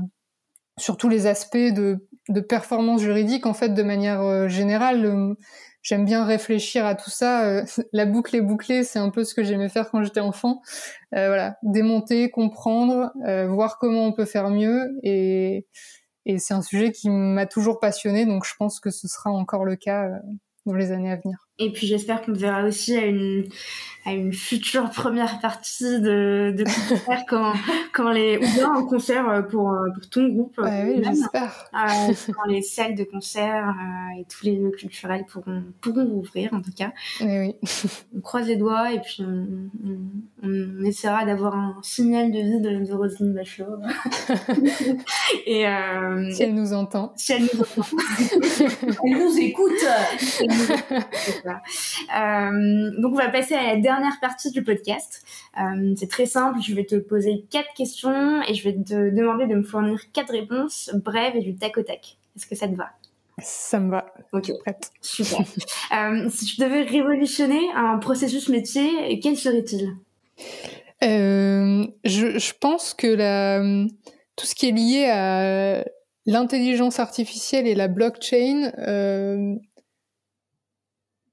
sur 0.78 0.98
tous 0.98 1.08
les 1.08 1.26
aspects 1.26 1.56
de, 1.56 2.06
de 2.28 2.42
performance 2.42 3.00
juridique 3.00 3.46
en 3.46 3.54
fait 3.54 3.70
de 3.70 3.82
manière 3.82 4.22
euh, 4.22 4.50
générale. 4.50 5.36
J'aime 5.82 6.04
bien 6.04 6.26
réfléchir 6.26 6.86
à 6.86 6.96
tout 6.96 7.10
ça 7.10 7.64
la 7.94 8.06
boucle 8.06 8.36
est 8.36 8.42
bouclée 8.42 8.84
c'est 8.84 9.00
un 9.00 9.10
peu 9.10 9.24
ce 9.24 9.34
que 9.34 9.42
j'aimais 9.42 9.70
faire 9.70 9.90
quand 9.90 10.04
j'étais 10.04 10.20
enfant. 10.20 10.62
Voilà 11.14 11.56
démonter 11.64 12.30
comprendre 12.30 13.14
voir 13.48 13.78
comment 13.80 14.06
on 14.06 14.12
peut 14.12 14.26
faire 14.26 14.50
mieux 14.50 15.00
et 15.02 15.66
et 16.26 16.40
c'est 16.40 16.54
un 16.54 16.62
sujet 16.62 16.92
qui 16.92 17.10
m'a 17.10 17.46
toujours 17.46 17.80
passionné 17.80 18.26
donc 18.26 18.46
je 18.46 18.54
pense 18.60 18.82
que 18.82 18.92
ce 18.92 19.08
sera 19.08 19.30
encore 19.30 19.64
le 19.64 19.78
cas 19.78 20.10
dans 20.66 20.74
les 20.74 20.92
années 20.92 21.12
à 21.12 21.16
venir 21.16 21.47
et 21.60 21.72
puis 21.72 21.88
j'espère 21.88 22.22
qu'on 22.22 22.34
te 22.34 22.38
verra 22.38 22.64
aussi 22.64 22.96
à 22.96 23.06
une, 23.06 23.48
à 24.08 24.14
une 24.14 24.32
future 24.32 24.90
première 24.90 25.40
partie 25.40 26.00
de, 26.00 26.54
de 26.56 26.64
concert 26.64 27.26
quand, 27.28 27.54
quand 27.94 28.12
les, 28.12 28.38
ou 28.38 28.42
bien 28.42 28.74
un 28.74 28.86
concert 28.86 29.28
euh, 29.28 29.42
pour, 29.42 29.72
euh, 29.72 29.90
pour 29.94 30.10
ton 30.10 30.28
groupe. 30.30 30.56
oui, 30.60 31.02
j'espère. 31.04 31.70
Euh, 31.74 32.14
quand 32.34 32.48
les 32.48 32.62
salles 32.62 32.96
de 32.96 33.04
concert 33.04 33.76
et 34.18 34.24
tous 34.26 34.46
les 34.46 34.56
lieux 34.56 34.72
culturels 34.72 35.26
pourront, 35.26 35.64
pourront 35.82 36.06
rouvrir 36.06 36.54
en 36.54 36.62
tout 36.62 36.72
cas. 36.72 36.94
Oui, 37.20 37.38
oui. 37.40 37.56
On 38.16 38.22
croise 38.22 38.48
les 38.48 38.56
doigts 38.56 38.94
et 38.94 39.02
puis 39.02 39.24
on, 39.28 39.70
on, 40.44 40.84
essaiera 40.86 41.26
d'avoir 41.26 41.56
un 41.56 41.76
signal 41.82 42.32
de 42.32 42.38
vie 42.38 42.62
de, 42.62 42.86
de 42.86 42.94
Roselyne 42.94 43.34
Bachelot. 43.34 43.66
et, 45.46 45.66
si 46.32 46.44
elle 46.44 46.56
nous 46.56 46.72
entend. 46.72 47.12
Si 47.18 47.34
elle 47.34 47.42
nous 47.42 47.62
entend. 47.62 47.82
elle 49.04 49.18
nous 49.18 49.38
écoute. 49.38 49.72
Elle 50.40 50.48
nous 50.48 50.72
écoute. 50.72 51.47
Euh, 51.48 52.92
donc 52.98 53.14
on 53.14 53.18
va 53.18 53.30
passer 53.30 53.56
à 53.56 53.64
la 53.64 53.78
dernière 53.78 54.20
partie 54.22 54.52
du 54.52 54.64
podcast. 54.64 55.24
Euh, 55.60 55.94
c'est 55.96 56.10
très 56.10 56.26
simple, 56.26 56.60
je 56.62 56.74
vais 56.74 56.86
te 56.86 56.96
poser 56.96 57.46
quatre 57.50 57.74
questions 57.76 58.42
et 58.44 58.54
je 58.54 58.64
vais 58.64 58.74
te 58.74 59.10
demander 59.10 59.48
de 59.48 59.56
me 59.56 59.64
fournir 59.64 60.00
quatre 60.14 60.32
réponses 60.32 60.92
brèves 60.94 61.36
et 61.36 61.42
du 61.42 61.56
tac 61.56 61.78
au 61.78 61.84
tac. 61.84 62.18
Est-ce 62.36 62.48
que 62.48 62.56
ça 62.56 62.68
te 62.68 62.76
va? 62.76 62.90
Ça 63.40 63.80
me 63.80 63.92
va. 63.92 64.14
Ok, 64.34 64.52
prête. 64.60 64.92
Super. 65.02 65.40
euh, 65.40 66.30
si 66.30 66.46
tu 66.46 66.62
devais 66.62 66.84
révolutionner 66.84 67.62
un 67.76 67.98
processus 67.98 68.50
métier, 68.50 69.20
quel 69.22 69.38
serait-il? 69.38 69.96
Je, 71.02 71.88
je, 72.04 72.54
pense 72.60 72.94
que 72.96 73.08
la, 73.08 73.62
tout 74.36 74.46
ce 74.46 74.56
qui 74.56 74.70
est 74.70 74.72
lié 74.72 75.06
à 75.06 75.86
l'intelligence 76.26 77.00
artificielle 77.00 77.68
et 77.68 77.76
la 77.76 77.88
blockchain, 77.88 78.72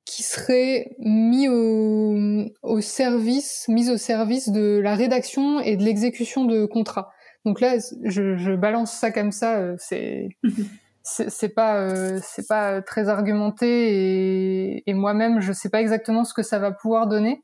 qui 0.05 0.23
serait 0.23 0.95
mis 0.99 1.49
au, 1.49 2.17
au 2.63 2.81
service, 2.81 3.67
mise 3.69 3.91
au 3.91 3.97
service 3.97 4.51
de 4.51 4.79
la 4.83 4.95
rédaction 4.95 5.61
et 5.61 5.77
de 5.77 5.83
l'exécution 5.83 6.45
de 6.45 6.67
contrats. 6.67 7.11
Donc 7.45 7.61
là, 7.61 7.77
je, 8.03 8.37
je, 8.37 8.53
balance 8.53 8.93
ça 8.93 9.11
comme 9.11 9.33
ça, 9.33 9.59
euh, 9.59 9.77
c'est 9.79 10.29
c'est 11.03 11.51
pas 11.51 11.77
euh, 11.77 12.19
c'est 12.23 12.49
pas 12.49 12.81
très 12.81 13.11
argumenté 13.11 13.67
et, 14.77 14.91
et 14.91 14.95
moi-même 14.95 15.41
je 15.41 15.53
sais 15.53 15.69
pas 15.69 15.83
exactement 15.83 16.25
ce 16.25 16.33
que 16.33 16.43
ça 16.43 16.59
va 16.59 16.73
pouvoir 16.73 17.09
donner, 17.09 17.43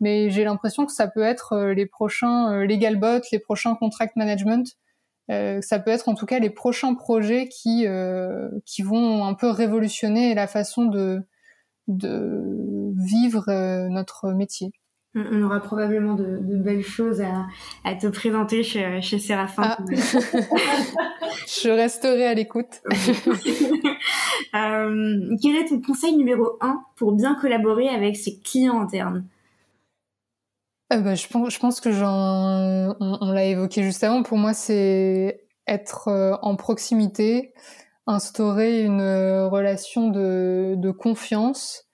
mais 0.00 0.28
j'ai 0.30 0.42
l'impression 0.42 0.86
que 0.86 0.92
ça 0.92 1.06
peut 1.06 1.22
être 1.22 1.52
euh, 1.52 1.74
les 1.74 1.86
prochains 1.86 2.64
legal 2.64 2.96
bot, 2.96 3.20
les 3.30 3.38
prochains 3.38 3.76
contract 3.76 4.16
management, 4.16 4.66
ça 5.28 5.78
peut 5.78 5.90
être 5.90 6.08
en 6.08 6.14
tout 6.14 6.26
cas 6.26 6.38
les 6.40 6.50
prochains 6.50 6.94
projets 6.94 7.48
qui 7.48 7.86
qui 8.64 8.82
vont 8.82 9.24
un 9.24 9.34
peu 9.34 9.50
révolutionner 9.50 10.34
la 10.34 10.46
façon 10.48 10.86
de 10.86 11.22
de 11.88 12.92
vivre 12.94 13.44
notre 13.88 14.32
métier 14.32 14.72
on 15.16 15.42
aura 15.42 15.60
probablement 15.60 16.14
de, 16.14 16.38
belles 16.42 16.84
choses 16.84 17.22
à, 17.84 17.94
te 17.94 18.06
présenter 18.06 18.62
chez, 18.62 19.00
chez 19.00 19.18
Séraphin. 19.18 19.62
Ah. 19.62 19.84
Je 21.46 21.70
resterai 21.70 22.26
à 22.26 22.34
l'écoute. 22.34 22.82
Euh, 24.54 25.36
quel 25.42 25.56
est 25.56 25.68
ton 25.68 25.82
conseil 25.82 26.16
numéro 26.16 26.56
un 26.62 26.82
pour 26.96 27.12
bien 27.12 27.34
collaborer 27.34 27.88
avec 27.88 28.16
ses 28.16 28.38
clients 28.38 28.80
internes? 28.80 29.26
Euh, 30.92 31.00
bah, 31.00 31.14
je, 31.14 31.26
pense, 31.26 31.52
je 31.52 31.58
pense 31.58 31.80
que 31.80 31.92
j'en, 31.92 32.94
on, 33.00 33.32
l'a 33.32 33.44
évoqué 33.44 33.82
juste 33.82 34.02
avant. 34.02 34.22
Pour 34.22 34.38
moi, 34.38 34.54
c'est 34.54 35.44
être 35.66 36.08
euh, 36.08 36.36
en 36.40 36.56
proximité, 36.56 37.52
instaurer 38.06 38.82
une 38.82 39.02
relation 39.50 40.10
de, 40.10 40.74
de 40.76 40.90
confiance 40.90 41.86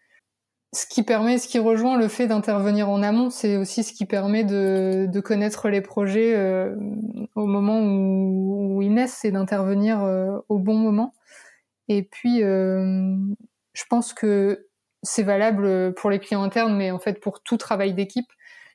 ce 0.75 0.87
qui 0.87 1.03
permet, 1.03 1.39
ce 1.39 1.49
qui 1.49 1.59
rejoint 1.59 1.99
le 1.99 2.09
fait 2.09 2.27
d'intervenir 2.27 2.89
en 2.89 3.03
amont, 3.03 3.29
c'est 3.29 3.57
aussi 3.59 3.85
ce 3.85 3.93
qui 3.93 4.07
permet 4.07 4.43
de, 4.43 5.07
de 5.07 5.21
connaître 5.21 5.69
les 5.69 5.83
projets 5.83 6.35
euh, 6.35 6.75
au 7.35 7.45
moment 7.47 7.81
où, 7.81 8.77
où 8.77 8.83
ils 8.83 8.93
naissent 8.93 9.25
et 9.25 9.31
d'intervenir 9.31 10.03
euh, 10.03 10.39
au 10.49 10.59
bon 10.59 10.75
moment. 10.75 11.13
Et 11.89 12.03
puis, 12.03 12.43
euh, 12.43 13.15
je 13.75 13.85
pense 13.91 14.15
que 14.15 14.69
c'est 15.03 15.23
valable 15.23 15.93
pour 15.95 16.09
les 16.11 16.21
clients 16.21 16.43
internes, 16.43 16.75
mais 16.77 16.91
en 16.91 16.99
fait 16.99 17.21
pour 17.21 17.43
tout 17.43 17.59
travail 17.59 17.93
d'équipe, 17.93 18.31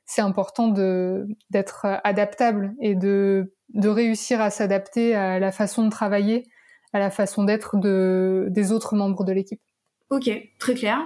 c'est 0.05 0.21
important 0.21 0.67
d'être 0.67 1.87
adaptable 2.03 2.73
et 2.79 2.95
de 2.95 3.53
de 3.73 3.89
réussir 3.89 4.39
à 4.39 4.49
s'adapter 4.49 5.13
à 5.13 5.39
la 5.39 5.51
façon 5.51 5.83
de 5.83 5.89
travailler, 5.89 6.45
à 6.93 6.99
la 6.99 7.09
façon 7.09 7.43
d'être 7.43 7.77
de 7.77 8.47
des 8.49 8.71
autres 8.71 8.95
membres 8.95 9.23
de 9.23 9.31
l'équipe. 9.33 9.61
Ok, 10.09 10.29
très 10.57 10.73
clair. 10.73 10.99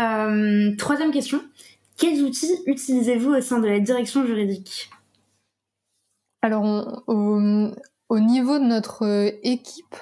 Euh, 0.00 0.74
troisième 0.76 1.12
question. 1.12 1.40
Quels 1.96 2.22
outils 2.22 2.52
utilisez-vous 2.66 3.30
au 3.30 3.40
sein 3.40 3.60
de 3.60 3.68
la 3.68 3.78
direction 3.78 4.26
juridique? 4.26 4.90
Alors, 6.42 7.04
au, 7.06 8.18
niveau 8.18 8.58
de 8.58 8.64
notre 8.64 9.04
euh, 9.04 9.30
équipe, 9.44 9.96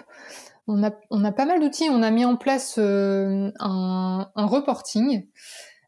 on 0.67 0.83
a, 0.83 0.93
on 1.11 1.25
a 1.25 1.33
pas 1.33 1.45
mal 1.45 1.61
d'outils. 1.61 1.89
On 1.91 2.03
a 2.03 2.11
mis 2.11 2.25
en 2.25 2.37
place 2.37 2.77
euh, 2.79 3.51
un, 3.61 4.27
reporting. 4.35 5.27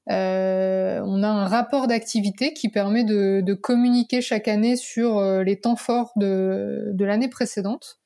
on 0.07 0.13
a 1.23 1.29
un 1.29 1.47
rapport 1.47 1.87
d'activité 1.87 2.53
qui 2.53 2.69
permet 2.69 3.05
de, 3.05 3.41
de, 3.41 3.55
communiquer 3.55 4.21
chaque 4.21 4.49
année 4.49 4.77
sur 4.77 5.23
les 5.43 5.61
temps 5.61 5.77
forts 5.77 6.13
de, 6.17 6.91
de 6.93 7.05
l'année 7.07 7.29
précédente. 7.29 8.01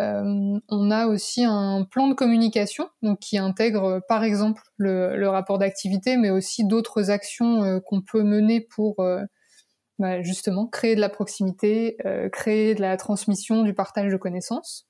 Euh, 0.00 0.58
on 0.68 0.90
a 0.90 1.06
aussi 1.06 1.44
un 1.44 1.86
plan 1.88 2.08
de 2.08 2.14
communication 2.14 2.88
donc 3.02 3.20
qui 3.20 3.38
intègre 3.38 4.00
par 4.08 4.24
exemple 4.24 4.62
le, 4.76 5.26
rapport 5.28 5.58
d'activité, 5.58 6.16
mais 6.16 6.30
aussi 6.30 6.66
d'autres 6.66 7.10
actions 7.10 7.62
euh, 7.62 7.80
qu'on 7.80 8.00
peut 8.00 8.24
mener 8.24 8.60
pour 8.60 8.98
euh, 9.00 9.22
bah, 10.00 10.20
justement 10.22 10.66
créer 10.66 10.96
de 10.96 11.00
la 11.00 11.08
proximité, 11.08 11.96
créer 12.32 12.74
de 12.74 12.80
la 12.80 12.96
transmission, 12.96 13.62
du 13.62 13.74
partage 13.74 14.10
de 14.10 14.16
connaissances. 14.16 14.86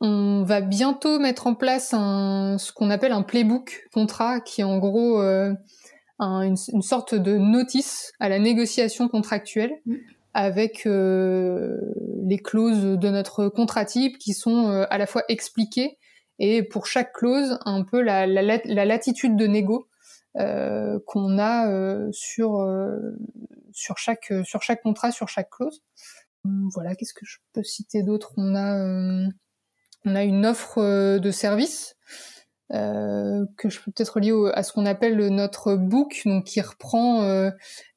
On 0.00 0.44
va 0.44 0.60
bientôt 0.60 1.18
mettre 1.18 1.46
en 1.46 1.54
place 1.54 1.94
un, 1.94 2.56
ce 2.58 2.70
qu'on 2.70 2.90
appelle 2.90 3.12
un 3.12 3.22
playbook 3.22 3.88
contrat, 3.92 4.40
qui 4.40 4.60
est 4.60 4.64
en 4.64 4.78
gros 4.78 5.20
une, 5.20 6.56
une, 6.72 6.82
sorte 6.82 7.14
de 7.14 7.38
notice 7.38 8.12
à 8.20 8.28
la 8.28 8.38
négociation 8.38 9.08
contractuelle. 9.08 9.80
Mmh 9.86 9.96
avec 10.36 10.84
euh, 10.84 11.78
les 12.26 12.36
clauses 12.36 12.98
de 12.98 13.08
notre 13.08 13.48
contrat 13.48 13.86
type 13.86 14.18
qui 14.18 14.34
sont 14.34 14.68
euh, 14.68 14.84
à 14.90 14.98
la 14.98 15.06
fois 15.06 15.22
expliquées 15.30 15.96
et 16.38 16.62
pour 16.62 16.86
chaque 16.86 17.14
clause 17.14 17.58
un 17.64 17.84
peu 17.84 18.02
la, 18.02 18.26
latitude 18.26 19.34
de 19.34 19.46
négo 19.46 19.88
euh, 20.36 20.98
qu'on 21.06 21.38
a 21.38 22.10
sur 22.12 22.62
sur 23.72 23.96
chaque 23.96 24.30
sur 24.44 24.60
chaque 24.60 24.82
contrat 24.82 25.10
sur 25.10 25.30
chaque 25.30 25.48
clause. 25.48 25.82
Voilà, 26.74 26.94
qu'est-ce 26.94 27.14
que 27.14 27.24
je 27.24 27.38
peux 27.54 27.64
citer 27.64 28.02
d'autre? 28.02 28.34
On 28.36 28.54
on 30.04 30.14
a 30.14 30.22
une 30.22 30.44
offre 30.44 31.16
de 31.18 31.30
service 31.30 31.96
euh, 32.74 33.44
que 33.56 33.68
je 33.68 33.80
peux 33.80 33.92
peut-être 33.92 34.18
lier 34.18 34.32
à 34.54 34.64
ce 34.64 34.72
qu'on 34.72 34.86
appelle 34.86 35.16
notre 35.28 35.76
book, 35.76 36.22
donc 36.24 36.44
qui 36.44 36.60
reprend 36.60 37.22
euh, 37.22 37.50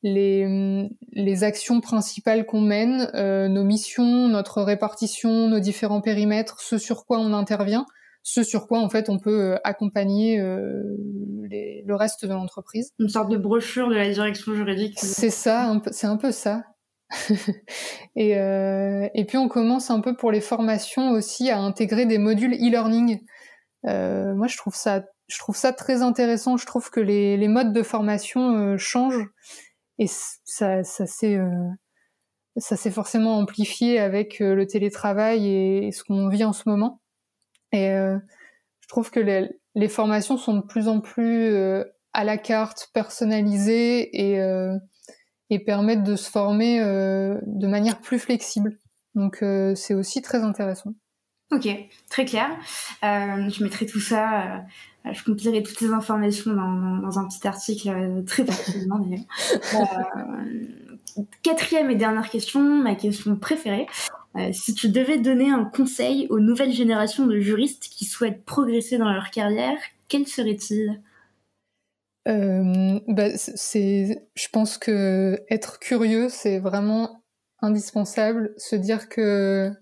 les, 0.03 0.87
les 1.11 1.43
actions 1.43 1.81
principales 1.81 2.45
qu'on 2.45 2.61
mène, 2.61 3.09
euh, 3.15 3.47
nos 3.47 3.63
missions, 3.63 4.27
notre 4.27 4.61
répartition, 4.61 5.47
nos 5.47 5.59
différents 5.59 6.01
périmètres, 6.01 6.61
ce 6.61 6.77
sur 6.77 7.07
quoi 7.07 7.17
on 7.17 7.33
intervient, 7.33 7.87
ce 8.21 8.43
sur 8.43 8.67
quoi 8.67 8.79
en 8.79 8.89
fait 8.89 9.09
on 9.09 9.17
peut 9.17 9.57
accompagner 9.63 10.39
les, 11.49 11.83
le 11.87 11.95
reste 11.95 12.25
de 12.25 12.33
l'entreprise. 12.33 12.91
Une 12.99 13.09
sorte 13.09 13.31
de 13.31 13.37
brochure 13.37 13.89
de 13.89 13.95
la 13.95 14.07
direction 14.07 14.53
juridique. 14.53 14.99
C'est 14.99 15.31
ça, 15.31 15.81
c'est 15.89 16.07
un 16.07 16.17
peu 16.17 16.31
ça. 16.31 16.61
et, 18.15 18.33
et 18.33 19.25
puis 19.25 19.39
on 19.39 19.47
commence 19.47 19.89
un 19.89 19.99
peu 19.99 20.15
pour 20.15 20.31
les 20.31 20.41
formations 20.41 21.09
aussi 21.09 21.49
à 21.49 21.57
intégrer 21.57 22.05
des 22.05 22.19
modules 22.19 22.53
e-learning. 22.53 23.19
Euh, 23.85 24.33
moi, 24.35 24.47
je 24.47 24.57
trouve 24.57 24.75
ça, 24.75 25.05
je 25.27 25.37
trouve 25.37 25.55
ça 25.55 25.73
très 25.73 26.01
intéressant. 26.01 26.57
Je 26.57 26.65
trouve 26.65 26.89
que 26.89 26.99
les, 26.99 27.37
les 27.37 27.47
modes 27.47 27.73
de 27.73 27.83
formation 27.83 28.55
euh, 28.55 28.77
changent 28.77 29.27
et 29.97 30.07
ça, 30.45 30.83
ça 30.83 31.05
s'est, 31.05 31.37
euh, 31.37 31.69
ça 32.57 32.75
s'est 32.75 32.91
forcément 32.91 33.37
amplifié 33.37 33.99
avec 33.99 34.39
le 34.39 34.65
télétravail 34.65 35.47
et, 35.47 35.91
ce 35.91 36.03
qu'on 36.03 36.29
vit 36.29 36.43
en 36.43 36.53
ce 36.53 36.67
moment. 36.67 37.01
Et 37.71 37.89
je 37.89 38.87
trouve 38.87 39.11
que 39.11 39.19
les, 39.19 39.49
les, 39.75 39.89
formations 39.89 40.37
sont 40.37 40.55
de 40.55 40.65
plus 40.65 40.87
en 40.87 41.01
plus 41.01 41.53
à 42.13 42.23
la 42.23 42.37
carte, 42.37 42.89
personnalisées 42.93 44.09
et, 44.19 44.41
et 45.49 45.59
permettent 45.59 46.03
de 46.03 46.15
se 46.15 46.29
former 46.29 46.79
de 46.79 47.67
manière 47.67 48.01
plus 48.01 48.19
flexible. 48.19 48.79
Donc 49.15 49.43
c'est 49.75 49.93
aussi 49.93 50.21
très 50.21 50.41
intéressant. 50.41 50.93
Ok, 51.51 51.67
très 52.09 52.25
clair. 52.25 52.47
Euh, 53.03 53.49
je 53.49 53.63
mettrai 53.63 53.87
tout 53.87 53.99
ça, 53.99 54.43
euh, 55.07 55.13
je 55.13 55.23
compilerai 55.23 55.63
toutes 55.63 55.81
les 55.81 55.91
informations 55.91 56.53
dans, 56.53 57.17
un 57.17 57.27
petit 57.27 57.47
article 57.47 57.89
euh, 57.89 58.21
très 58.21 58.45
facilement 58.45 58.99
d'ailleurs. 58.99 59.25
Quatrième 61.41 61.89
et 61.89 61.95
dernière 61.95 62.29
question, 62.29 62.61
ma 62.61 62.93
question 62.93 63.35
préférée. 63.35 63.87
Si 64.53 64.75
tu 64.75 64.89
devais 64.89 65.17
donner 65.17 65.49
un 65.49 65.65
conseil 65.65 66.27
aux 66.29 66.39
nouvelles 66.39 66.71
générations 66.71 67.25
de 67.25 67.39
juristes 67.39 67.89
qui 67.89 68.05
souhaitent 68.05 68.45
progresser 68.45 68.99
dans 68.99 69.11
leur 69.11 69.31
carrière, 69.31 69.77
quel 70.07 70.27
serait-il? 70.27 71.01
Bah, 72.27 73.29
c'est, 73.35 74.27
je 74.35 74.47
pense 74.53 74.77
que 74.77 75.43
être 75.49 75.79
curieux, 75.79 76.29
c'est 76.29 76.59
vraiment 76.59 77.23
indispensable. 77.61 78.53
Se 78.57 78.75
dire 78.75 79.09
que 79.09 79.73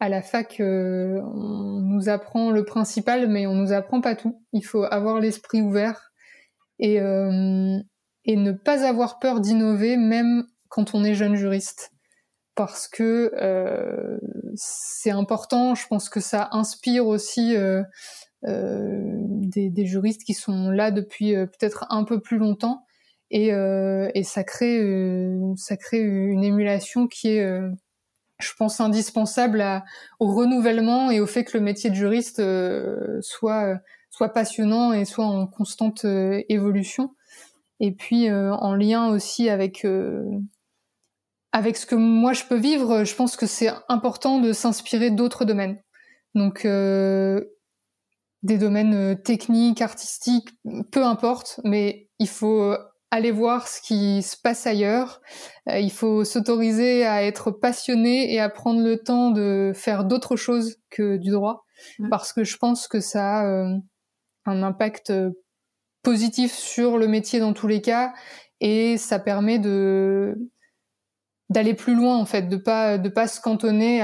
à 0.00 0.08
la 0.08 0.22
fac, 0.22 0.60
euh, 0.60 1.20
on 1.22 1.80
nous 1.80 2.08
apprend 2.08 2.50
le 2.50 2.64
principal, 2.64 3.28
mais 3.28 3.46
on 3.46 3.54
nous 3.54 3.72
apprend 3.72 4.00
pas 4.00 4.16
tout. 4.16 4.42
Il 4.52 4.64
faut 4.64 4.82
avoir 4.82 5.20
l'esprit 5.20 5.62
ouvert 5.62 6.12
et, 6.78 7.00
euh, 7.00 7.78
et 8.24 8.36
ne 8.36 8.52
pas 8.52 8.86
avoir 8.86 9.18
peur 9.18 9.40
d'innover, 9.40 9.96
même 9.96 10.44
quand 10.68 10.94
on 10.94 11.04
est 11.04 11.14
jeune 11.14 11.36
juriste, 11.36 11.92
parce 12.56 12.88
que 12.88 13.32
euh, 13.40 14.18
c'est 14.56 15.10
important. 15.10 15.74
Je 15.74 15.86
pense 15.86 16.08
que 16.08 16.20
ça 16.20 16.48
inspire 16.52 17.06
aussi 17.06 17.54
des, 18.42 19.70
des, 19.70 19.86
juristes 19.86 20.24
qui 20.24 20.34
sont 20.34 20.70
là 20.70 20.90
depuis 20.90 21.34
peut-être 21.34 21.86
un 21.90 22.04
peu 22.04 22.20
plus 22.20 22.38
longtemps, 22.38 22.84
et, 23.30 23.48
et 23.48 24.24
ça 24.24 24.42
crée 24.42 24.82
ça 25.56 25.76
crée 25.76 26.00
une 26.00 26.42
émulation 26.42 27.06
qui 27.06 27.28
est 27.28 27.46
je 28.40 28.52
pense, 28.58 28.80
indispensable 28.80 29.60
à, 29.60 29.84
au 30.20 30.34
renouvellement 30.34 31.10
et 31.10 31.20
au 31.20 31.26
fait 31.26 31.44
que 31.44 31.56
le 31.56 31.64
métier 31.64 31.90
de 31.90 31.94
juriste 31.94 32.40
euh, 32.40 33.18
soit, 33.20 33.78
soit 34.10 34.30
passionnant 34.30 34.92
et 34.92 35.04
soit 35.04 35.24
en 35.24 35.46
constante 35.46 36.04
euh, 36.04 36.42
évolution. 36.48 37.14
Et 37.80 37.92
puis, 37.92 38.28
euh, 38.28 38.52
en 38.54 38.74
lien 38.74 39.08
aussi 39.08 39.48
avec, 39.48 39.86
avec 41.52 41.76
ce 41.76 41.86
que 41.86 41.94
moi 41.94 42.32
je 42.32 42.44
peux 42.44 42.58
vivre, 42.58 43.04
je 43.04 43.14
pense 43.14 43.36
que 43.36 43.46
c'est 43.46 43.70
important 43.88 44.40
de 44.40 44.52
s'inspirer 44.52 45.10
d'autres 45.10 45.44
domaines. 45.44 45.80
Donc, 46.34 46.64
des 46.64 48.58
domaines 48.58 49.20
techniques, 49.22 49.80
artistiques, 49.80 50.50
peu 50.90 51.04
importe, 51.04 51.60
mais 51.64 52.08
il 52.18 52.28
faut 52.28 52.76
aller 53.14 53.30
voir 53.30 53.68
ce 53.68 53.80
qui 53.80 54.22
se 54.22 54.36
passe 54.36 54.66
ailleurs. 54.66 55.20
il 55.66 55.92
faut 55.92 56.24
s'autoriser 56.24 57.04
à 57.06 57.24
être 57.24 57.50
passionné 57.50 58.32
et 58.32 58.40
à 58.40 58.48
prendre 58.48 58.82
le 58.82 58.98
temps 58.98 59.30
de 59.30 59.72
faire 59.74 60.04
d'autres 60.04 60.36
choses 60.36 60.76
que 60.90 61.16
du 61.16 61.30
droit, 61.30 61.64
mmh. 61.98 62.08
parce 62.08 62.32
que 62.32 62.44
je 62.44 62.56
pense 62.56 62.88
que 62.88 63.00
ça 63.00 63.40
a 63.40 63.66
un 64.46 64.62
impact 64.62 65.12
positif 66.02 66.52
sur 66.52 66.98
le 66.98 67.08
métier 67.08 67.40
dans 67.40 67.52
tous 67.52 67.66
les 67.66 67.80
cas 67.80 68.12
et 68.60 68.96
ça 68.96 69.18
permet 69.18 69.58
de 69.58 70.36
d'aller 71.50 71.74
plus 71.74 71.94
loin 71.94 72.16
en 72.16 72.24
fait, 72.24 72.48
de 72.48 72.56
pas 72.56 72.98
de 72.98 73.08
pas 73.08 73.26
se 73.26 73.40
cantonner 73.40 74.02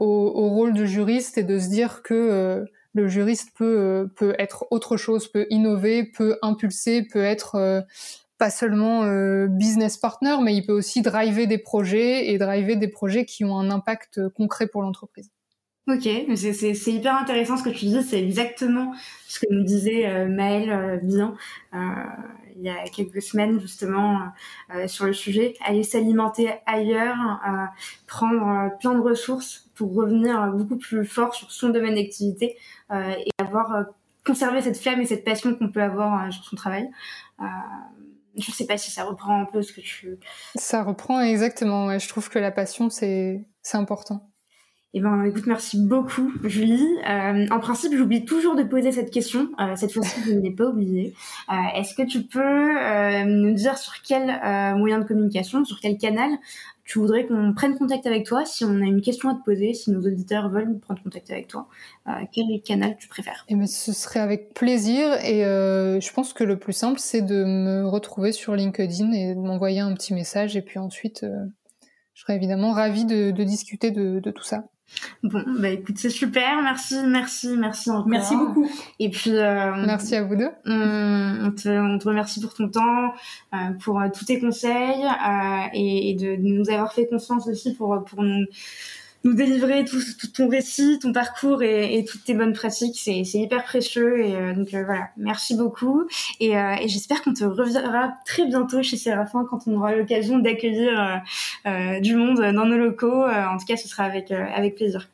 au, 0.00 0.48
rôle 0.50 0.74
de 0.74 0.84
juriste 0.84 1.38
et 1.38 1.42
de 1.42 1.58
se 1.58 1.68
dire 1.68 2.02
que 2.02 2.14
euh, 2.14 2.64
le 2.94 3.08
juriste 3.08 3.50
peut 3.56 3.78
euh, 3.78 4.06
peut 4.16 4.34
être 4.38 4.66
autre 4.70 4.96
chose, 4.96 5.28
peut 5.28 5.46
innover, 5.50 6.04
peut 6.04 6.38
impulser, 6.42 7.06
peut 7.10 7.22
être 7.22 7.54
euh, 7.54 7.80
pas 8.42 8.50
seulement 8.50 9.06
business 9.46 9.96
partner, 9.96 10.36
mais 10.42 10.56
il 10.56 10.66
peut 10.66 10.72
aussi 10.72 11.00
driver 11.00 11.46
des 11.46 11.58
projets 11.58 12.32
et 12.32 12.38
driver 12.38 12.74
des 12.74 12.88
projets 12.88 13.24
qui 13.24 13.44
ont 13.44 13.56
un 13.56 13.70
impact 13.70 14.28
concret 14.30 14.66
pour 14.66 14.82
l'entreprise. 14.82 15.30
Ok, 15.88 16.08
c'est 16.36 16.92
hyper 16.92 17.16
intéressant 17.16 17.56
ce 17.56 17.64
que 17.64 17.70
tu 17.70 17.86
dis, 17.86 18.00
c'est 18.04 18.22
exactement 18.22 18.94
ce 19.26 19.40
que 19.40 19.46
nous 19.50 19.64
disait 19.64 20.06
euh, 20.06 20.28
Maëlle 20.28 20.70
euh, 20.70 20.96
bien 20.98 21.34
euh, 21.74 21.78
il 22.54 22.62
y 22.62 22.68
a 22.68 22.84
quelques 22.84 23.20
semaines 23.20 23.60
justement 23.60 24.20
euh, 24.72 24.86
sur 24.86 25.06
le 25.06 25.12
sujet. 25.12 25.54
Aller 25.64 25.82
s'alimenter 25.82 26.50
ailleurs, 26.66 27.16
prendre 28.06 28.70
plein 28.78 28.94
de 28.94 29.00
ressources 29.00 29.70
pour 29.74 29.92
revenir 29.92 30.52
beaucoup 30.52 30.76
plus 30.76 31.04
fort 31.04 31.34
sur 31.34 31.50
son 31.50 31.70
domaine 31.70 31.96
d'activité 31.96 32.56
et 32.92 33.30
avoir 33.38 33.86
conservé 34.24 34.60
cette 34.60 34.78
flamme 34.78 35.00
et 35.00 35.06
cette 35.06 35.24
passion 35.24 35.56
qu'on 35.56 35.72
peut 35.72 35.82
avoir 35.82 36.32
sur 36.32 36.44
son 36.44 36.54
travail. 36.54 36.88
Je 38.36 38.50
sais 38.50 38.66
pas 38.66 38.78
si 38.78 38.90
ça 38.90 39.04
reprend 39.04 39.42
un 39.42 39.44
peu 39.44 39.62
ce 39.62 39.72
que 39.72 39.80
tu... 39.80 40.18
Ça 40.56 40.82
reprend 40.82 41.20
exactement, 41.20 41.98
je 41.98 42.08
trouve 42.08 42.28
que 42.28 42.38
la 42.38 42.50
passion 42.50 42.90
c'est 42.90 43.46
important. 43.72 44.31
Eh 44.94 45.00
ben, 45.00 45.24
écoute, 45.24 45.46
merci 45.46 45.80
beaucoup, 45.80 46.30
Julie. 46.44 46.86
Euh, 47.08 47.46
en 47.50 47.60
principe, 47.60 47.94
j'oublie 47.96 48.26
toujours 48.26 48.54
de 48.54 48.62
poser 48.62 48.92
cette 48.92 49.10
question. 49.10 49.48
Euh, 49.58 49.74
cette 49.74 49.90
fois-ci, 49.90 50.20
je 50.26 50.32
ne 50.34 50.40
l'ai 50.40 50.50
pas 50.50 50.66
oubliée. 50.66 51.14
Euh, 51.50 51.78
Est-ce 51.78 51.94
que 51.94 52.02
tu 52.02 52.24
peux 52.24 53.24
nous 53.24 53.54
dire 53.54 53.78
sur 53.78 53.94
quel 54.02 54.26
moyen 54.76 54.98
de 54.98 55.04
communication, 55.04 55.64
sur 55.64 55.80
quel 55.80 55.96
canal 55.96 56.30
tu 56.84 56.98
voudrais 56.98 57.26
qu'on 57.26 57.54
prenne 57.54 57.78
contact 57.78 58.06
avec 58.06 58.26
toi 58.26 58.44
si 58.44 58.64
on 58.64 58.74
a 58.82 58.84
une 58.84 59.00
question 59.00 59.30
à 59.30 59.34
te 59.34 59.42
poser, 59.44 59.72
si 59.72 59.90
nos 59.90 60.00
auditeurs 60.00 60.50
veulent 60.50 60.78
prendre 60.80 61.02
contact 61.02 61.30
avec 61.30 61.48
toi 61.48 61.68
Quel 62.32 62.60
canal 62.62 62.96
tu 62.98 63.08
préfères? 63.08 63.46
Eh 63.48 63.54
ben, 63.54 63.66
Ce 63.66 63.94
serait 63.94 64.20
avec 64.20 64.52
plaisir 64.52 65.14
et 65.24 65.40
je 65.42 66.12
pense 66.12 66.34
que 66.34 66.44
le 66.44 66.58
plus 66.58 66.74
simple, 66.74 66.98
c'est 66.98 67.22
de 67.22 67.44
me 67.44 67.86
retrouver 67.86 68.32
sur 68.32 68.54
LinkedIn 68.54 69.10
et 69.12 69.34
de 69.34 69.40
m'envoyer 69.40 69.80
un 69.80 69.94
petit 69.94 70.12
message 70.12 70.54
et 70.54 70.60
puis 70.60 70.78
ensuite, 70.78 71.24
je 72.14 72.20
serais 72.20 72.36
évidemment 72.36 72.72
ravie 72.72 73.06
de, 73.06 73.30
discuter 73.42 73.90
de 73.90 74.30
tout 74.30 74.44
ça. 74.44 74.64
Bon, 75.22 75.42
bah 75.58 75.70
écoute, 75.70 75.96
c'est 75.98 76.10
super. 76.10 76.62
Merci, 76.62 76.96
merci, 77.06 77.56
merci 77.56 77.90
encore. 77.90 78.08
Merci 78.08 78.36
beaucoup. 78.36 78.68
Et 78.98 79.10
puis, 79.10 79.36
euh, 79.36 79.84
merci 79.86 80.14
à 80.16 80.22
vous 80.22 80.36
deux. 80.36 80.50
On, 80.66 81.50
te, 81.52 81.68
on, 81.68 81.98
te, 81.98 82.08
remercie 82.08 82.40
pour 82.40 82.54
ton 82.54 82.68
temps, 82.68 83.12
euh, 83.54 83.56
pour 83.82 84.00
euh, 84.00 84.08
tous 84.12 84.24
tes 84.24 84.40
conseils 84.40 85.04
euh, 85.04 85.66
et, 85.74 86.10
et 86.10 86.14
de, 86.14 86.36
de, 86.36 86.48
nous 86.48 86.70
avoir 86.70 86.92
fait 86.92 87.06
confiance 87.06 87.46
aussi 87.48 87.74
pour 87.74 88.04
pour 88.04 88.22
nous 88.22 88.44
nous 89.24 89.34
délivrer 89.34 89.84
tout, 89.84 90.00
tout, 90.20 90.28
ton 90.28 90.48
récit, 90.48 90.98
ton 91.00 91.12
parcours 91.12 91.62
et, 91.62 91.98
et 91.98 92.04
toutes 92.04 92.24
tes 92.24 92.34
bonnes 92.34 92.52
pratiques. 92.52 92.98
C'est, 93.02 93.22
hyper 93.38 93.64
précieux. 93.64 94.24
Et 94.24 94.34
euh, 94.34 94.54
donc 94.54 94.72
euh, 94.74 94.84
voilà, 94.84 95.08
merci 95.16 95.56
beaucoup. 95.56 96.04
Et, 96.40 96.56
euh, 96.56 96.74
et 96.80 96.88
j'espère 96.88 97.22
qu'on 97.22 97.32
te 97.32 97.44
reviendra 97.44 98.14
très 98.26 98.46
bientôt 98.46 98.82
chez 98.82 98.96
Séraphin 98.96 99.46
quand 99.48 99.60
on 99.66 99.76
aura 99.76 99.94
l'occasion 99.94 100.38
d'accueillir 100.38 101.22
du 102.00 102.16
monde 102.16 102.40
dans 102.40 102.66
nos 102.66 102.76
locaux. 102.76 103.24
en 103.26 103.56
tout 103.58 103.66
cas, 103.66 103.76
ce 103.76 103.88
sera 103.88 104.04
avec, 104.04 104.30
avec 104.30 104.74
plaisir. 104.76 105.08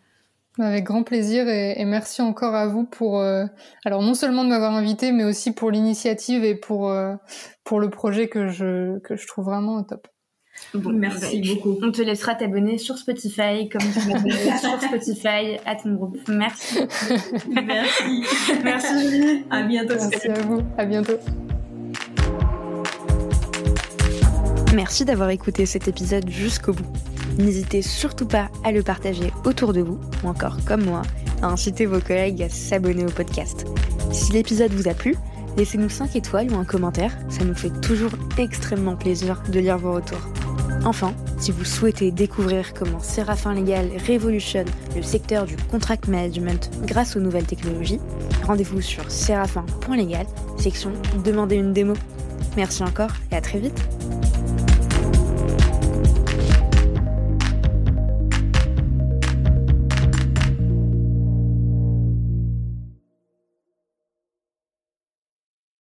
Avec 0.59 0.85
grand 0.85 1.05
plaisir 1.05 1.47
et, 1.47 1.81
et, 1.81 1.85
merci 1.85 2.21
encore 2.21 2.57
à 2.57 2.67
vous 2.67 2.85
pour 2.85 3.23
alors 3.85 4.03
non 4.03 4.15
seulement 4.15 4.43
de 4.43 4.49
m'avoir 4.49 4.75
invité 4.75 5.13
mais 5.13 5.23
aussi 5.23 5.53
pour 5.53 5.71
l'initiative 5.71 6.43
et 6.43 6.57
pour 6.57 6.93
pour 7.63 7.79
le 7.79 7.91
projet 7.91 8.29
que 8.29 8.49
je 8.49 8.99
que 8.99 9.15
je 9.15 9.27
trouve 9.29 9.45
vraiment 9.45 9.85
top. 9.85 10.09
Bon, 10.75 10.93
Merci 10.93 11.41
bah, 11.41 11.49
beaucoup. 11.55 11.79
On 11.83 11.91
te 11.91 12.03
laissera 12.03 12.35
t'abonner 12.35 12.79
sur 12.79 12.99
Spotify, 12.99 13.69
comme 13.69 13.81
tu 13.81 14.09
m'as 14.09 14.59
sur 14.59 14.81
Spotify 14.81 15.59
à 15.65 15.77
ton 15.77 15.95
groupe. 15.95 16.19
Merci. 16.29 16.81
Merci. 17.51 18.25
Merci 18.63 19.45
À 19.51 19.63
bientôt. 19.63 19.95
Merci 19.95 20.29
à 20.29 20.41
vous. 20.43 20.63
À 20.77 20.85
bientôt. 20.85 21.19
Merci 24.75 25.05
d'avoir 25.05 25.31
écouté 25.31 25.67
cet 25.67 25.89
épisode 25.89 26.29
jusqu'au 26.29 26.73
bout. 26.73 26.87
N'hésitez 27.39 27.83
surtout 27.83 28.27
pas 28.27 28.51
à 28.65 28.73
le 28.73 28.83
partager 28.83 29.33
autour 29.45 29.73
de 29.73 29.81
vous, 29.81 29.99
ou 30.23 30.29
encore 30.29 30.59
comme 30.67 30.85
moi, 30.85 31.03
à 31.43 31.47
inciter 31.47 31.87
vos 31.87 32.01
collègues 32.01 32.43
à 32.43 32.49
s'abonner 32.49 33.05
au 33.05 33.11
podcast. 33.11 33.67
Si 34.13 34.33
l'épisode 34.33 34.73
vous 34.73 34.89
a 34.89 34.95
plu, 34.95 35.17
laissez-nous 35.57 35.89
5 35.89 36.17
étoiles 36.17 36.53
ou 36.53 36.57
un 36.57 36.65
commentaire, 36.65 37.17
ça 37.29 37.45
nous 37.45 37.55
fait 37.55 37.73
toujours 37.81 38.13
extrêmement 38.39 38.97
plaisir 38.97 39.43
de 39.51 39.59
lire 39.59 39.79
vos 39.79 39.93
retours. 39.93 40.27
Enfin, 40.85 41.13
si 41.39 41.51
vous 41.51 41.65
souhaitez 41.65 42.11
découvrir 42.11 42.73
comment 42.73 43.01
Séraphin 43.01 43.55
Légal 43.55 43.91
révolutionne 44.07 44.69
le 44.97 45.03
secteur 45.03 45.45
du 45.45 45.57
contract 45.57 46.09
management 46.09 46.71
grâce 46.83 47.17
aux 47.17 47.21
nouvelles 47.21 47.47
technologies, 47.47 48.01
rendez-vous 48.47 48.81
sur 48.81 49.11
séraphin.légal, 49.11 50.27
section 50.57 50.93
Demandez 51.25 51.57
une 51.57 51.73
démo. 51.73 51.95
Merci 52.57 52.83
encore 52.83 53.11
et 53.31 53.37
à 53.37 53.41
très 53.41 53.59
vite 53.59 53.89